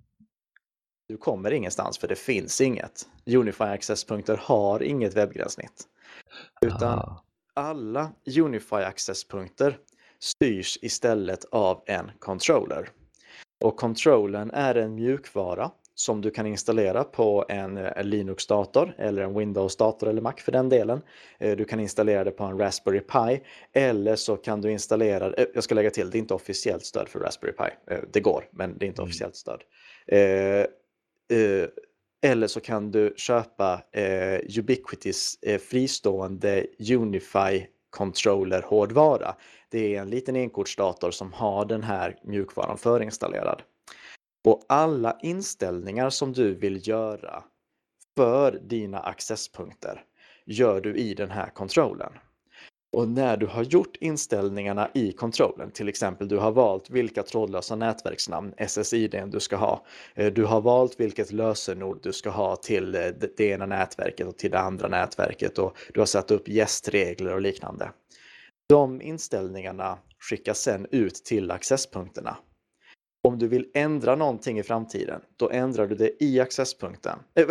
Du 1.09 1.17
kommer 1.17 1.51
ingenstans 1.51 1.97
för 1.97 2.07
det 2.07 2.15
finns 2.15 2.61
inget. 2.61 3.07
Unify 3.25 3.63
Access-punkter 3.63 4.39
har 4.43 4.83
inget 4.83 5.13
webbgränssnitt. 5.17 5.83
Utan 6.61 6.99
ah. 6.99 7.23
alla 7.53 8.11
Unify 8.39 8.75
Access-punkter 8.75 9.77
styrs 10.19 10.77
istället 10.81 11.45
av 11.45 11.83
en 11.85 12.11
controller. 12.19 12.89
Och 13.59 13.77
controllern 13.77 14.51
är 14.53 14.75
en 14.75 14.95
mjukvara 14.95 15.71
som 15.95 16.21
du 16.21 16.31
kan 16.31 16.47
installera 16.47 17.03
på 17.03 17.45
en 17.49 17.79
Linux-dator 18.03 18.95
eller 18.97 19.21
en 19.21 19.39
Windows-dator 19.39 20.09
eller 20.09 20.21
Mac 20.21 20.33
för 20.37 20.51
den 20.51 20.69
delen. 20.69 21.01
Eh, 21.39 21.57
du 21.57 21.65
kan 21.65 21.79
installera 21.79 22.23
det 22.23 22.31
på 22.31 22.43
en 22.43 22.59
Raspberry 22.59 22.99
Pi 22.99 23.41
eller 23.73 24.15
så 24.15 24.35
kan 24.35 24.61
du 24.61 24.71
installera, 24.71 25.33
eh, 25.33 25.45
jag 25.53 25.63
ska 25.63 25.75
lägga 25.75 25.89
till, 25.89 26.09
det 26.09 26.17
är 26.17 26.19
inte 26.19 26.33
officiellt 26.33 26.85
stöd 26.85 27.09
för 27.09 27.19
Raspberry 27.19 27.53
Pi. 27.53 27.93
Eh, 27.93 27.99
det 28.13 28.19
går, 28.19 28.49
men 28.51 28.77
det 28.77 28.85
är 28.85 28.87
inte 28.87 29.01
mm. 29.01 29.09
officiellt 29.09 29.35
stöd. 29.35 29.61
Eh, 31.31 31.69
eller 32.21 32.47
så 32.47 32.59
kan 32.59 32.91
du 32.91 33.13
köpa 33.17 33.81
eh, 33.91 34.59
Ubiquitys 34.59 35.39
eh, 35.41 35.59
fristående 35.59 36.65
Unify 36.91 37.65
Controller 37.89 38.61
hårdvara. 38.61 39.35
Det 39.69 39.95
är 39.95 40.01
en 40.01 40.09
liten 40.09 40.35
enkortsdator 40.35 41.11
som 41.11 41.33
har 41.33 41.65
den 41.65 41.83
här 41.83 42.19
mjukvaran 42.23 42.77
förinstallerad. 42.77 43.61
Och 44.45 44.65
alla 44.69 45.17
inställningar 45.21 46.09
som 46.09 46.33
du 46.33 46.55
vill 46.55 46.87
göra 46.87 47.43
för 48.17 48.51
dina 48.51 48.99
accesspunkter 48.99 50.03
gör 50.45 50.81
du 50.81 50.95
i 50.95 51.13
den 51.13 51.31
här 51.31 51.49
kontrollen. 51.49 52.13
Och 52.93 53.07
när 53.07 53.37
du 53.37 53.45
har 53.45 53.63
gjort 53.63 53.95
inställningarna 53.99 54.89
i 54.93 55.11
kontrollen, 55.11 55.71
till 55.71 55.89
exempel 55.89 56.27
du 56.27 56.37
har 56.37 56.51
valt 56.51 56.89
vilka 56.89 57.23
trådlösa 57.23 57.75
nätverksnamn, 57.75 58.53
SSID 58.57 59.23
du 59.27 59.39
ska 59.39 59.55
ha. 59.55 59.85
Eh, 60.15 60.33
du 60.33 60.45
har 60.45 60.61
valt 60.61 60.99
vilket 60.99 61.31
lösenord 61.31 61.99
du 62.03 62.13
ska 62.13 62.29
ha 62.29 62.55
till 62.55 62.95
eh, 62.95 63.01
det 63.37 63.39
ena 63.39 63.65
nätverket 63.65 64.27
och 64.27 64.37
till 64.37 64.51
det 64.51 64.59
andra 64.59 64.87
nätverket 64.87 65.57
och 65.57 65.77
du 65.93 65.99
har 65.99 66.05
satt 66.05 66.31
upp 66.31 66.47
gästregler 66.47 67.33
och 67.33 67.41
liknande. 67.41 67.91
De 68.69 69.01
inställningarna 69.01 69.97
skickas 70.19 70.59
sedan 70.59 70.87
ut 70.91 71.15
till 71.15 71.51
accesspunkterna. 71.51 72.37
Om 73.27 73.39
du 73.39 73.47
vill 73.47 73.71
ändra 73.73 74.15
någonting 74.15 74.59
i 74.59 74.63
framtiden, 74.63 75.21
då 75.37 75.49
ändrar 75.49 75.87
du 75.87 75.95
det 75.95 76.23
i 76.23 76.39
accesspunkten, 76.39 77.19
äh, 77.35 77.45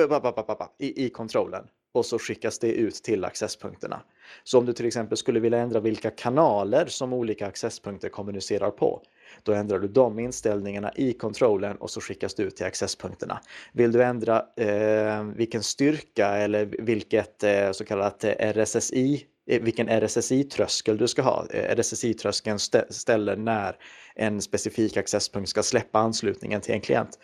i, 0.78 1.06
i 1.06 1.10
kontrollen 1.10 1.64
och 1.96 2.06
så 2.06 2.18
skickas 2.18 2.58
det 2.58 2.72
ut 2.72 2.94
till 2.94 3.24
accesspunkterna. 3.24 4.02
Så 4.44 4.58
om 4.58 4.66
du 4.66 4.72
till 4.72 4.86
exempel 4.86 5.16
skulle 5.16 5.40
vilja 5.40 5.58
ändra 5.58 5.80
vilka 5.80 6.10
kanaler 6.10 6.86
som 6.86 7.12
olika 7.12 7.46
accesspunkter 7.46 8.08
kommunicerar 8.08 8.70
på, 8.70 9.02
då 9.42 9.52
ändrar 9.52 9.78
du 9.78 9.88
de 9.88 10.18
inställningarna 10.18 10.92
i 10.96 11.12
kontrollen 11.12 11.76
och 11.76 11.90
så 11.90 12.00
skickas 12.00 12.34
det 12.34 12.42
ut 12.42 12.56
till 12.56 12.66
accesspunkterna. 12.66 13.40
Vill 13.72 13.92
du 13.92 14.02
ändra 14.02 14.44
eh, 14.56 15.24
vilken 15.24 15.62
styrka 15.62 16.28
eller 16.28 16.66
vilket 16.78 17.42
eh, 17.42 17.72
så 17.72 17.84
kallat 17.84 18.24
eh, 18.24 18.52
RSSI 18.52 19.26
eh, 19.46 19.62
vilken 19.62 19.88
RSSI-tröskel 19.88 20.96
du 20.98 21.08
ska 21.08 21.22
ha. 21.22 21.46
Eh, 21.50 21.76
RSSI-tröskeln 21.76 22.58
ställer 22.90 23.36
när 23.36 23.76
en 24.14 24.42
specifik 24.42 24.96
accesspunkt 24.96 25.50
ska 25.50 25.62
släppa 25.62 25.98
anslutningen 25.98 26.60
till 26.60 26.74
en 26.74 26.80
klient. 26.80 27.18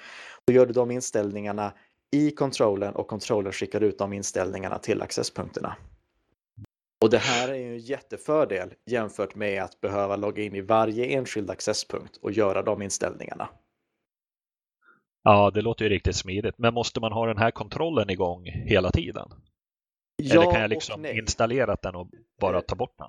Då 0.47 0.53
gör 0.53 0.66
du 0.66 0.73
de 0.73 0.91
inställningarna 0.91 1.73
i 2.12 2.30
kontrollen 2.30 2.94
och 2.94 3.06
kontrollen 3.06 3.52
skickar 3.52 3.80
ut 3.80 3.98
de 3.98 4.12
inställningarna 4.12 4.78
till 4.78 5.02
accesspunkterna. 5.02 5.76
Och 7.02 7.10
det 7.10 7.18
här 7.18 7.48
är 7.48 7.54
ju 7.54 7.72
en 7.72 7.78
jättefördel 7.78 8.74
jämfört 8.86 9.34
med 9.34 9.62
att 9.62 9.80
behöva 9.80 10.16
logga 10.16 10.42
in 10.42 10.54
i 10.54 10.60
varje 10.60 11.06
enskild 11.06 11.50
accesspunkt 11.50 12.16
och 12.16 12.32
göra 12.32 12.62
de 12.62 12.82
inställningarna. 12.82 13.48
Ja, 15.22 15.50
det 15.50 15.62
låter 15.62 15.84
ju 15.84 15.88
riktigt 15.88 16.16
smidigt. 16.16 16.58
Men 16.58 16.74
måste 16.74 17.00
man 17.00 17.12
ha 17.12 17.26
den 17.26 17.38
här 17.38 17.50
kontrollen 17.50 18.10
igång 18.10 18.44
hela 18.44 18.90
tiden? 18.90 19.28
Ja 20.16 20.42
Eller 20.42 20.52
kan 20.52 20.60
jag 20.60 20.70
liksom 20.70 21.06
installera 21.06 21.76
den 21.82 21.94
och 21.94 22.08
bara 22.40 22.60
ta 22.60 22.74
bort 22.74 22.98
den? 22.98 23.08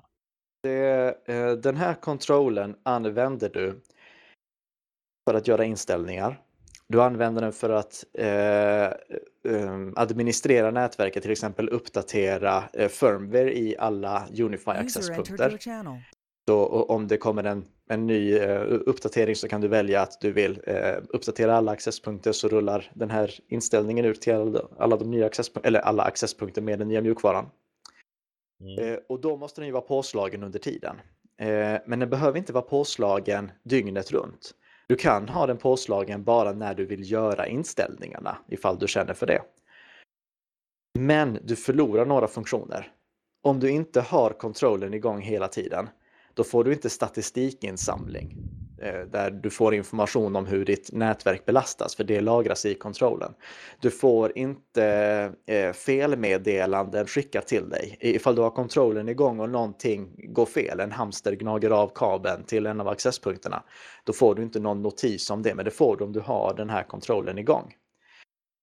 Det, 0.62 1.18
eh, 1.26 1.52
den 1.52 1.76
här 1.76 1.94
kontrollen 1.94 2.76
använder 2.82 3.48
du 3.48 3.80
för 5.28 5.34
att 5.34 5.48
göra 5.48 5.64
inställningar 5.64 6.40
du 6.88 7.02
använder 7.02 7.42
den 7.42 7.52
för 7.52 7.70
att 7.70 8.04
eh, 8.14 9.52
um, 9.54 9.92
administrera 9.96 10.70
nätverket, 10.70 11.22
till 11.22 11.32
exempel 11.32 11.68
uppdatera 11.68 12.64
eh, 12.72 12.88
firmware 12.88 13.58
i 13.58 13.76
alla 13.78 14.26
Unify 14.38 14.70
accesspunkter. 14.70 15.58
Så 16.48 16.66
om 16.66 17.08
det 17.08 17.16
kommer 17.16 17.44
en, 17.44 17.64
en 17.88 18.06
ny 18.06 18.34
eh, 18.34 18.62
uppdatering 18.68 19.36
så 19.36 19.48
kan 19.48 19.60
du 19.60 19.68
välja 19.68 20.02
att 20.02 20.20
du 20.20 20.32
vill 20.32 20.60
eh, 20.66 20.96
uppdatera 21.08 21.56
alla 21.56 21.72
accesspunkter 21.72 22.32
så 22.32 22.48
rullar 22.48 22.90
den 22.94 23.10
här 23.10 23.30
inställningen 23.48 24.04
ut 24.04 24.20
till 24.20 24.34
alla, 24.34 24.68
alla 24.78 24.96
de 24.96 25.10
nya 25.10 25.26
accesspunkter, 25.26 25.68
eller 25.68 25.80
alla 25.80 26.02
accesspunkter 26.02 26.62
med 26.62 26.78
den 26.78 26.88
nya 26.88 27.00
mjukvaran. 27.00 27.46
Mm. 28.60 28.92
Eh, 28.92 28.98
och 29.08 29.20
då 29.20 29.36
måste 29.36 29.60
den 29.60 29.66
ju 29.66 29.72
vara 29.72 29.82
påslagen 29.82 30.42
under 30.42 30.58
tiden. 30.58 30.96
Eh, 31.40 31.80
men 31.86 31.98
den 31.98 32.10
behöver 32.10 32.38
inte 32.38 32.52
vara 32.52 32.64
påslagen 32.64 33.50
dygnet 33.62 34.12
runt. 34.12 34.54
Du 34.86 34.96
kan 34.96 35.28
ha 35.28 35.46
den 35.46 35.56
påslagen 35.56 36.24
bara 36.24 36.52
när 36.52 36.74
du 36.74 36.86
vill 36.86 37.10
göra 37.10 37.46
inställningarna 37.46 38.38
ifall 38.48 38.78
du 38.78 38.88
känner 38.88 39.14
för 39.14 39.26
det. 39.26 39.42
Men 40.98 41.38
du 41.42 41.56
förlorar 41.56 42.06
några 42.06 42.28
funktioner. 42.28 42.92
Om 43.42 43.60
du 43.60 43.70
inte 43.70 44.00
har 44.00 44.30
kontrollen 44.30 44.94
igång 44.94 45.20
hela 45.20 45.48
tiden, 45.48 45.88
då 46.34 46.44
får 46.44 46.64
du 46.64 46.72
inte 46.72 46.90
statistikinsamling 46.90 48.36
Eh, 48.84 49.00
där 49.00 49.30
du 49.30 49.50
får 49.50 49.74
information 49.74 50.36
om 50.36 50.46
hur 50.46 50.64
ditt 50.64 50.92
nätverk 50.92 51.44
belastas, 51.44 51.96
för 51.96 52.04
det 52.04 52.20
lagras 52.20 52.66
i 52.66 52.74
kontrollen. 52.74 53.34
Du 53.80 53.90
får 53.90 54.38
inte 54.38 54.84
eh, 55.46 55.72
felmeddelanden 55.72 57.06
skickat 57.06 57.46
till 57.46 57.68
dig. 57.68 57.96
Ifall 58.00 58.36
du 58.36 58.42
har 58.42 58.50
kontrollen 58.50 59.08
igång 59.08 59.40
och 59.40 59.50
någonting 59.50 60.14
går 60.16 60.46
fel, 60.46 60.80
en 60.80 60.92
hamster 60.92 61.32
gnager 61.32 61.70
av 61.70 61.92
kabeln 61.94 62.44
till 62.44 62.66
en 62.66 62.80
av 62.80 62.88
accesspunkterna, 62.88 63.62
då 64.04 64.12
får 64.12 64.34
du 64.34 64.42
inte 64.42 64.60
någon 64.60 64.82
notis 64.82 65.30
om 65.30 65.42
det, 65.42 65.54
men 65.54 65.64
det 65.64 65.70
får 65.70 65.96
du 65.96 66.04
om 66.04 66.12
du 66.12 66.20
har 66.20 66.54
den 66.56 66.70
här 66.70 66.82
kontrollen 66.82 67.38
igång. 67.38 67.74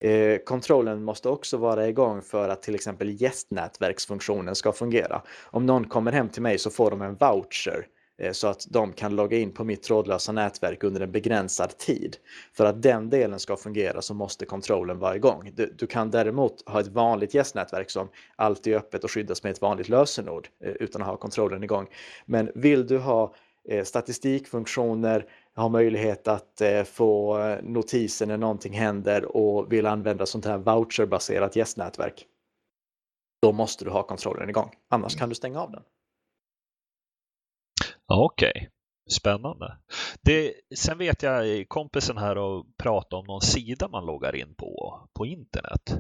Eh, 0.04 0.38
kontrollen 0.38 1.04
måste 1.04 1.30
också 1.30 1.58
vara 1.58 1.88
igång 1.88 2.22
för 2.22 2.50
att 2.50 2.62
till 2.62 2.76
exempel 2.76 3.22
gästnätverksfunktionen 3.22 4.56
ska 4.56 4.72
fungera. 4.72 5.22
Om 5.44 5.66
någon 5.66 5.88
kommer 5.88 6.12
hem 6.12 6.30
till 6.30 6.42
mig 6.42 6.58
så 6.58 6.70
får 6.70 6.92
de 6.92 7.02
en 7.02 7.16
voucher 7.16 7.88
så 8.32 8.48
att 8.48 8.68
de 8.70 8.94
kan 8.94 9.16
logga 9.16 9.38
in 9.38 9.52
på 9.52 9.64
mitt 9.64 9.84
trådlösa 9.84 10.32
nätverk 10.32 10.84
under 10.84 11.02
en 11.02 11.12
begränsad 11.12 11.78
tid. 11.78 12.18
För 12.54 12.66
att 12.66 12.82
den 12.82 13.10
delen 13.10 13.40
ska 13.40 13.56
fungera 13.58 14.02
så 14.02 14.14
måste 14.14 14.46
kontrollen 14.46 15.00
vara 15.00 15.16
igång. 15.16 15.52
Du, 15.56 15.76
du 15.78 15.88
kan 15.88 16.12
däremot 16.12 16.70
ha 16.70 16.80
ett 16.80 16.88
vanligt 16.88 17.34
gästnätverk 17.34 17.90
som 17.90 18.10
alltid 18.36 18.74
är 18.74 18.78
öppet 18.78 19.04
och 19.04 19.12
skyddas 19.12 19.44
med 19.44 19.52
ett 19.52 19.62
vanligt 19.62 19.90
lösenord 19.90 20.48
eh, 20.64 20.72
utan 20.72 21.02
att 21.02 21.08
ha 21.08 21.18
kontrollen 21.18 21.64
igång. 21.64 21.88
Men 22.26 22.52
vill 22.56 22.88
du 22.88 22.98
ha 22.98 23.34
eh, 23.70 23.84
statistikfunktioner, 23.84 25.26
har 25.56 25.70
möjlighet 25.70 26.28
att 26.28 26.62
eh, 26.62 26.84
få 26.84 27.38
notiser 27.64 28.26
när 28.26 28.38
någonting 28.38 28.74
händer 28.74 29.38
och 29.38 29.74
vill 29.74 29.86
använda 29.86 30.26
sånt 30.26 30.46
här 30.46 30.58
voucherbaserat 30.58 31.56
gästnätverk. 31.56 32.26
Då 33.42 33.52
måste 33.52 33.86
du 33.86 33.92
ha 33.92 34.04
kontrollen 34.04 34.50
igång, 34.50 34.70
annars 34.90 35.16
kan 35.16 35.30
du 35.30 35.36
stänga 35.36 35.62
av 35.62 35.72
den. 35.72 35.84
Okej, 38.14 38.52
okay. 38.56 38.68
spännande. 39.12 39.78
Det, 40.22 40.54
sen 40.76 40.98
vet 40.98 41.24
jag 41.24 41.66
kompisen 41.68 42.18
här 42.18 42.38
och 42.38 42.66
pratade 42.84 43.20
om 43.20 43.26
någon 43.26 43.42
sida 43.42 43.88
man 43.88 44.06
loggar 44.06 44.36
in 44.36 44.56
på 44.56 45.00
på 45.14 45.26
internet. 45.26 45.98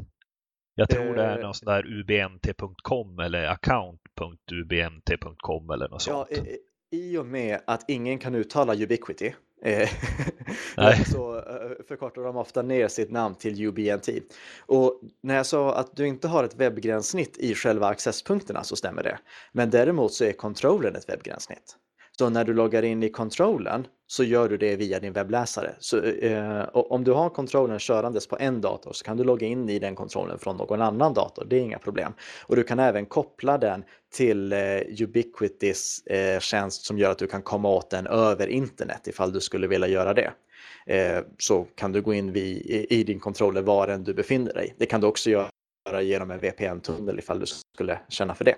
Jag 0.76 0.90
tror 0.90 1.16
det 1.16 1.24
är 1.24 1.38
eh, 1.38 1.44
någon 1.44 1.54
sån 1.54 1.66
där 1.66 2.00
ubnt.com 2.00 3.20
eller 3.20 3.44
account.ubnt.com 3.44 5.70
eller 5.70 5.90
något 5.90 6.02
sånt. 6.02 6.28
Ja, 6.32 6.38
i 6.92 7.18
och 7.18 7.26
med 7.26 7.62
att 7.68 7.90
ingen 7.90 8.20
kan 8.20 8.36
uttala 8.36 8.76
Ubiquity 8.76 9.34
eh, 9.62 9.90
så 11.12 11.38
eh, 11.38 11.72
förkortar 11.88 12.22
de 12.22 12.38
ofta 12.38 12.62
ner 12.62 12.88
sitt 12.88 13.12
namn 13.12 13.36
till 13.36 13.66
UBNT. 13.66 14.10
Och 14.60 15.02
när 15.24 15.36
jag 15.36 15.46
sa 15.46 15.76
att 15.76 15.96
du 15.96 16.08
inte 16.08 16.28
har 16.28 16.44
ett 16.44 16.56
webbgränssnitt 16.56 17.38
i 17.38 17.56
själva 17.56 17.88
accesspunkterna 17.88 18.64
så 18.64 18.76
stämmer 18.76 19.04
det. 19.04 19.20
Men 19.52 19.70
däremot 19.70 20.14
så 20.14 20.26
är 20.26 20.34
controllern 20.34 20.96
ett 20.96 21.10
webbgränssnitt. 21.10 21.78
Så 22.22 22.30
när 22.30 22.44
du 22.44 22.54
loggar 22.54 22.84
in 22.84 23.04
i 23.04 23.10
kontrollen 23.10 23.88
så 24.08 24.24
gör 24.24 24.50
du 24.50 24.58
det 24.58 24.76
via 24.76 25.00
din 25.00 25.14
webbläsare. 25.14 25.76
Så, 25.80 26.04
eh, 26.04 26.64
om 26.74 27.04
du 27.04 27.12
har 27.12 27.30
kontrollen 27.30 27.80
körandes 27.80 28.28
på 28.28 28.38
en 28.40 28.62
dator 28.62 28.94
så 28.94 29.06
kan 29.06 29.18
du 29.18 29.24
logga 29.24 29.48
in 29.48 29.70
i 29.70 29.80
den 29.80 29.96
kontrollen 29.96 30.40
från 30.40 30.58
någon 30.58 30.82
annan 30.82 31.14
dator. 31.14 31.46
Det 31.50 31.56
är 31.56 31.60
inga 31.60 31.80
problem. 31.80 32.14
Och 32.48 32.56
du 32.56 32.64
kan 32.64 32.80
även 32.80 33.06
koppla 33.06 33.58
den 33.58 33.84
till 34.14 34.54
eh, 34.54 34.60
Ubiquitys 35.00 36.04
eh, 36.06 36.40
tjänst 36.40 36.86
som 36.86 36.98
gör 36.98 37.12
att 37.12 37.18
du 37.18 37.28
kan 37.28 37.42
komma 37.42 37.70
åt 37.70 37.90
den 37.90 38.08
över 38.08 38.48
internet 38.48 39.08
ifall 39.08 39.34
du 39.34 39.40
skulle 39.42 39.68
vilja 39.68 39.88
göra 39.88 40.14
det. 40.14 40.32
Eh, 40.86 41.24
så 41.38 41.68
kan 41.76 41.92
du 41.92 42.02
gå 42.02 42.14
in 42.14 42.32
vid, 42.32 42.58
i, 42.58 42.88
i, 42.90 43.04
din 43.04 43.20
kontroller 43.20 43.62
var 43.62 43.88
än 43.88 44.04
du 44.04 44.14
befinner 44.14 44.54
dig. 44.54 44.76
Det 44.78 44.86
kan 44.86 45.02
du 45.02 45.08
också 45.08 45.30
göra 45.30 46.02
genom 46.02 46.32
en 46.32 46.40
VPN-tunnel 46.40 47.20
ifall 47.20 47.40
du 47.40 47.46
skulle 47.46 48.00
känna 48.10 48.36
för 48.36 48.46
det. 48.46 48.56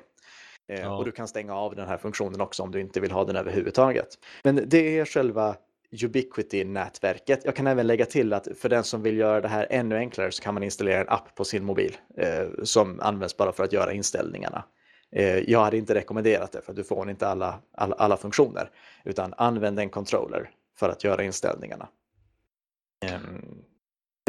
Eh, 0.68 0.82
ja. 0.82 0.98
Och 0.98 1.06
du 1.06 1.12
kan 1.12 1.28
stänga 1.28 1.56
av 1.56 1.76
den 1.76 1.88
här 1.88 1.98
funktionen 1.98 2.42
också 2.42 2.64
om 2.64 2.72
du 2.72 2.82
inte 2.82 3.00
vill 3.00 3.12
ha 3.12 3.26
den 3.26 3.36
överhuvudtaget. 3.36 4.18
Men 4.44 4.64
det 4.68 5.00
är 5.00 5.06
själva 5.06 5.56
Ubiquity-nätverket. 6.02 7.42
Jag 7.46 7.56
kan 7.56 7.68
även 7.68 7.88
lägga 7.88 8.06
till 8.06 8.34
att 8.34 8.48
för 8.58 8.70
den 8.70 8.84
som 8.84 9.02
vill 9.02 9.18
göra 9.18 9.42
det 9.42 9.48
här 9.48 9.68
ännu 9.70 9.98
enklare 9.98 10.32
så 10.32 10.44
kan 10.44 10.54
man 10.54 10.64
installera 10.64 11.02
en 11.02 11.10
app 11.10 11.36
på 11.36 11.46
sin 11.46 11.64
mobil 11.64 11.98
eh, 12.18 12.48
som 12.64 13.00
används 13.00 13.38
bara 13.38 13.52
för 13.52 13.64
att 13.64 13.74
göra 13.74 13.94
inställningarna. 13.94 14.64
Eh, 15.12 15.38
jag 15.38 15.64
hade 15.64 15.78
inte 15.78 15.96
rekommenderat 15.96 16.52
det 16.52 16.62
för 16.62 16.74
du 16.74 16.84
får 16.84 17.10
inte 17.10 17.28
alla, 17.28 17.60
alla, 17.72 17.96
alla 17.96 18.18
funktioner 18.18 18.70
utan 19.06 19.34
använd 19.38 19.80
en 19.80 19.90
controller 19.90 20.50
för 20.80 20.90
att 20.90 21.04
göra 21.04 21.24
inställningarna. 21.24 21.90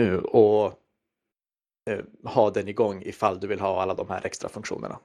Eh, 0.00 0.16
och 0.16 0.72
eh, 1.90 1.98
ha 2.24 2.50
den 2.50 2.68
igång 2.68 3.02
ifall 3.02 3.40
du 3.40 3.46
vill 3.46 3.60
ha 3.60 3.82
alla 3.82 3.94
de 3.94 4.08
här 4.08 4.26
extra 4.26 4.48
funktionerna. 4.48 4.98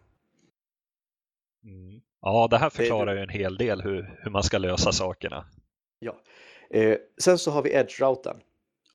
Ja, 2.22 2.48
det 2.52 2.58
här 2.58 2.70
förklarar 2.70 3.16
ju 3.16 3.22
en 3.22 3.30
hel 3.30 3.58
del 3.58 3.82
hur, 3.82 4.20
hur 4.24 4.32
man 4.32 4.44
ska 4.44 4.58
lösa 4.58 4.92
sakerna. 4.92 5.46
Ja. 6.00 6.16
Eh, 6.70 6.98
sen 7.22 7.38
så 7.38 7.52
har 7.52 7.62
vi 7.62 7.70
Edge-routern. 7.70 8.38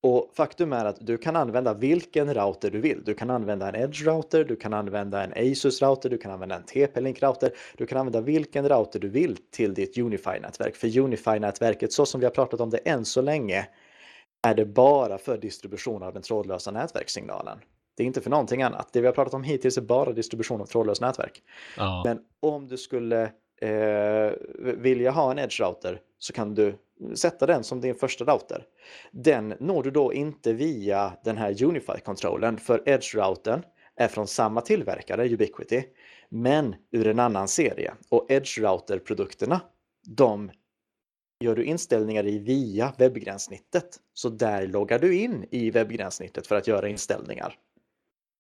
Och 0.01 0.31
faktum 0.37 0.73
är 0.73 0.85
att 0.85 1.07
du 1.07 1.19
kan 1.19 1.37
använda 1.37 1.75
vilken 1.75 2.35
router 2.35 2.71
du 2.71 2.81
vill. 2.81 3.05
Du 3.05 3.15
kan 3.15 3.31
använda 3.31 3.69
en 3.69 3.75
Edge-router, 3.75 4.45
du 4.45 4.57
kan 4.57 4.75
använda 4.75 5.25
en 5.25 5.33
Asus-router, 5.33 6.09
du 6.09 6.19
kan 6.19 6.31
använda 6.31 6.57
en 6.57 6.63
TP-Link-router. 6.63 7.51
Du 7.77 7.87
kan 7.87 7.99
använda 7.99 8.21
vilken 8.21 8.69
router 8.69 9.01
du 9.01 9.09
vill 9.09 9.37
till 9.51 9.75
ditt 9.75 9.99
Unify-nätverk. 9.99 10.77
För 10.77 10.99
Unify-nätverket, 10.99 11.93
så 11.93 12.07
som 12.07 12.21
vi 12.21 12.27
har 12.27 12.31
pratat 12.31 12.61
om 12.61 12.71
det 12.71 12.79
än 12.79 13.05
så 13.05 13.23
länge, 13.23 13.69
är 14.43 14.55
det 14.55 14.67
bara 14.67 15.19
för 15.19 15.39
distribution 15.39 16.03
av 16.03 16.13
den 16.13 16.23
trådlösa 16.23 16.71
nätverkssignalen. 16.71 17.59
Det 17.97 18.03
är 18.03 18.07
inte 18.07 18.21
för 18.21 18.31
någonting 18.31 18.63
annat. 18.63 18.93
Det 18.93 19.01
vi 19.01 19.07
har 19.07 19.15
pratat 19.15 19.35
om 19.35 19.43
hittills 19.43 19.79
är 19.79 19.83
bara 19.83 20.13
distribution 20.13 20.61
av 20.61 20.67
trådlöst 20.67 21.01
nätverk. 21.01 21.43
Ja. 21.77 22.03
Men 22.05 22.21
om 22.41 22.69
du 22.69 22.77
skulle 22.77 23.23
eh, 23.61 24.33
vilja 24.61 25.11
ha 25.11 25.31
en 25.31 25.39
edge-router 25.39 26.01
så 26.19 26.33
kan 26.33 26.55
du 26.55 26.79
sätta 27.15 27.47
den 27.47 27.65
som 27.65 27.81
din 27.81 27.95
första 27.95 28.25
router. 28.25 28.65
Den 29.11 29.55
når 29.61 29.83
du 29.83 29.91
då 29.91 30.13
inte 30.13 30.53
via 30.53 31.13
den 31.25 31.37
här 31.37 31.65
Unify-kontrollen 31.65 32.59
för 32.59 32.83
edge-routern 32.87 33.63
är 33.97 34.09
från 34.09 34.27
samma 34.27 34.61
tillverkare, 34.61 35.29
Ubiquity, 35.29 35.83
men 36.29 36.75
ur 36.91 37.07
en 37.07 37.19
annan 37.19 37.49
serie. 37.49 37.95
Och 38.09 38.31
edge-router-produkterna, 38.31 39.61
de 40.07 40.51
gör 41.41 41.57
du 41.57 41.65
inställningar 41.65 42.27
i 42.27 42.39
via 42.39 42.93
webbgränssnittet. 42.99 44.01
Så 44.15 44.29
där 44.29 44.67
loggar 44.67 44.99
du 44.99 45.17
in 45.19 45.47
i 45.51 45.71
webbgränssnittet 45.71 46.47
för 46.47 46.57
att 46.57 46.67
göra 46.67 46.89
inställningar. 46.89 47.59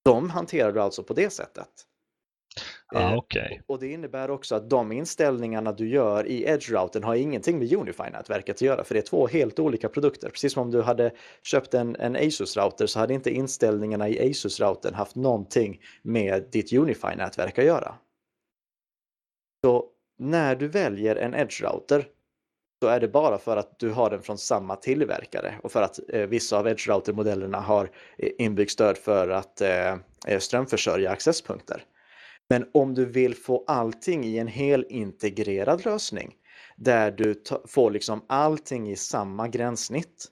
De 0.04 0.30
hanterar 0.30 0.72
du 0.72 0.80
alltså 0.80 1.02
på 1.02 1.14
det 1.14 1.30
sättet. 1.30 1.68
Ah, 2.86 3.00
Eh, 3.00 3.16
Okej. 3.18 3.62
Och 3.66 3.78
det 3.78 3.92
innebär 3.92 4.30
också 4.30 4.54
att 4.54 4.70
de 4.70 4.92
inställningarna 4.92 5.72
du 5.72 5.88
gör 5.88 6.26
i 6.26 6.44
Edge-routern 6.44 7.02
har 7.02 7.14
ingenting 7.14 7.58
med 7.58 7.72
Unify-nätverket 7.72 8.54
att 8.54 8.60
göra, 8.62 8.84
för 8.84 8.94
det 8.94 9.00
är 9.00 9.06
två 9.06 9.26
helt 9.26 9.58
olika 9.58 9.88
produkter. 9.88 10.30
Precis 10.30 10.52
som 10.52 10.62
om 10.62 10.70
du 10.70 10.82
hade 10.82 11.12
köpt 11.42 11.74
en, 11.74 11.96
en 11.96 12.16
Asus-router 12.16 12.86
så 12.86 12.98
hade 12.98 13.14
inte 13.14 13.30
inställningarna 13.30 14.08
i 14.08 14.30
Asus-routern 14.30 14.94
haft 14.94 15.16
någonting 15.16 15.80
med 16.02 16.48
ditt 16.52 16.72
Unify-nätverk 16.72 17.58
att 17.58 17.64
göra. 17.64 17.94
Så 19.64 19.84
när 20.18 20.56
du 20.56 20.68
väljer 20.68 21.16
en 21.16 21.34
Edge-router 21.34 22.04
så 22.84 22.88
är 22.88 23.00
det 23.00 23.08
bara 23.08 23.38
för 23.38 23.56
att 23.56 23.78
du 23.78 23.90
har 23.90 24.10
den 24.10 24.22
från 24.22 24.38
samma 24.38 24.76
tillverkare 24.76 25.54
och 25.62 25.72
för 25.72 25.82
att 25.82 26.00
eh, 26.08 26.20
vissa 26.20 26.58
av 26.58 26.68
Edge-router-modellerna 26.68 27.60
har 27.60 27.90
eh, 28.18 28.30
inbyggt 28.38 28.72
stöd 28.72 28.98
för 28.98 29.28
att 29.28 29.60
eh, 29.60 29.92
eh, 30.26 30.38
strömförsörja 30.38 31.10
accesspunkter. 31.10 31.82
Men 32.48 32.66
om 32.74 32.94
du 32.94 33.04
vill 33.04 33.34
få 33.34 33.64
allting 33.66 34.24
i 34.24 34.38
en 34.38 34.46
hel 34.46 34.86
integrerad 34.88 35.84
lösning 35.84 36.34
där 36.76 37.10
du 37.10 37.42
får 37.68 37.90
liksom 37.90 38.24
allting 38.26 38.90
i 38.90 38.96
samma 38.96 39.48
gränssnitt, 39.48 40.26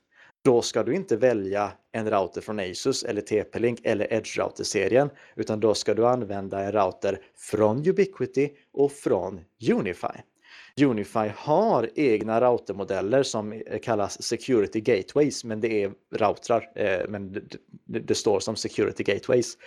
då 0.44 0.62
ska 0.62 0.82
du 0.82 0.94
inte 0.94 1.16
välja 1.16 1.72
en 1.92 2.10
router 2.10 2.40
från 2.40 2.60
Asus 2.60 3.02
eller 3.04 3.20
TP-Link 3.20 3.80
eller 3.84 4.12
Edge 4.12 4.38
Router-serien, 4.38 5.10
utan 5.36 5.60
då 5.60 5.74
ska 5.74 5.94
du 5.94 6.06
använda 6.06 6.60
en 6.60 6.72
router 6.72 7.20
från 7.36 7.88
Ubiquity 7.88 8.50
och 8.72 8.92
från 8.92 9.40
Unify. 9.70 10.31
Unify 10.80 11.32
har 11.36 11.90
egna 11.94 12.40
routermodeller 12.40 13.22
som 13.22 13.62
kallas 13.82 14.22
Security 14.22 14.80
Gateways, 14.80 15.44
men 15.44 15.60
det 15.60 15.82
är 15.82 15.92
routrar, 16.14 16.72
eh, 16.74 17.08
men 17.08 17.32
det, 17.32 18.00
det 18.00 18.14
står 18.14 18.40
som 18.40 18.56
Security 18.56 19.02
Gateways. 19.02 19.58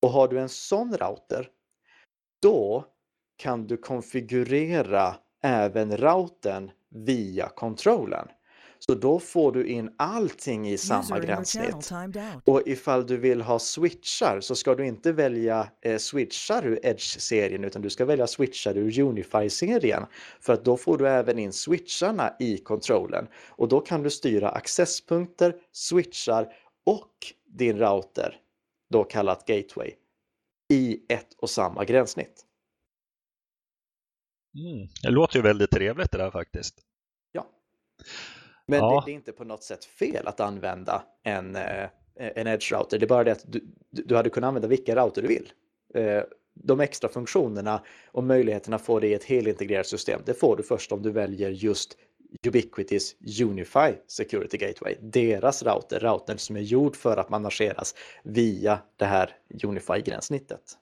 Och 0.00 0.10
har 0.10 0.28
du 0.28 0.38
en 0.38 0.48
sån 0.48 0.96
router 0.96 1.48
då 2.42 2.84
kan 3.36 3.66
du 3.66 3.76
konfigurera 3.76 5.14
även 5.42 5.96
routern 5.96 6.70
via 6.90 7.48
kontrollen. 7.48 8.28
Så 8.86 8.94
då 8.94 9.18
får 9.18 9.52
du 9.52 9.66
in 9.66 9.90
allting 9.96 10.68
i 10.68 10.78
samma 10.78 11.18
gränssnitt. 11.18 11.92
Och 12.44 12.62
ifall 12.66 13.06
du 13.06 13.16
vill 13.16 13.40
ha 13.40 13.58
switchar 13.58 14.40
så 14.40 14.54
ska 14.54 14.74
du 14.74 14.86
inte 14.86 15.12
välja 15.12 15.68
eh, 15.80 15.98
switchar 15.98 16.66
ur 16.66 16.86
Edge-serien 16.86 17.64
utan 17.64 17.82
du 17.82 17.90
ska 17.90 18.04
välja 18.04 18.26
switchar 18.26 18.76
ur 18.76 19.00
Unify-serien. 19.00 20.06
För 20.40 20.52
att 20.52 20.64
då 20.64 20.76
får 20.76 20.98
du 20.98 21.08
även 21.08 21.38
in 21.38 21.52
switcharna 21.52 22.36
i 22.38 22.58
kontrollen. 22.58 23.26
Och 23.48 23.68
då 23.68 23.80
kan 23.80 24.02
du 24.02 24.10
styra 24.10 24.48
accesspunkter, 24.48 25.56
switchar 25.72 26.52
och 26.86 27.16
din 27.46 27.78
router, 27.78 28.36
då 28.90 29.04
kallat 29.04 29.46
gateway, 29.46 29.94
i 30.72 31.00
ett 31.08 31.34
och 31.38 31.50
samma 31.50 31.84
gränssnitt. 31.84 32.44
Mm. 34.54 34.88
Det 35.02 35.10
låter 35.10 35.36
ju 35.36 35.42
väldigt 35.42 35.70
trevligt 35.70 36.12
det 36.12 36.18
där 36.18 36.30
faktiskt. 36.30 36.80
Ja. 37.32 37.46
Men 38.66 38.78
Ja. 38.78 39.00
Det, 39.00 39.10
det 39.10 39.12
är 39.12 39.14
inte 39.14 39.32
på 39.32 39.44
något 39.44 39.62
sätt 39.64 39.84
fel 39.84 40.26
att 40.26 40.40
använda 40.40 41.02
en, 41.22 41.56
eh, 41.56 41.88
en 42.14 42.46
Edge-router. 42.46 42.98
Det 42.98 43.04
är 43.04 43.08
bara 43.08 43.24
det 43.24 43.32
att 43.32 43.52
du, 43.52 43.60
du 43.90 44.02
du 44.02 44.16
hade 44.16 44.30
kunnat 44.30 44.48
använda 44.48 44.68
vilken 44.68 44.96
router 44.96 45.22
du 45.22 45.28
vill. 45.28 45.52
Eh, 45.94 46.22
De 46.54 46.80
extra 46.80 47.08
funktionerna 47.08 47.82
och 48.12 48.24
möjligheterna 48.24 48.76
att 48.76 48.82
få 48.82 49.00
det 49.00 49.08
i 49.08 49.14
ett 49.14 49.24
helintegrerat 49.24 49.86
system, 49.86 50.20
det 50.24 50.34
får 50.34 50.56
du 50.56 50.62
först 50.62 50.92
om 50.92 51.02
du 51.02 51.10
väljer 51.10 51.50
just 51.50 51.98
Ubiquitys 52.46 53.16
Unify 53.42 53.94
Security 54.06 54.56
Gateway. 54.58 54.96
Deras 55.00 55.62
router, 55.62 56.00
routern 56.00 56.38
som 56.38 56.56
är 56.56 56.60
gjord 56.60 56.96
för 56.96 57.16
att 57.16 57.28
manageras 57.30 57.94
via 58.24 58.78
det 58.96 59.04
här 59.04 59.36
Unify-gränssnittet. 59.64 60.78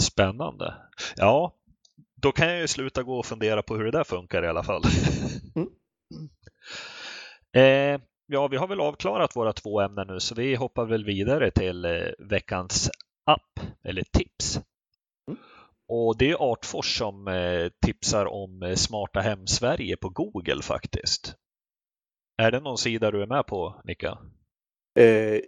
Spännande. 0.00 0.74
Ja, 1.16 1.54
då 2.20 2.32
kan 2.32 2.48
jag 2.48 2.60
ju 2.60 2.68
sluta 2.68 3.02
gå 3.02 3.18
och 3.18 3.26
fundera 3.26 3.62
på 3.62 3.76
hur 3.76 3.84
det 3.84 3.90
där 3.90 4.04
funkar 4.04 4.44
i 4.44 4.48
alla 4.48 4.62
fall. 4.62 4.82
Mm. 5.56 5.68
eh, 7.56 8.00
ja, 8.26 8.48
vi 8.48 8.56
har 8.56 8.68
väl 8.68 8.80
avklarat 8.80 9.36
våra 9.36 9.52
två 9.52 9.80
ämnen 9.80 10.06
nu 10.06 10.20
så 10.20 10.34
vi 10.34 10.54
hoppar 10.54 10.84
väl 10.84 11.04
vidare 11.04 11.50
till 11.50 11.84
eh, 11.84 11.92
veckans 12.18 12.90
app 13.26 13.60
eller 13.84 14.02
tips. 14.02 14.60
Mm. 15.28 15.40
Och 15.88 16.18
det 16.18 16.30
är 16.30 16.52
Artfors 16.52 16.98
som 16.98 17.28
eh, 17.28 17.68
tipsar 17.86 18.26
om 18.26 18.62
eh, 18.62 18.74
Smarta 18.74 19.20
Hem 19.20 19.46
Sverige 19.46 19.96
på 19.96 20.08
Google 20.08 20.62
faktiskt. 20.62 21.34
Är 22.42 22.50
det 22.50 22.60
någon 22.60 22.78
sida 22.78 23.10
du 23.10 23.22
är 23.22 23.26
med 23.26 23.46
på, 23.46 23.80
Nika? 23.84 24.18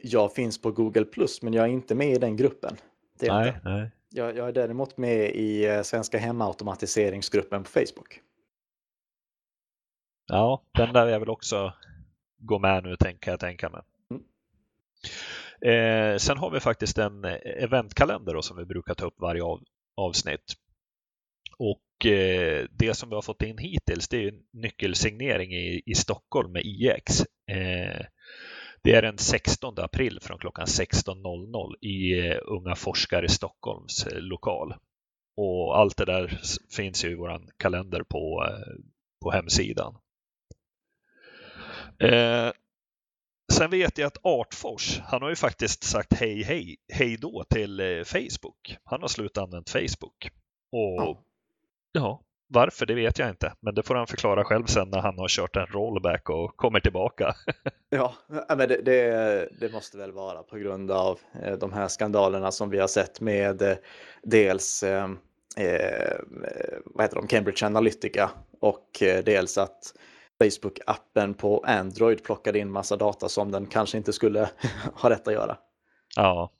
Jag 0.02 0.34
finns 0.34 0.62
på 0.62 0.70
Google 0.70 1.04
Plus 1.04 1.42
men 1.42 1.52
jag 1.52 1.64
är 1.64 1.68
inte 1.68 1.94
med 1.94 2.12
i 2.12 2.18
den 2.18 2.36
gruppen. 2.36 2.76
Nej, 3.20 3.48
inte. 3.48 3.60
nej. 3.64 3.90
Jag, 4.12 4.36
jag 4.36 4.48
är 4.48 4.52
däremot 4.52 4.96
med 4.96 5.30
i 5.34 5.64
eh, 5.66 5.82
Svenska 5.82 6.18
hemautomatiseringsgruppen 6.18 7.62
på 7.62 7.70
Facebook. 7.70 8.20
Ja, 10.26 10.62
den 10.74 10.92
där 10.92 11.06
jag 11.06 11.20
väl 11.20 11.30
också 11.30 11.72
gå 12.38 12.58
med 12.58 12.84
nu, 12.84 12.96
tänker 12.96 13.30
jag 13.30 13.40
tänka 13.40 13.68
mig. 13.68 13.82
Mm. 14.10 14.22
Eh, 15.60 16.18
sen 16.18 16.38
har 16.38 16.50
vi 16.50 16.60
faktiskt 16.60 16.98
en 16.98 17.24
eventkalender 17.44 18.34
då, 18.34 18.42
som 18.42 18.56
vi 18.56 18.64
brukar 18.64 18.94
ta 18.94 19.06
upp 19.06 19.20
varje 19.20 19.42
av, 19.42 19.60
avsnitt. 19.96 20.54
Och 21.56 22.06
eh, 22.06 22.66
det 22.70 22.94
som 22.94 23.08
vi 23.08 23.14
har 23.14 23.22
fått 23.22 23.42
in 23.42 23.58
hittills 23.58 24.08
det 24.08 24.26
är 24.26 24.34
nyckelsignering 24.52 25.52
i, 25.52 25.82
i 25.86 25.94
Stockholm 25.94 26.52
med 26.52 26.62
IX. 26.64 27.20
Eh, 27.50 28.06
det 28.82 28.94
är 28.94 29.02
den 29.02 29.18
16 29.18 29.74
april 29.78 30.18
från 30.22 30.38
klockan 30.38 30.66
16.00 30.66 31.74
i 31.80 32.28
eh, 32.28 32.38
Unga 32.44 32.74
forskare 32.74 33.28
Stockholms 33.28 34.06
eh, 34.06 34.18
lokal. 34.18 34.74
Och 35.36 35.78
allt 35.78 35.96
det 35.96 36.04
där 36.04 36.40
finns 36.76 37.04
ju 37.04 37.10
i 37.10 37.14
vår 37.14 37.40
kalender 37.56 38.02
på, 38.02 38.46
eh, 38.48 38.84
på 39.22 39.30
hemsidan. 39.30 39.96
Eh, 41.98 42.50
sen 43.52 43.70
vet 43.70 43.98
jag 43.98 44.06
att 44.06 44.18
Artfors, 44.22 44.98
han 44.98 45.22
har 45.22 45.28
ju 45.28 45.36
faktiskt 45.36 45.84
sagt 45.84 46.12
hej 46.12 46.42
hej, 46.42 46.76
hej 46.92 47.16
då 47.16 47.44
till 47.50 48.04
Facebook. 48.06 48.76
Han 48.84 49.00
har 49.00 49.08
slutat 49.08 49.44
använda 49.44 49.70
Facebook. 49.70 50.30
Och 50.72 50.96
Ja. 50.96 51.22
ja, 51.92 52.22
varför 52.52 52.86
det 52.86 52.94
vet 52.94 53.18
jag 53.18 53.28
inte, 53.28 53.52
men 53.60 53.74
det 53.74 53.82
får 53.82 53.94
han 53.94 54.06
förklara 54.06 54.44
själv 54.44 54.64
sen 54.64 54.88
när 54.90 54.98
han 54.98 55.18
har 55.18 55.28
kört 55.28 55.56
en 55.56 55.66
rollback 55.66 56.30
och 56.30 56.56
kommer 56.56 56.80
tillbaka. 56.80 57.34
Ja, 57.92 58.14
men 58.48 58.68
det, 58.68 58.82
det, 58.84 59.48
det 59.60 59.72
måste 59.72 59.98
väl 59.98 60.12
vara 60.12 60.42
på 60.42 60.56
grund 60.56 60.90
av 60.90 61.18
eh, 61.42 61.52
de 61.52 61.72
här 61.72 61.88
skandalerna 61.88 62.52
som 62.52 62.70
vi 62.70 62.78
har 62.78 62.88
sett 62.88 63.20
med 63.20 63.62
eh, 63.62 63.76
dels 64.22 64.82
eh, 64.82 65.04
eh, 65.56 66.18
vad 66.84 67.04
heter 67.04 67.16
de, 67.16 67.26
Cambridge 67.26 67.66
Analytica 67.66 68.30
och 68.60 68.86
dels 69.00 69.58
att 69.58 69.94
Facebook-appen 70.44 71.34
på 71.34 71.64
Android 71.66 72.24
plockade 72.24 72.58
in 72.58 72.70
massa 72.70 72.96
data 72.96 73.28
som 73.28 73.50
den 73.52 73.66
kanske 73.66 73.98
inte 73.98 74.12
skulle 74.12 74.48
ha 74.94 75.10
rätt 75.10 75.28
att 75.28 75.34
göra. 75.34 75.56
Ja. 76.16 76.50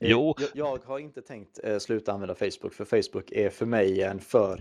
Eh, 0.00 0.10
Jo, 0.10 0.34
Jag, 0.38 0.48
jag 0.54 0.84
har 0.84 0.98
inte 0.98 1.22
tänkt 1.22 1.60
eh, 1.64 1.78
sluta 1.78 2.12
använda 2.12 2.34
Facebook 2.34 2.74
för 2.74 2.84
Facebook 2.84 3.32
är 3.32 3.50
för 3.50 3.66
mig 3.66 4.02
en 4.02 4.20
för 4.20 4.60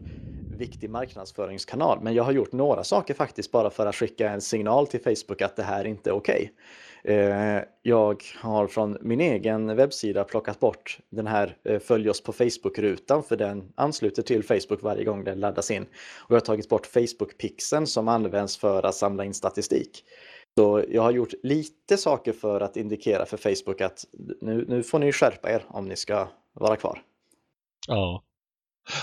viktig 0.57 0.89
marknadsföringskanal. 0.89 1.99
Men 2.01 2.13
jag 2.13 2.23
har 2.23 2.31
gjort 2.31 2.51
några 2.51 2.83
saker 2.83 3.13
faktiskt 3.13 3.51
bara 3.51 3.69
för 3.69 3.85
att 3.85 3.95
skicka 3.95 4.29
en 4.29 4.41
signal 4.41 4.87
till 4.87 5.01
Facebook 5.01 5.41
att 5.41 5.55
det 5.55 5.63
här 5.63 5.85
inte 5.85 6.09
är 6.09 6.13
okej. 6.13 6.51
Eh, 7.03 7.59
Jag 7.81 8.23
har 8.41 8.67
från 8.67 8.97
min 9.01 9.21
egen 9.21 9.75
webbsida 9.75 10.23
plockat 10.23 10.59
bort 10.59 10.99
den 11.09 11.27
här 11.27 11.57
eh, 11.63 11.79
följ 11.79 12.09
oss 12.09 12.23
på 12.23 12.33
Facebook-rutan 12.33 13.23
för 13.23 13.37
den 13.37 13.73
ansluter 13.75 14.21
till 14.21 14.43
Facebook 14.43 14.81
varje 14.81 15.03
gång 15.03 15.23
den 15.23 15.39
laddas 15.39 15.71
in. 15.71 15.83
Och 16.17 16.31
jag 16.31 16.35
har 16.35 16.45
tagit 16.45 16.69
bort 16.69 16.87
Facebook-pixeln 16.87 17.85
som 17.85 18.07
används 18.07 18.57
för 18.57 18.83
att 18.85 18.95
samla 18.95 19.25
in 19.25 19.33
statistik. 19.33 20.03
Så 20.57 20.83
jag 20.89 21.01
har 21.01 21.11
gjort 21.11 21.33
lite 21.43 21.97
saker 21.97 22.33
för 22.33 22.61
att 22.61 22.77
indikera 22.77 23.25
för 23.25 23.37
Facebook 23.37 23.81
att 23.81 24.05
nu, 24.41 24.65
nu 24.67 24.83
får 24.83 24.99
ni 24.99 25.11
skärpa 25.11 25.51
er 25.51 25.65
om 25.67 25.87
ni 25.87 25.95
ska 25.95 26.27
vara 26.53 26.75
kvar. 26.75 27.01
ja. 27.87 28.23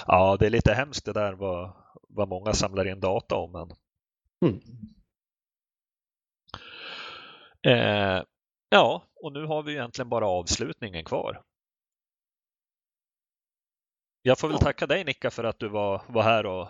ja, 0.06 0.36
det 0.40 0.46
är 0.46 0.50
lite 0.50 0.72
hemskt 0.74 1.04
det 1.04 1.12
där 1.12 1.32
vad, 1.32 1.72
vad 2.08 2.28
många 2.28 2.52
samlar 2.52 2.88
in 2.88 3.00
data 3.00 3.36
om. 3.36 3.52
Men... 3.52 3.70
Mm. 4.44 4.60
Eh, 7.66 8.24
ja, 8.68 9.02
och 9.22 9.32
nu 9.32 9.44
har 9.46 9.62
vi 9.62 9.72
egentligen 9.72 10.08
bara 10.08 10.26
avslutningen 10.26 11.04
kvar. 11.04 11.42
Jag 14.22 14.38
får 14.38 14.48
väl 14.48 14.56
Ja. 14.60 14.64
tacka 14.64 14.86
dig 14.86 15.04
Nicka 15.04 15.30
för 15.30 15.44
att 15.44 15.58
du 15.58 15.68
var, 15.68 16.02
var 16.08 16.22
här 16.22 16.46
och, 16.46 16.68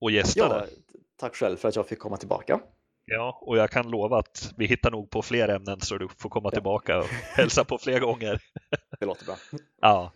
och 0.00 0.10
gästade. 0.10 0.68
Ja, 0.70 0.94
tack 1.16 1.34
själv 1.36 1.56
för 1.56 1.68
att 1.68 1.76
jag 1.76 1.88
fick 1.88 1.98
komma 1.98 2.16
tillbaka. 2.16 2.60
Ja, 3.06 3.38
och 3.42 3.56
jag 3.58 3.70
kan 3.70 3.90
lova 3.90 4.18
att 4.18 4.52
vi 4.56 4.66
hittar 4.66 4.90
nog 4.90 5.10
på 5.10 5.22
fler 5.22 5.48
ämnen 5.48 5.80
så 5.80 5.98
du 5.98 6.08
får 6.18 6.28
komma 6.28 6.48
Ja. 6.48 6.50
tillbaka 6.50 6.98
och 6.98 7.06
hälsa 7.36 7.64
på 7.64 7.78
fler 7.78 8.00
gånger. 8.00 8.40
Det 9.00 9.06
låter 9.06 9.24
bra. 9.26 9.36
Ja. 9.80 10.12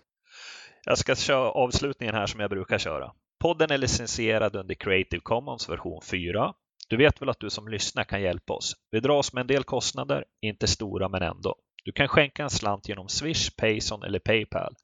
Jag 0.84 0.98
ska 0.98 1.14
köra 1.16 1.50
avslutningen 1.50 2.14
här 2.14 2.26
som 2.26 2.40
jag 2.40 2.50
brukar 2.50 2.78
köra. 2.78 3.12
Podden 3.40 3.70
är 3.70 3.78
licensierad 3.78 4.56
under 4.56 4.74
Creative 4.74 5.20
Commons 5.20 5.68
version 5.68 6.02
4. 6.10 6.54
Du 6.88 6.96
vet 6.96 7.22
väl 7.22 7.28
att 7.28 7.40
du 7.40 7.50
som 7.50 7.68
lyssnar 7.68 8.04
kan 8.04 8.22
hjälpa 8.22 8.52
oss? 8.52 8.72
Vi 8.90 9.00
dras 9.00 9.32
med 9.32 9.40
en 9.40 9.46
del 9.46 9.64
kostnader, 9.64 10.24
inte 10.40 10.66
stora 10.66 11.08
men 11.08 11.22
ändå. 11.22 11.54
Du 11.84 11.92
kan 11.92 12.08
skänka 12.08 12.42
en 12.42 12.50
slant 12.50 12.88
genom 12.88 13.08
Swish, 13.08 13.56
Payson 13.56 14.02
eller 14.02 14.18
Paypal. 14.18 14.74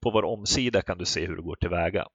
På 0.00 0.10
vår 0.10 0.24
omsida 0.24 0.82
kan 0.82 0.98
du 0.98 1.04
se 1.04 1.26
hur 1.26 1.36
du 1.36 1.42
går 1.42 1.56
tillväga. 1.56 2.06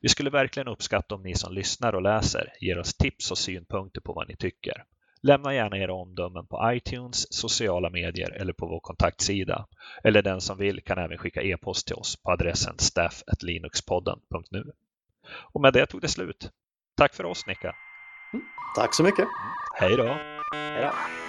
Vi 0.00 0.08
skulle 0.08 0.30
verkligen 0.30 0.68
uppskatta 0.68 1.14
om 1.14 1.22
ni 1.22 1.34
som 1.34 1.54
lyssnar 1.54 1.92
och 1.92 2.02
läser 2.02 2.52
ger 2.60 2.78
oss 2.78 2.94
tips 2.94 3.30
och 3.30 3.38
synpunkter 3.38 4.00
på 4.00 4.12
vad 4.12 4.28
ni 4.28 4.36
tycker. 4.36 4.84
Lämna 5.22 5.54
gärna 5.54 5.78
era 5.78 5.94
omdömen 5.94 6.46
på 6.46 6.72
iTunes, 6.72 7.32
sociala 7.32 7.90
medier 7.90 8.30
eller 8.30 8.52
på 8.52 8.66
vår 8.66 8.80
kontaktsida. 8.80 9.66
Eller 10.04 10.22
den 10.22 10.40
som 10.40 10.58
vill 10.58 10.82
kan 10.82 10.98
även 10.98 11.18
skicka 11.18 11.42
e-post 11.42 11.86
till 11.86 11.96
oss 11.96 12.16
på 12.22 12.30
adressen 12.30 12.74
staff.linuxpodden.nu. 12.78 14.72
Och 15.52 15.60
med 15.60 15.72
det 15.72 15.86
tog 15.86 16.00
det 16.00 16.08
slut. 16.08 16.50
Tack 16.96 17.14
för 17.14 17.24
oss 17.24 17.46
Nicka. 17.46 17.74
Tack 18.76 18.94
så 18.94 19.02
mycket. 19.02 19.28
Hej 19.74 19.96
då. 19.96 20.16
Hej 20.52 20.82
då. 20.82 21.23